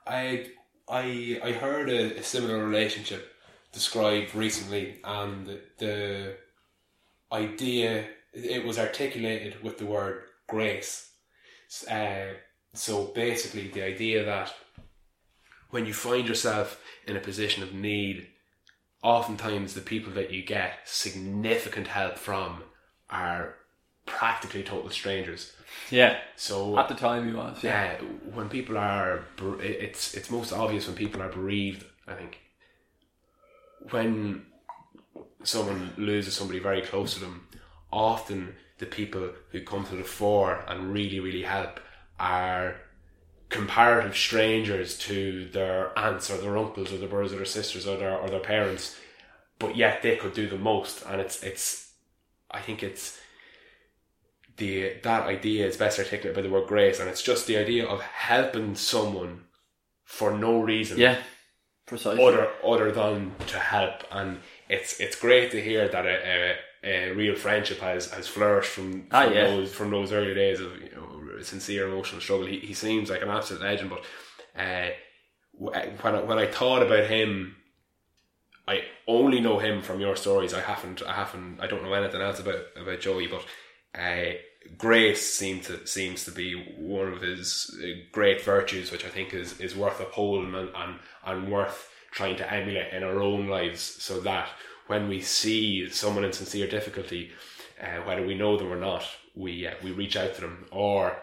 [0.06, 0.46] I
[0.88, 3.32] I I heard a, a similar relationship
[3.72, 6.36] described recently, and the, the
[7.32, 11.10] idea it was articulated with the word grace.
[11.88, 12.34] Uh,
[12.74, 14.54] so basically, the idea that
[15.70, 18.28] when you find yourself in a position of need,
[19.02, 22.62] oftentimes the people that you get significant help from
[23.08, 23.56] are
[24.06, 25.52] practically total strangers.
[25.90, 26.18] yeah.
[26.36, 27.92] So At the time, he was yeah.
[27.92, 27.98] yeah,
[28.34, 29.24] when people are,
[29.60, 31.84] it's it's most obvious when people are bereaved.
[32.06, 32.40] I think
[33.90, 34.46] when
[35.42, 37.46] someone loses somebody very close to them,
[37.92, 41.80] often the people who come to the fore and really really help
[42.20, 42.76] are
[43.48, 47.96] comparative strangers to their aunts or their uncles or their brothers or their sisters or
[47.96, 48.96] their or their parents,
[49.58, 51.02] but yet they could do the most.
[51.06, 51.92] And it's it's,
[52.50, 53.18] I think it's
[54.58, 57.86] the that idea is best articulated by the word grace, and it's just the idea
[57.86, 59.44] of helping someone
[60.04, 61.16] for no reason Yeah,
[61.86, 62.22] precisely.
[62.24, 64.04] other other than to help.
[64.12, 68.70] And it's it's great to hear that a, a, a real friendship has, has flourished
[68.70, 69.44] from, from Ah, yeah.
[69.44, 72.46] those from those early days of you know sincere emotional struggle.
[72.46, 74.04] He, he seems like an absolute legend, but
[74.60, 74.90] uh,
[75.52, 77.56] when I, when I thought about him.
[78.68, 80.54] I only know him from your stories.
[80.54, 83.26] I haven't, I haven't, I don't know anything else about about Joey.
[83.26, 83.44] But
[84.00, 84.34] uh,
[84.78, 89.34] grace seems to seems to be one of his uh, great virtues, which I think
[89.34, 93.80] is is worth upholding and and, and worth trying to emulate in our own lives,
[93.80, 94.48] so that
[94.90, 97.30] when we see someone in sincere difficulty,
[97.80, 99.04] uh, whether we know them or not,
[99.36, 101.16] we uh, we reach out to them, or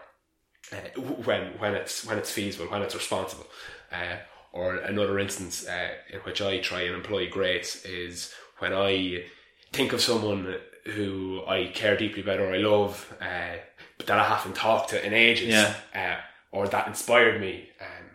[0.72, 3.46] uh, when when it's when it's feasible, when it's responsible,
[3.92, 4.16] uh,
[4.52, 9.24] or another instance uh, in which I try and employ grace is when I
[9.72, 13.56] think of someone who I care deeply about or I love, uh,
[13.98, 15.74] but that I haven't talked to in ages, Yeah.
[15.94, 16.16] uh,
[16.56, 17.68] or that inspired me.
[17.80, 18.07] Um,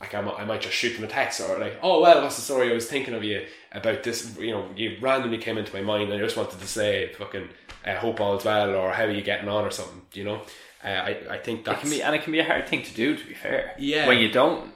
[0.00, 2.36] like I might, I might just shoot them a text or like, oh well, what's
[2.36, 2.70] the story?
[2.70, 4.36] I was thinking of you about this.
[4.38, 7.48] You know, you randomly came into my mind, and I just wanted to say, fucking,
[7.86, 10.02] uh, hope all's well, or how are you getting on, or something.
[10.12, 10.42] You know,
[10.84, 12.94] uh, I I think that can be, and it can be a hard thing to
[12.94, 13.16] do.
[13.16, 14.06] To be fair, Yeah.
[14.06, 14.72] When you don't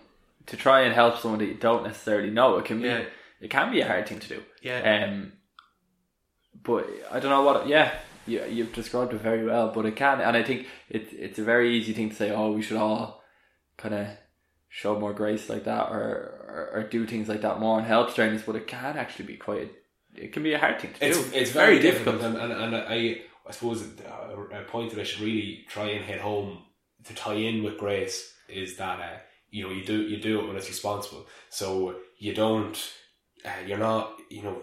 [0.47, 3.05] to try and help someone that you don't necessarily know, it can be Yeah.
[3.40, 4.42] it can be a hard thing to do.
[4.62, 5.05] Yeah.
[5.05, 5.32] Um.
[6.62, 7.68] But I don't know what.
[7.68, 7.92] Yeah,
[8.26, 9.70] you you've described it very well.
[9.74, 12.30] But it can, and I think it's it's a very easy thing to say.
[12.30, 13.22] Oh, we should all
[13.76, 14.06] kind of
[14.70, 16.01] show more grace like that, or,
[16.48, 18.42] or or do things like that more and help strangers.
[18.47, 19.72] But it can actually be quite.
[20.14, 21.36] It can be a hard thing to it's do.
[21.36, 25.20] it's very, difficult, and, and, and I I suppose a, a point that I should
[25.20, 26.62] really try and hit home
[27.05, 29.18] to tie in with grace is that uh,
[29.51, 32.78] you know you do you do it when it's responsible, so you don't
[33.44, 34.62] uh, you're not you know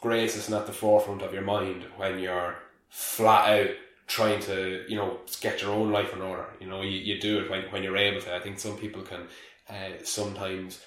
[0.00, 2.56] grace is not the forefront of your mind when you're
[2.88, 3.70] flat out
[4.06, 6.46] trying to you know get your own life in order.
[6.60, 8.34] You know you, you do it when when you're able to.
[8.34, 9.22] I think some people can
[9.68, 10.80] uh, sometimes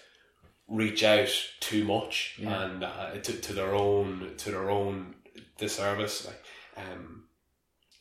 [0.68, 1.30] reach out
[1.61, 2.64] too much Yeah.
[2.64, 5.15] and uh, to, to their own to their own
[5.57, 6.44] disservice like
[6.76, 7.23] um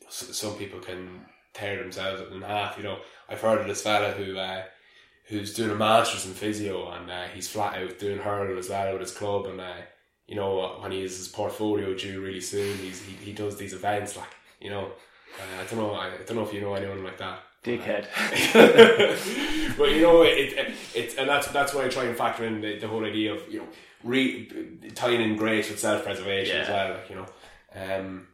[0.09, 1.25] s- some people can
[1.55, 2.99] tear themselves in half you know
[3.29, 4.65] I've heard of this fella who uh,
[5.29, 8.93] who's doing a masters in physio and uh, he's flat out doing hurl as well
[8.93, 9.75] with his club and uh,
[10.27, 13.73] you know when he has his portfolio due really soon he's he, he does these
[13.75, 14.87] events like you know
[15.39, 18.07] uh, I don't know I, I don't know if you know anyone like that Dickhead.
[19.77, 22.61] but you know, it, it, it's and that's that's why I try and factor in
[22.61, 23.67] the, the whole idea of you know
[24.05, 24.47] re,
[24.95, 26.95] tying in grace with self preservation as well.
[26.95, 27.27] Like, you know,
[27.75, 28.29] um,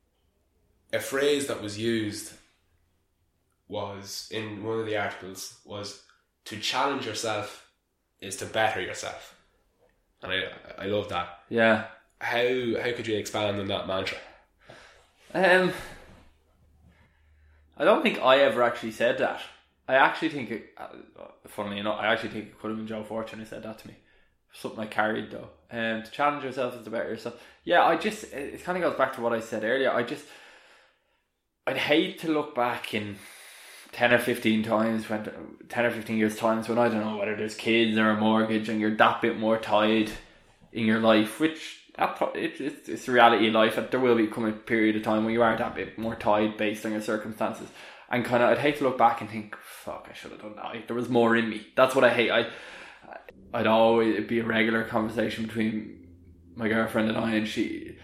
[0.92, 2.34] a phrase that was used
[3.68, 6.02] was in one of the articles was
[6.44, 7.70] to challenge yourself
[8.20, 9.34] is to better yourself,
[10.22, 10.42] and I
[10.78, 11.40] I love that.
[11.48, 11.86] yeah.
[12.20, 12.44] How
[12.80, 14.18] how could you expand on that mantra?
[15.34, 15.72] Um,
[17.76, 19.40] I don't think I ever actually said that.
[19.88, 20.88] I actually think, it, uh,
[21.48, 23.88] funnily enough, I actually think it could have been Joe Fortune who said that to
[23.88, 23.96] me.
[24.52, 25.48] Something I carried though.
[25.70, 27.40] Um, to challenge yourself is to better yourself.
[27.64, 29.90] Yeah, I just it, kind of goes back to what I said earlier.
[29.90, 30.26] I just
[31.66, 33.16] I'd hate to look back in
[33.92, 35.24] ten or fifteen times when
[35.70, 38.68] ten or fifteen years times when I don't know whether there's kids or a mortgage
[38.68, 40.10] and you're that bit more tied
[40.70, 43.76] in your life, which that it, it's, it's reality of life.
[43.76, 46.56] That there will become a period of time when you are that bit more tied
[46.56, 47.68] based on your circumstances.
[48.10, 50.56] And kind of, I'd hate to look back and think, "Fuck, I should have done
[50.56, 50.86] that.
[50.86, 52.30] There was more in me." That's what I hate.
[52.30, 52.48] I,
[53.54, 56.08] I'd always it'd be a regular conversation between
[56.54, 57.96] my girlfriend and I, and she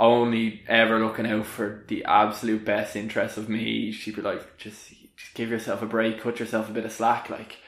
[0.00, 3.92] only ever looking out for the absolute best interest of me.
[3.92, 7.30] She'd be like, "Just, just give yourself a break, cut yourself a bit of slack,"
[7.30, 7.58] like.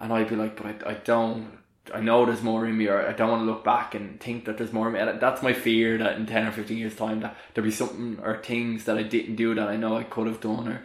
[0.00, 1.58] And I'd be like, but I, I don't,
[1.94, 4.44] I know there's more in me, or I don't want to look back and think
[4.44, 5.18] that there's more in me.
[5.20, 8.42] That's my fear that in 10 or 15 years' time, that there'll be something or
[8.42, 10.82] things that I didn't do that I know I could have done, or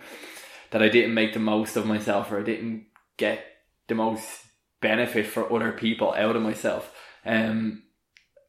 [0.71, 2.85] that I didn't make the most of myself, or I didn't
[3.17, 3.43] get
[3.87, 4.41] the most
[4.81, 6.93] benefit for other people out of myself.
[7.25, 7.83] Um,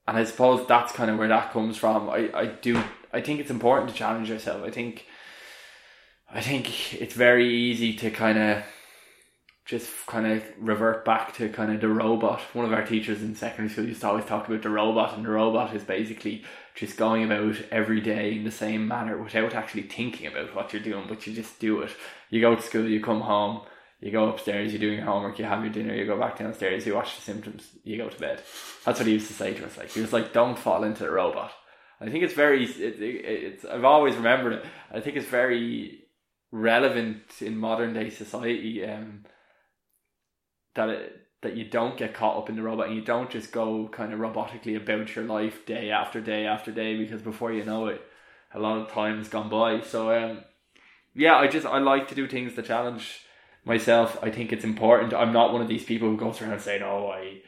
[0.06, 2.10] and I suppose that's kind of where that comes from.
[2.10, 4.62] I, I do, I think it's important to challenge yourself.
[4.64, 5.06] I think,
[6.30, 8.64] I think it's very easy to kind of
[9.72, 12.42] just kind of revert back to kind of the robot.
[12.52, 15.24] One of our teachers in secondary school used to always talk about the robot, and
[15.24, 16.44] the robot is basically
[16.74, 20.82] just going about every day in the same manner without actually thinking about what you're
[20.82, 21.90] doing, but you just do it.
[22.28, 23.62] You go to school, you come home,
[23.98, 26.86] you go upstairs, you're doing your homework, you have your dinner, you go back downstairs,
[26.86, 28.42] you watch the Simpsons, you go to bed.
[28.84, 29.78] That's what he used to say to us.
[29.78, 31.50] Like he was like, "Don't fall into the robot."
[31.98, 32.64] I think it's very.
[32.64, 33.64] It, it, it's.
[33.64, 34.66] I've always remembered it.
[34.92, 36.04] I think it's very
[36.50, 38.84] relevant in modern day society.
[38.84, 39.24] Um,
[40.74, 43.52] that it, that you don't get caught up in the robot and you don't just
[43.52, 47.64] go kind of robotically about your life day after day after day because before you
[47.64, 48.00] know it,
[48.54, 49.80] a lot of time has gone by.
[49.80, 50.44] So um,
[51.14, 53.26] yeah, I just I like to do things to challenge
[53.64, 54.18] myself.
[54.22, 55.12] I think it's important.
[55.14, 57.42] I'm not one of these people who goes around saying, "Oh, I."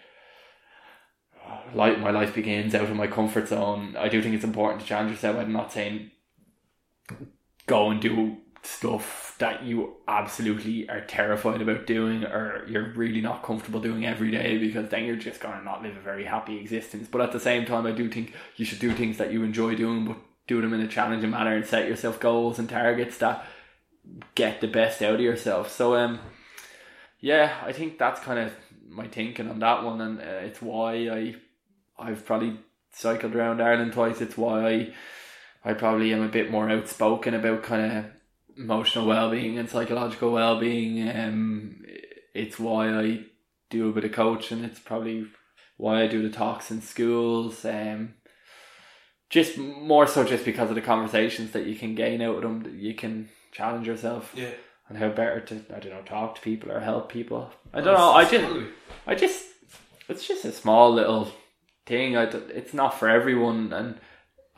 [1.74, 3.96] Like my life begins out of my comfort zone.
[3.98, 5.36] I do think it's important to challenge yourself.
[5.36, 6.10] I'm not saying
[7.66, 13.42] go and do stuff that you absolutely are terrified about doing or you're really not
[13.42, 16.58] comfortable doing every day because then you're just going to not live a very happy
[16.58, 17.08] existence.
[17.10, 19.74] But at the same time, I do think you should do things that you enjoy
[19.74, 23.46] doing, but do them in a challenging manner and set yourself goals and targets that
[24.34, 25.70] get the best out of yourself.
[25.70, 26.20] So, um,
[27.20, 28.52] yeah, I think that's kind of
[28.88, 31.34] my thinking on that one, and uh, it's why I,
[31.98, 32.58] I've probably
[32.92, 34.20] cycled around Ireland twice.
[34.20, 34.92] It's why I,
[35.64, 38.04] I probably am a bit more outspoken about kind of
[38.56, 41.84] emotional well-being and psychological well-being um
[42.34, 43.24] it's why i
[43.74, 44.64] do a bit of coaching.
[44.64, 45.26] It's probably
[45.76, 47.64] why I do the talks in schools.
[47.64, 48.14] Um,
[49.28, 52.62] just more so just because of the conversations that you can gain out of them.
[52.62, 54.32] That you can challenge yourself.
[54.34, 54.52] Yeah.
[54.88, 57.50] And how better to I don't know talk to people or help people.
[57.72, 58.12] I don't know.
[58.12, 58.70] I just
[59.06, 59.44] I just
[60.08, 61.32] it's just a small little
[61.86, 62.16] thing.
[62.16, 63.98] I, it's not for everyone, and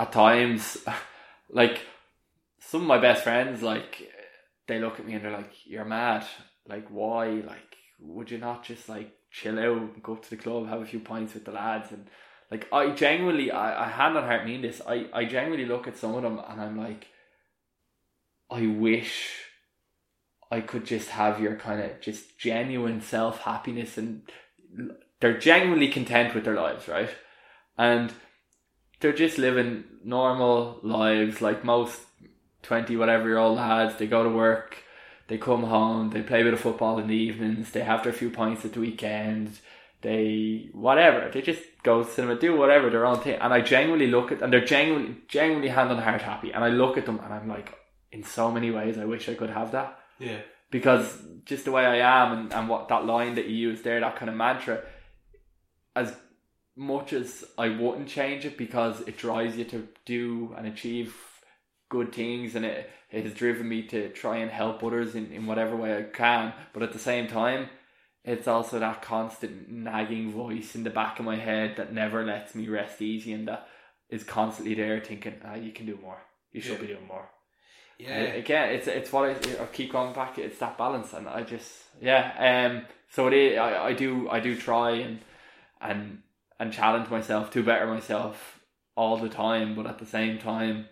[0.01, 0.78] at times,
[1.48, 1.81] like
[2.67, 4.11] some of my best friends, like
[4.67, 6.27] they look at me and they're like, "You're mad.
[6.69, 7.29] Like, why?
[7.29, 11.01] Like, would you not just like chill out, go to the club, have a few
[11.01, 12.09] pints with the lads?" And
[12.51, 14.81] like, I genuinely, I, I hand on heart mean this.
[14.87, 17.09] I, I genuinely look at some of them and I'm like,
[18.51, 19.47] I wish
[20.51, 24.23] I could just have your kind of just genuine self happiness and
[25.21, 27.11] they're genuinely content with their lives, right?
[27.77, 28.13] And
[29.01, 32.01] they're just living normal lives like most
[32.67, 33.97] 20 whatever year old lads.
[33.97, 34.77] They go to work,
[35.29, 38.13] they come home, they play a bit of football in the evenings, they have their
[38.13, 39.61] few pints at the weekend,
[40.03, 43.39] they whatever, they just go to cinema, do whatever, their own thing.
[43.41, 46.53] And I genuinely look at and they're genuinely genuinely hand on heart happy.
[46.53, 47.73] And I look at them and I'm like,
[48.13, 49.99] in so many ways I wish I could have that.
[50.19, 50.41] Yeah.
[50.71, 54.01] Because just the way I am and, and what that line that you use there,
[54.01, 54.83] that kind of mantra,
[55.95, 56.15] as
[56.75, 61.17] much as I wouldn't change it because it drives you to do and achieve
[61.89, 65.47] good things and it, it has driven me to try and help others in, in
[65.47, 66.53] whatever way I can.
[66.73, 67.69] But at the same time,
[68.25, 72.55] it's also that constant nagging voice in the back of my head that never lets
[72.55, 73.69] me rest easy and that
[74.11, 76.19] is constantly there thinking, ah, you can do more.
[76.53, 76.81] You should Yeah.
[76.81, 77.29] be doing more.
[77.99, 78.33] Yeah.
[78.35, 80.39] Uh, again, it's it's what I, I keep going back.
[80.39, 82.69] It's that balance, and I just yeah.
[82.77, 82.87] Um.
[83.09, 83.59] So it is.
[83.59, 85.21] I, I do I do try and
[85.81, 86.19] and
[86.61, 88.61] and challenge myself to better myself
[88.97, 90.87] all the time, but at the same time,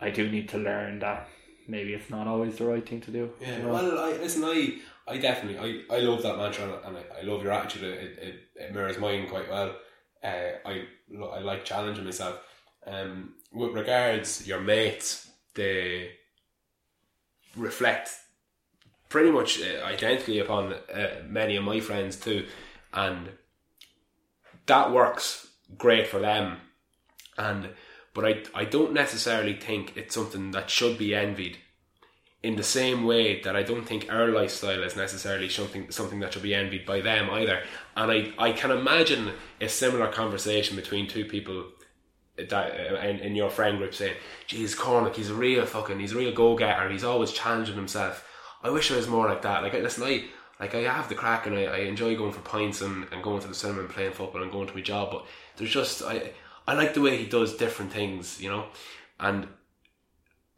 [0.00, 1.28] I do need to learn that
[1.66, 3.30] maybe it's not always the right thing to do.
[3.40, 3.72] Yeah, you know?
[3.72, 7.42] well, I, listen, I, I definitely, I, I love that mantra and I, I love
[7.42, 7.84] your attitude.
[7.84, 9.76] It, it, it mirrors mine quite well.
[10.22, 10.84] Uh, I,
[11.32, 12.40] I like challenging myself.
[12.86, 16.10] Um, with regards your mates, they
[17.56, 18.10] reflect
[19.08, 22.46] pretty much uh, identically upon uh, many of my friends too,
[22.92, 23.30] and
[24.66, 25.48] that works
[25.78, 26.56] great for them.
[27.38, 27.70] And
[28.14, 31.58] but I, I don't necessarily think it's something that should be envied
[32.44, 36.32] in the same way that I don't think our lifestyle is necessarily something something that
[36.32, 37.62] should be envied by them either.
[37.96, 41.64] And I, I can imagine a similar conversation between two people
[42.36, 44.16] that uh, in, in your friend group saying,
[44.46, 46.90] "Geez, Cormac, he's a real fucking, he's a real go getter.
[46.90, 48.28] He's always challenging himself.
[48.62, 49.62] I wish I was more like that.
[49.62, 50.24] Like, listen, I
[50.60, 53.40] like I have the crack and I, I enjoy going for pints and, and going
[53.40, 55.12] to the cinema and playing football and going to my job.
[55.12, 55.26] But
[55.56, 56.32] there's just I
[56.66, 58.66] I like the way he does different things, you know,
[59.20, 59.48] and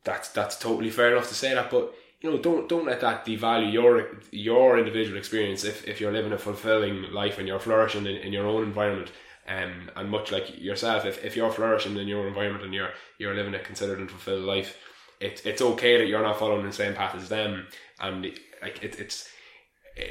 [0.05, 1.71] that's that's totally fair enough to say that.
[1.71, 5.65] But you know, don't don't let that devalue your your individual experience.
[5.65, 9.11] If if you're living a fulfilling life and you're flourishing in, in your own environment,
[9.49, 13.35] um, and much like yourself, if, if you're flourishing in your environment and you're you're
[13.35, 14.77] living a considered and fulfilled life,
[15.21, 17.67] it, it's okay that you're not following the same path as them,
[18.01, 18.25] and
[18.63, 19.29] like it, it's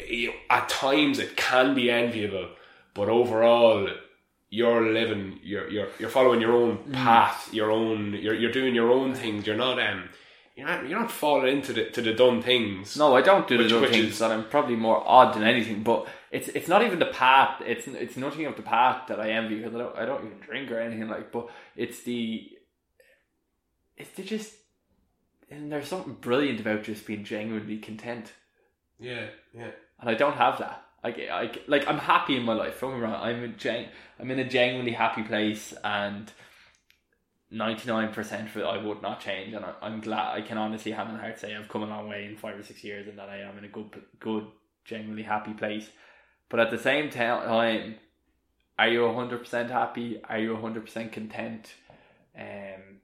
[0.08, 2.50] you know, at times it can be enviable,
[2.94, 3.88] but overall
[4.60, 8.92] you're living you're you're you're following your own path, your own you're you're doing your
[8.98, 9.46] own things.
[9.48, 10.02] You're not um
[10.56, 12.96] you're not you're not falling into the to the done things.
[12.98, 15.44] No, I don't do Which- the done things, is- and I'm probably more odd than
[15.44, 15.84] anything.
[15.84, 17.62] But it's it's not even the path.
[17.66, 20.40] It's it's nothing of the path that I envy because I don't I don't even
[20.40, 21.32] drink or anything like.
[21.32, 22.48] But it's the
[23.98, 24.54] it's the just
[25.52, 28.32] and there's something brilliant about just being genuinely content,
[29.00, 29.72] Yeah, yeah.
[30.00, 30.85] and I don't have that.
[31.12, 32.80] Get- I like I'm happy in my life.
[32.80, 33.16] Don't get me wrong.
[33.16, 33.88] I'm a gen,
[34.20, 36.32] I'm in a genuinely happy place, and
[37.52, 39.54] ninety nine percent of it I would not change.
[39.54, 42.10] And I, I'm glad I can honestly hand on heart say I've come a long
[42.10, 44.48] way in five or six years, and that I am in a good, good,
[44.84, 45.90] genuinely happy place.
[46.50, 47.96] But at the same ti- time,
[48.78, 50.22] are you hundred percent happy?
[50.24, 51.74] Are you hundred percent content?
[52.38, 53.00] Um,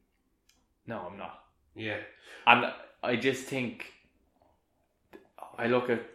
[0.86, 1.44] no, I'm not.
[1.76, 1.98] Yeah.
[2.45, 2.72] And
[3.03, 3.94] I just think
[5.57, 6.11] I look at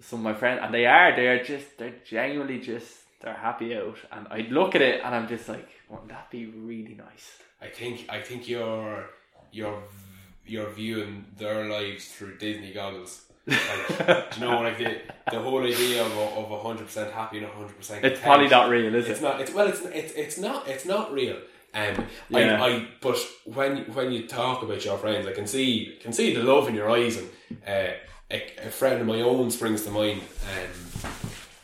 [0.00, 1.14] some of my friends, and they are.
[1.14, 1.78] They are just.
[1.78, 2.94] They're genuinely just.
[3.20, 6.46] They're happy out, and I look at it, and I'm just like, wouldn't that be
[6.46, 7.38] really nice?
[7.60, 9.10] I think I think you're
[9.50, 9.82] you're
[10.46, 13.22] you're viewing their lives through Disney goggles.
[13.46, 14.64] Like, do you know, what?
[14.64, 15.00] like the
[15.32, 18.04] the whole idea of a, of a hundred percent happy and a hundred percent.
[18.04, 19.12] It's probably not real, is It's it?
[19.12, 19.40] It's not.
[19.40, 19.66] It's well.
[19.66, 20.68] It's it's it's not.
[20.68, 21.38] It's not real.
[21.74, 22.62] Um, Yeah.
[22.62, 26.34] I, I but when when you talk about your friends, I can see can see
[26.34, 27.28] the love in your eyes, and
[27.66, 27.92] uh,
[28.30, 30.20] a, a friend of my own springs to mind.
[30.20, 31.12] Um,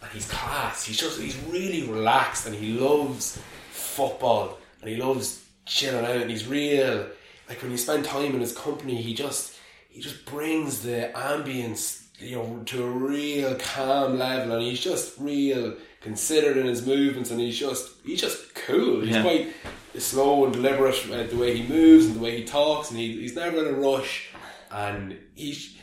[0.02, 0.84] and he's class.
[0.84, 3.38] He's just he's really relaxed, and he loves
[3.70, 7.06] football, and he loves chilling out, and he's real.
[7.48, 9.56] Like when you spend time in his company, he just
[9.90, 15.14] he just brings the ambience you know to a real calm level, and he's just
[15.18, 19.00] real considered in his movements, and he's just he's just cool.
[19.00, 19.22] He's Yeah.
[19.22, 19.52] quite
[19.98, 23.20] slow and deliberate uh, the way he moves and the way he talks, and he,
[23.20, 24.28] he's never in a rush.
[24.70, 25.76] And he's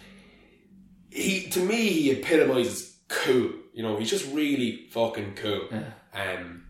[1.11, 3.51] he to me he epitomizes cool.
[3.73, 5.67] You know, he's just really fucking cool.
[6.13, 6.63] Um,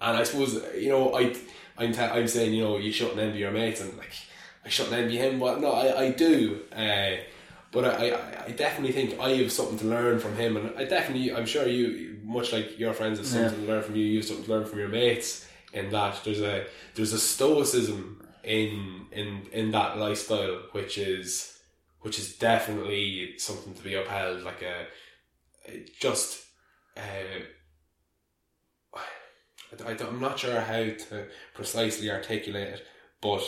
[0.00, 1.34] and I suppose you know I
[1.78, 4.12] I'm ta- I'm saying you know you shouldn't envy your mates, and like
[4.64, 5.38] I shouldn't envy him.
[5.38, 6.60] But no, I I do.
[6.74, 7.16] Uh,
[7.72, 10.84] but I, I, I definitely think I have something to learn from him, and I
[10.84, 14.04] definitely, I'm sure you, much like your friends, have something to learn from you.
[14.04, 15.46] You have something to learn from your mates.
[15.72, 21.51] In that, there's a there's a stoicism in in in that lifestyle, which is
[22.02, 24.42] which is definitely something to be upheld.
[24.42, 24.86] Like a
[25.98, 26.44] just,
[26.96, 27.00] uh,
[29.86, 32.86] I, am not sure how to precisely articulate it,
[33.20, 33.42] but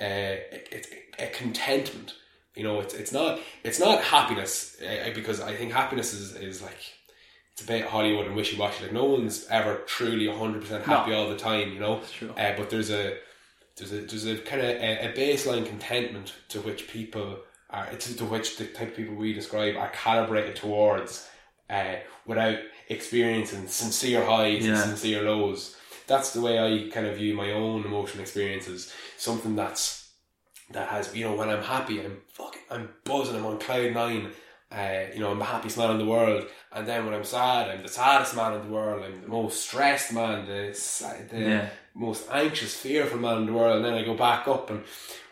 [0.00, 0.86] uh, it, it,
[1.18, 2.14] a contentment.
[2.54, 6.62] You know, it's it's not it's not happiness uh, because I think happiness is, is
[6.62, 6.78] like
[7.52, 8.84] it's a bit Hollywood and wishy washy.
[8.84, 11.72] Like no one's ever truly hundred percent happy all the time.
[11.72, 12.02] You know,
[12.36, 13.16] uh, but there's a
[13.76, 17.38] there's a there's a kind of a, a baseline contentment to which people
[17.74, 21.28] are to, which the type of people we describe are calibrated towards
[21.68, 21.96] uh,
[22.26, 25.76] without experiencing sincere highs and sincere lows.
[26.06, 28.92] That's the way I kind of view my own emotional experiences.
[29.16, 30.10] Something that's
[30.70, 34.30] that has you know when I'm happy, I'm fucking I'm buzzing, I'm on cloud nine.
[34.72, 37.68] Uh, you know, I'm the happiest man in the world, and then when I'm sad,
[37.68, 39.04] I'm the saddest man in the world.
[39.04, 40.76] I'm the most stressed man, the
[41.30, 41.68] the Yeah.
[41.94, 43.76] most anxious, fearful man in the world.
[43.76, 44.82] And then I go back up, and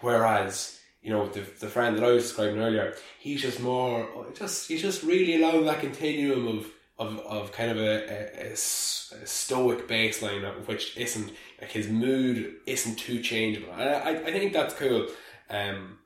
[0.01, 4.69] whereas you know the the friend that I was describing earlier, he's just more just
[4.69, 6.67] he's just really along that continuum of
[6.99, 13.73] of, of kind of a stoic baseline which isn't like his mood isn't too changeable.
[13.73, 15.09] And I, I, I think that's cool.
[15.51, 15.99] Um,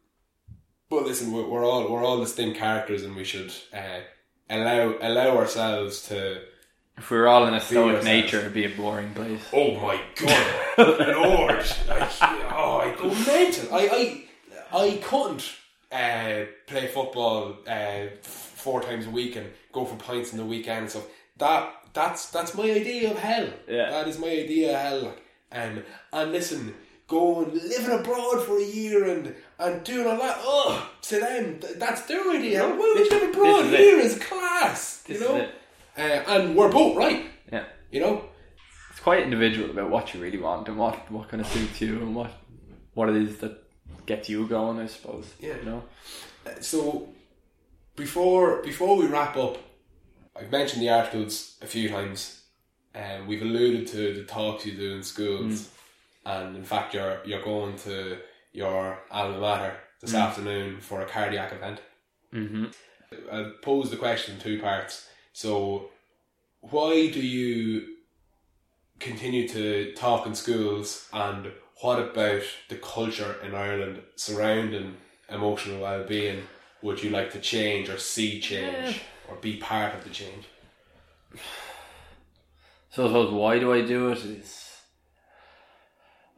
[0.89, 4.01] but listen, we're, we're all we're all distinct characters, and we should uh,
[4.49, 6.43] allow allow ourselves to.
[6.97, 9.43] If we were all in a stoic nature, it'd be a boring place.
[9.53, 11.67] Oh my god, Lord!
[11.89, 13.75] Like, oh, I go mental.
[13.75, 14.26] I I
[14.77, 15.55] I couldn't
[15.91, 20.81] uh, play football uh, four times a week and go for pints in the weekend
[20.81, 21.07] and stuff.
[21.39, 23.49] That that's that's my idea of hell.
[23.67, 23.91] Yeah.
[23.91, 25.01] that is my idea of hell.
[25.03, 25.23] Like,
[25.53, 25.83] um,
[26.13, 26.75] and listen,
[27.09, 30.37] going living abroad for a year and and doing all that.
[30.41, 32.63] Oh, to them, th- that's their idea.
[32.69, 33.65] Why would you live abroad?
[33.67, 33.79] is.
[33.79, 35.03] Here is class.
[35.05, 35.51] This you know, is.
[35.97, 37.25] Uh, and we're both right.
[37.51, 37.65] Yeah.
[37.91, 38.25] You know.
[38.91, 42.01] It's quite individual about what you really want and what, what kind of suits you
[42.01, 42.33] and what
[42.95, 43.66] what it is that
[44.07, 45.33] gets you going, I suppose.
[45.41, 45.57] Yeah.
[45.57, 45.83] You know?
[46.61, 47.09] so
[47.97, 49.59] before before we wrap up,
[50.39, 52.43] I've mentioned the articles a few times,
[52.95, 55.69] and we've alluded to the talks you do in schools, mm.
[56.27, 58.19] and in fact, you're you're going to
[58.53, 60.21] your alma mater this mm.
[60.21, 61.81] afternoon for a cardiac event.
[62.33, 62.67] Mm-hmm.
[63.31, 65.09] I'll pose the question in two parts.
[65.33, 65.91] So,
[66.61, 67.97] why do you
[68.99, 74.97] continue to talk in schools, and what about the culture in Ireland surrounding
[75.29, 76.43] emotional well-being?
[76.83, 80.47] Would you like to change or see change or be part of the change?
[82.91, 84.25] So I suppose why do I do it?
[84.25, 84.81] Is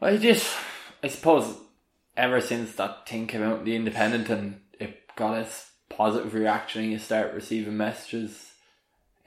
[0.00, 0.56] I just
[1.02, 1.56] I suppose
[2.16, 6.34] ever since that thing came out in the independent and it got a s- positive
[6.34, 8.47] reaction and you start receiving messages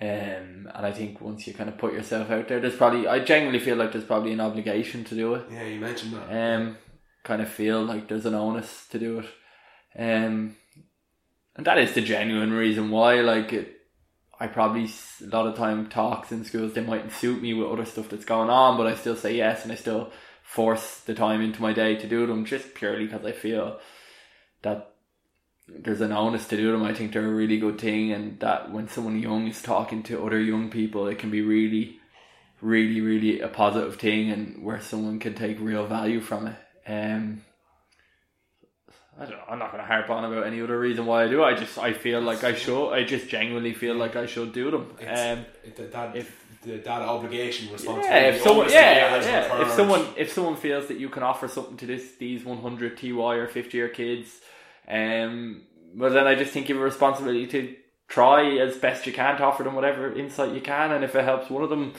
[0.01, 3.19] um, and I think once you kind of put yourself out there there's probably I
[3.19, 6.55] genuinely feel like there's probably an obligation to do it Yeah, you mentioned that.
[6.57, 6.77] um,
[7.23, 9.25] kind of feel like there's an onus to do it.
[9.97, 10.55] Um,
[11.55, 13.19] and that is the genuine reason why.
[13.21, 13.77] Like, it,
[14.39, 14.85] I probably
[15.21, 18.25] a lot of time talks in schools they mightn't suit me with other stuff that's
[18.25, 20.11] going on, but I still say yes and I still
[20.41, 23.79] force the time into my day to do them just purely because I feel
[24.63, 24.90] that
[25.67, 26.83] there's an onus to do them.
[26.83, 30.25] I think they're a really good thing, and that when someone young is talking to
[30.25, 31.97] other young people, it can be really
[32.61, 36.55] really, really a positive thing and where someone can take real value from it.
[36.88, 37.41] Um,
[39.19, 39.43] I don't know.
[39.49, 41.43] I'm not going to harp on about any other reason why I do.
[41.43, 42.91] I just I feel like I should.
[42.91, 44.93] I just genuinely feel like I should do them.
[44.99, 48.07] It's, Um, it, that, if- the, that obligation, responsibility.
[48.07, 51.75] yeah, if someone, yeah, yeah, if someone, if someone feels that you can offer something
[51.77, 54.29] to this, these 100 TY or 50 year kids,
[54.91, 55.61] um,
[55.95, 57.76] well then I just think you have a responsibility to
[58.11, 61.23] try as best you can to offer them whatever insight you can, and if it
[61.23, 61.93] helps one of them,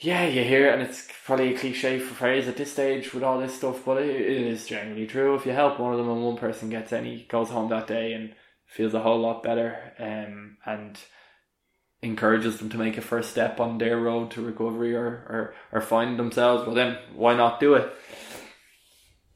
[0.00, 3.40] yeah, you hear it, and it's probably a cliche phrase at this stage with all
[3.40, 5.34] this stuff, but it, it is generally true.
[5.34, 8.12] If you help one of them and one person gets any, goes home that day
[8.12, 8.34] and
[8.66, 10.98] feels a whole lot better, um, and
[12.02, 15.80] encourages them to make a first step on their road to recovery or, or, or
[15.80, 17.92] find themselves, well then why not do it?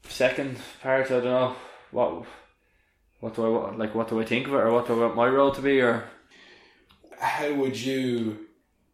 [0.07, 1.55] Second part, I don't know
[1.91, 2.25] what
[3.19, 3.75] what do I?
[3.75, 5.61] Like, what do I think of it, or what do I want my role to
[5.61, 6.03] be, or
[7.19, 8.47] How would you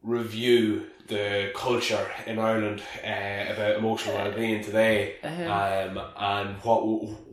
[0.03, 5.15] review the culture in Ireland uh, about emotional well-being today?
[5.47, 6.81] Um, and what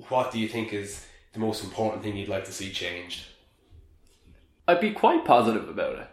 [0.09, 3.25] what do you think is the most important thing you'd like to see changed?
[4.69, 6.09] I'd be quite positive about it.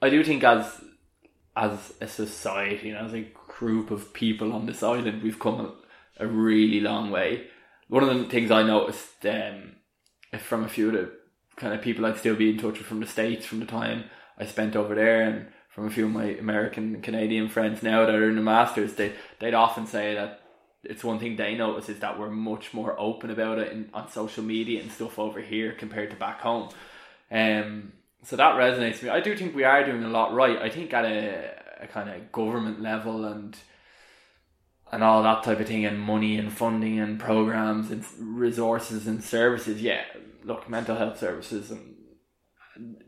[0.00, 0.84] I do think as
[1.56, 3.26] as a society and as a
[3.58, 7.48] group of people on this island, we've come a, a really long way.
[7.92, 9.72] One of the things I noticed um,
[10.38, 11.12] from a few of the
[11.56, 14.04] kind of people I'd still be in touch with from the States from the time
[14.38, 18.06] I spent over there and from a few of my American and Canadian friends now
[18.06, 20.40] that are in the Masters, they, they'd often say that
[20.82, 24.10] it's one thing they notice is that we're much more open about it in, on
[24.10, 26.70] social media and stuff over here compared to back home.
[27.30, 27.92] Um,
[28.22, 29.08] so that resonates with me.
[29.10, 30.56] I do think we are doing a lot right.
[30.56, 33.54] I think at a, a kind of government level and
[34.92, 39.24] and all that type of thing, and money and funding and programs and resources and
[39.24, 39.82] services.
[39.82, 40.02] Yeah,
[40.44, 41.96] look, mental health services and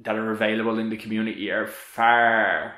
[0.00, 2.74] that are available in the community are far,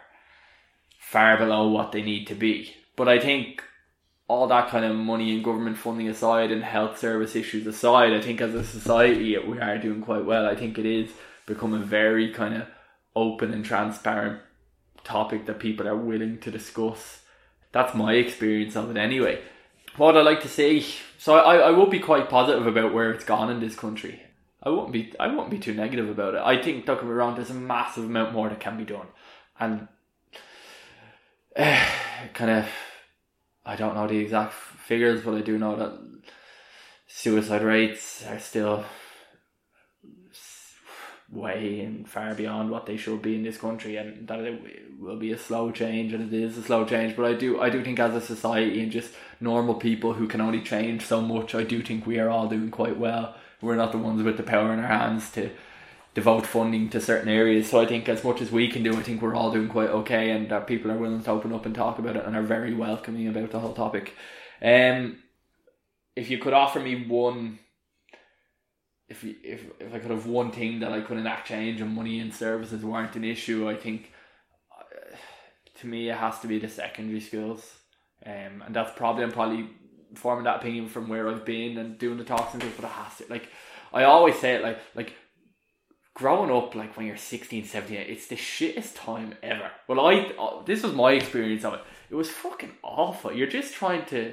[0.98, 2.74] far below what they need to be.
[2.94, 3.62] But I think
[4.28, 8.20] all that kind of money and government funding aside and health service issues aside, I
[8.20, 10.46] think as a society we are doing quite well.
[10.46, 11.10] I think it is
[11.46, 12.68] become a very kind of
[13.14, 14.40] open and transparent
[15.04, 17.22] topic that people are willing to discuss.
[17.72, 19.40] That's my experience of it anyway.
[19.96, 20.84] What I like to say,
[21.18, 24.22] so I, I would be quite positive about where it's gone in this country.
[24.62, 26.42] I won't be I won't be too negative about it.
[26.44, 29.06] I think don't there's a massive amount more that can be done,
[29.60, 29.88] and
[31.56, 31.86] uh,
[32.34, 32.66] kind of
[33.64, 36.22] I don't know the exact figures, but I do know that
[37.06, 38.84] suicide rates are still
[41.30, 45.18] way and far beyond what they should be in this country, and that it will
[45.18, 47.16] be a slow change, and it is a slow change.
[47.16, 50.40] But I do, I do think as a society and just normal people who can
[50.40, 53.34] only change so much, I do think we are all doing quite well.
[53.60, 55.50] We're not the ones with the power in our hands to
[56.14, 57.68] devote funding to certain areas.
[57.68, 59.90] So I think as much as we can do, I think we're all doing quite
[59.90, 62.42] okay, and that people are willing to open up and talk about it and are
[62.42, 64.14] very welcoming about the whole topic.
[64.62, 65.18] Um,
[66.14, 67.58] if you could offer me one
[69.08, 71.94] if you, if if I could have one thing that I could enact change and
[71.94, 74.12] money and services weren't an issue, I think
[74.76, 75.16] uh,
[75.80, 77.64] to me it has to be the secondary schools,
[78.24, 79.70] um, and that's probably I'm probably
[80.14, 82.76] forming that opinion from where I've been and doing the talks and stuff.
[82.76, 83.48] But it has to like
[83.92, 85.14] I always say it like like
[86.14, 89.70] growing up like when you're 16 17 it's the shittest time ever.
[89.86, 91.80] Well i uh, this was my experience of it.
[92.10, 93.32] It was fucking awful.
[93.32, 94.32] You're just trying to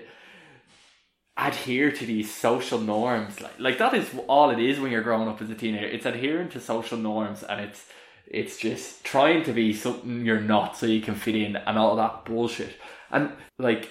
[1.38, 3.41] adhere to these social norms.
[3.41, 5.88] Like like that is all it is when you're growing up as a teenager.
[5.88, 7.85] It's adhering to social norms and it's
[8.27, 11.95] it's just trying to be something you're not so you can fit in and all
[11.95, 12.76] that bullshit.
[13.11, 13.89] And like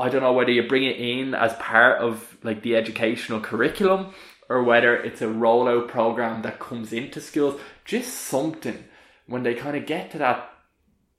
[0.00, 4.14] i don't know whether you bring it in as part of like the educational curriculum
[4.48, 7.60] or whether it's a rollout program that comes into schools.
[7.84, 8.84] Just something
[9.26, 10.50] when they kind of get to that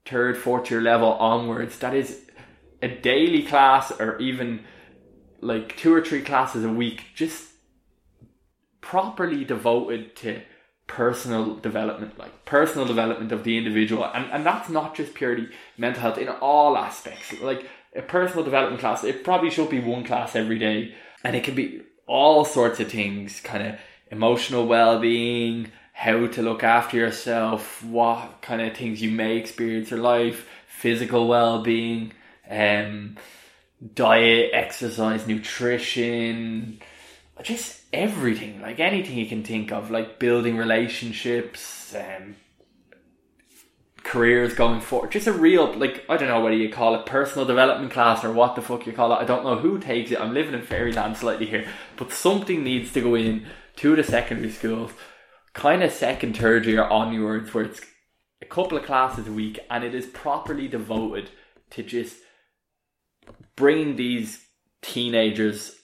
[0.05, 2.21] third fourth year level onwards that is
[2.81, 4.61] a daily class or even
[5.41, 7.49] like two or three classes a week just
[8.81, 10.41] properly devoted to
[10.87, 14.03] personal development like personal development of the individual.
[14.05, 17.39] And, and that's not just purely mental health in all aspects.
[17.41, 20.95] Like a personal development class it probably should be one class every day.
[21.23, 23.79] And it can be all sorts of things kind of
[24.09, 30.01] emotional well-being how to look after yourself what kind of things you may experience in
[30.01, 32.11] life physical well-being
[32.49, 33.15] um
[33.93, 36.81] diet, exercise, nutrition,
[37.43, 42.35] just everything, like anything you can think of, like building relationships, um,
[44.03, 45.11] careers going forward.
[45.11, 48.33] Just a real, like, I don't know whether you call it personal development class or
[48.33, 49.17] what the fuck you call it.
[49.17, 50.19] I don't know who takes it.
[50.19, 53.45] I'm living in fairyland slightly here, but something needs to go in
[53.77, 54.91] to the secondary schools,
[55.53, 57.81] kind of second, third year onwards, where it's
[58.41, 61.29] a couple of classes a week and it is properly devoted
[61.69, 62.17] to just
[63.55, 64.45] bringing these
[64.81, 65.75] teenagers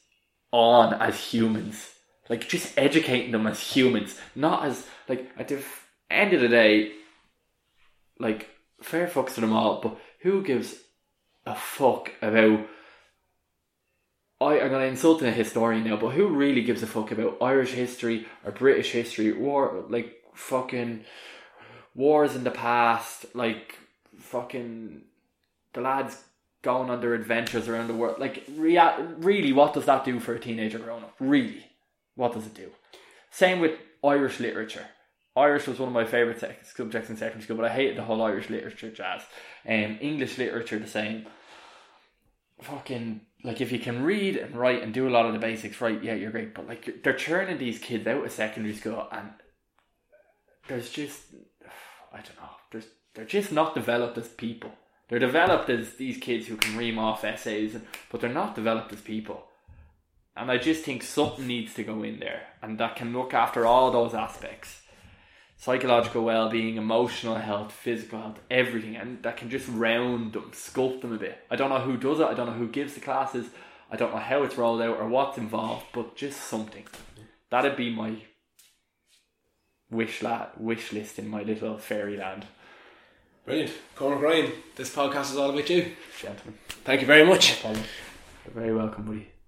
[0.51, 1.89] on as humans,
[2.29, 5.61] like just educating them as humans, not as like at the
[6.09, 6.93] end of the day,
[8.19, 8.49] like
[8.81, 10.75] fair fucks to them all, but who gives
[11.45, 12.65] a fuck about?
[14.41, 17.71] I, I'm gonna insult a historian now, but who really gives a fuck about Irish
[17.71, 21.05] history or British history, war like fucking
[21.93, 23.77] wars in the past, like
[24.17, 25.01] fucking
[25.73, 26.17] the lads
[26.65, 28.19] going on their adventures around the world.
[28.19, 31.15] Like, rea- really, what does that do for a teenager growing up?
[31.19, 31.65] Really,
[32.15, 32.71] what does it do?
[33.31, 33.73] Same with
[34.03, 34.87] Irish literature.
[35.37, 38.21] Irish was one of my favourite subjects in secondary school, but I hated the whole
[38.21, 39.21] Irish literature jazz.
[39.67, 41.27] Um, English literature, the same.
[42.61, 45.79] fucking like if you can read and write and do a lot of the basics
[45.81, 46.55] right, yeah, you're great.
[46.55, 49.29] But like they're churning these kids out of secondary school, and
[50.67, 51.21] there's just
[52.13, 54.71] I don't know, there's they're just not developed as people.
[55.07, 57.77] They're developed as these kids who can ream off essays,
[58.11, 59.45] but they're not developed as people.
[60.35, 63.65] And I just think something needs to go in there, and that can look after
[63.65, 64.81] all those aspects
[65.57, 71.01] psychological well being, emotional health, physical health, everything, and that can just round them, sculpt
[71.01, 71.39] them a bit.
[71.49, 73.47] I don't know who does it, I don't know who gives the classes,
[73.89, 76.85] I don't know how it's rolled out or what's involved, but just something.
[77.49, 78.17] That'd be my
[79.89, 82.45] wish la- wish list in my little fairyland.
[83.45, 83.71] Brilliant.
[83.95, 85.91] Cormac Ryan, this podcast is all about you.
[86.19, 86.57] Gentlemen.
[86.83, 87.63] Thank you very much.
[87.63, 87.75] You're
[88.53, 89.34] very welcome, buddy.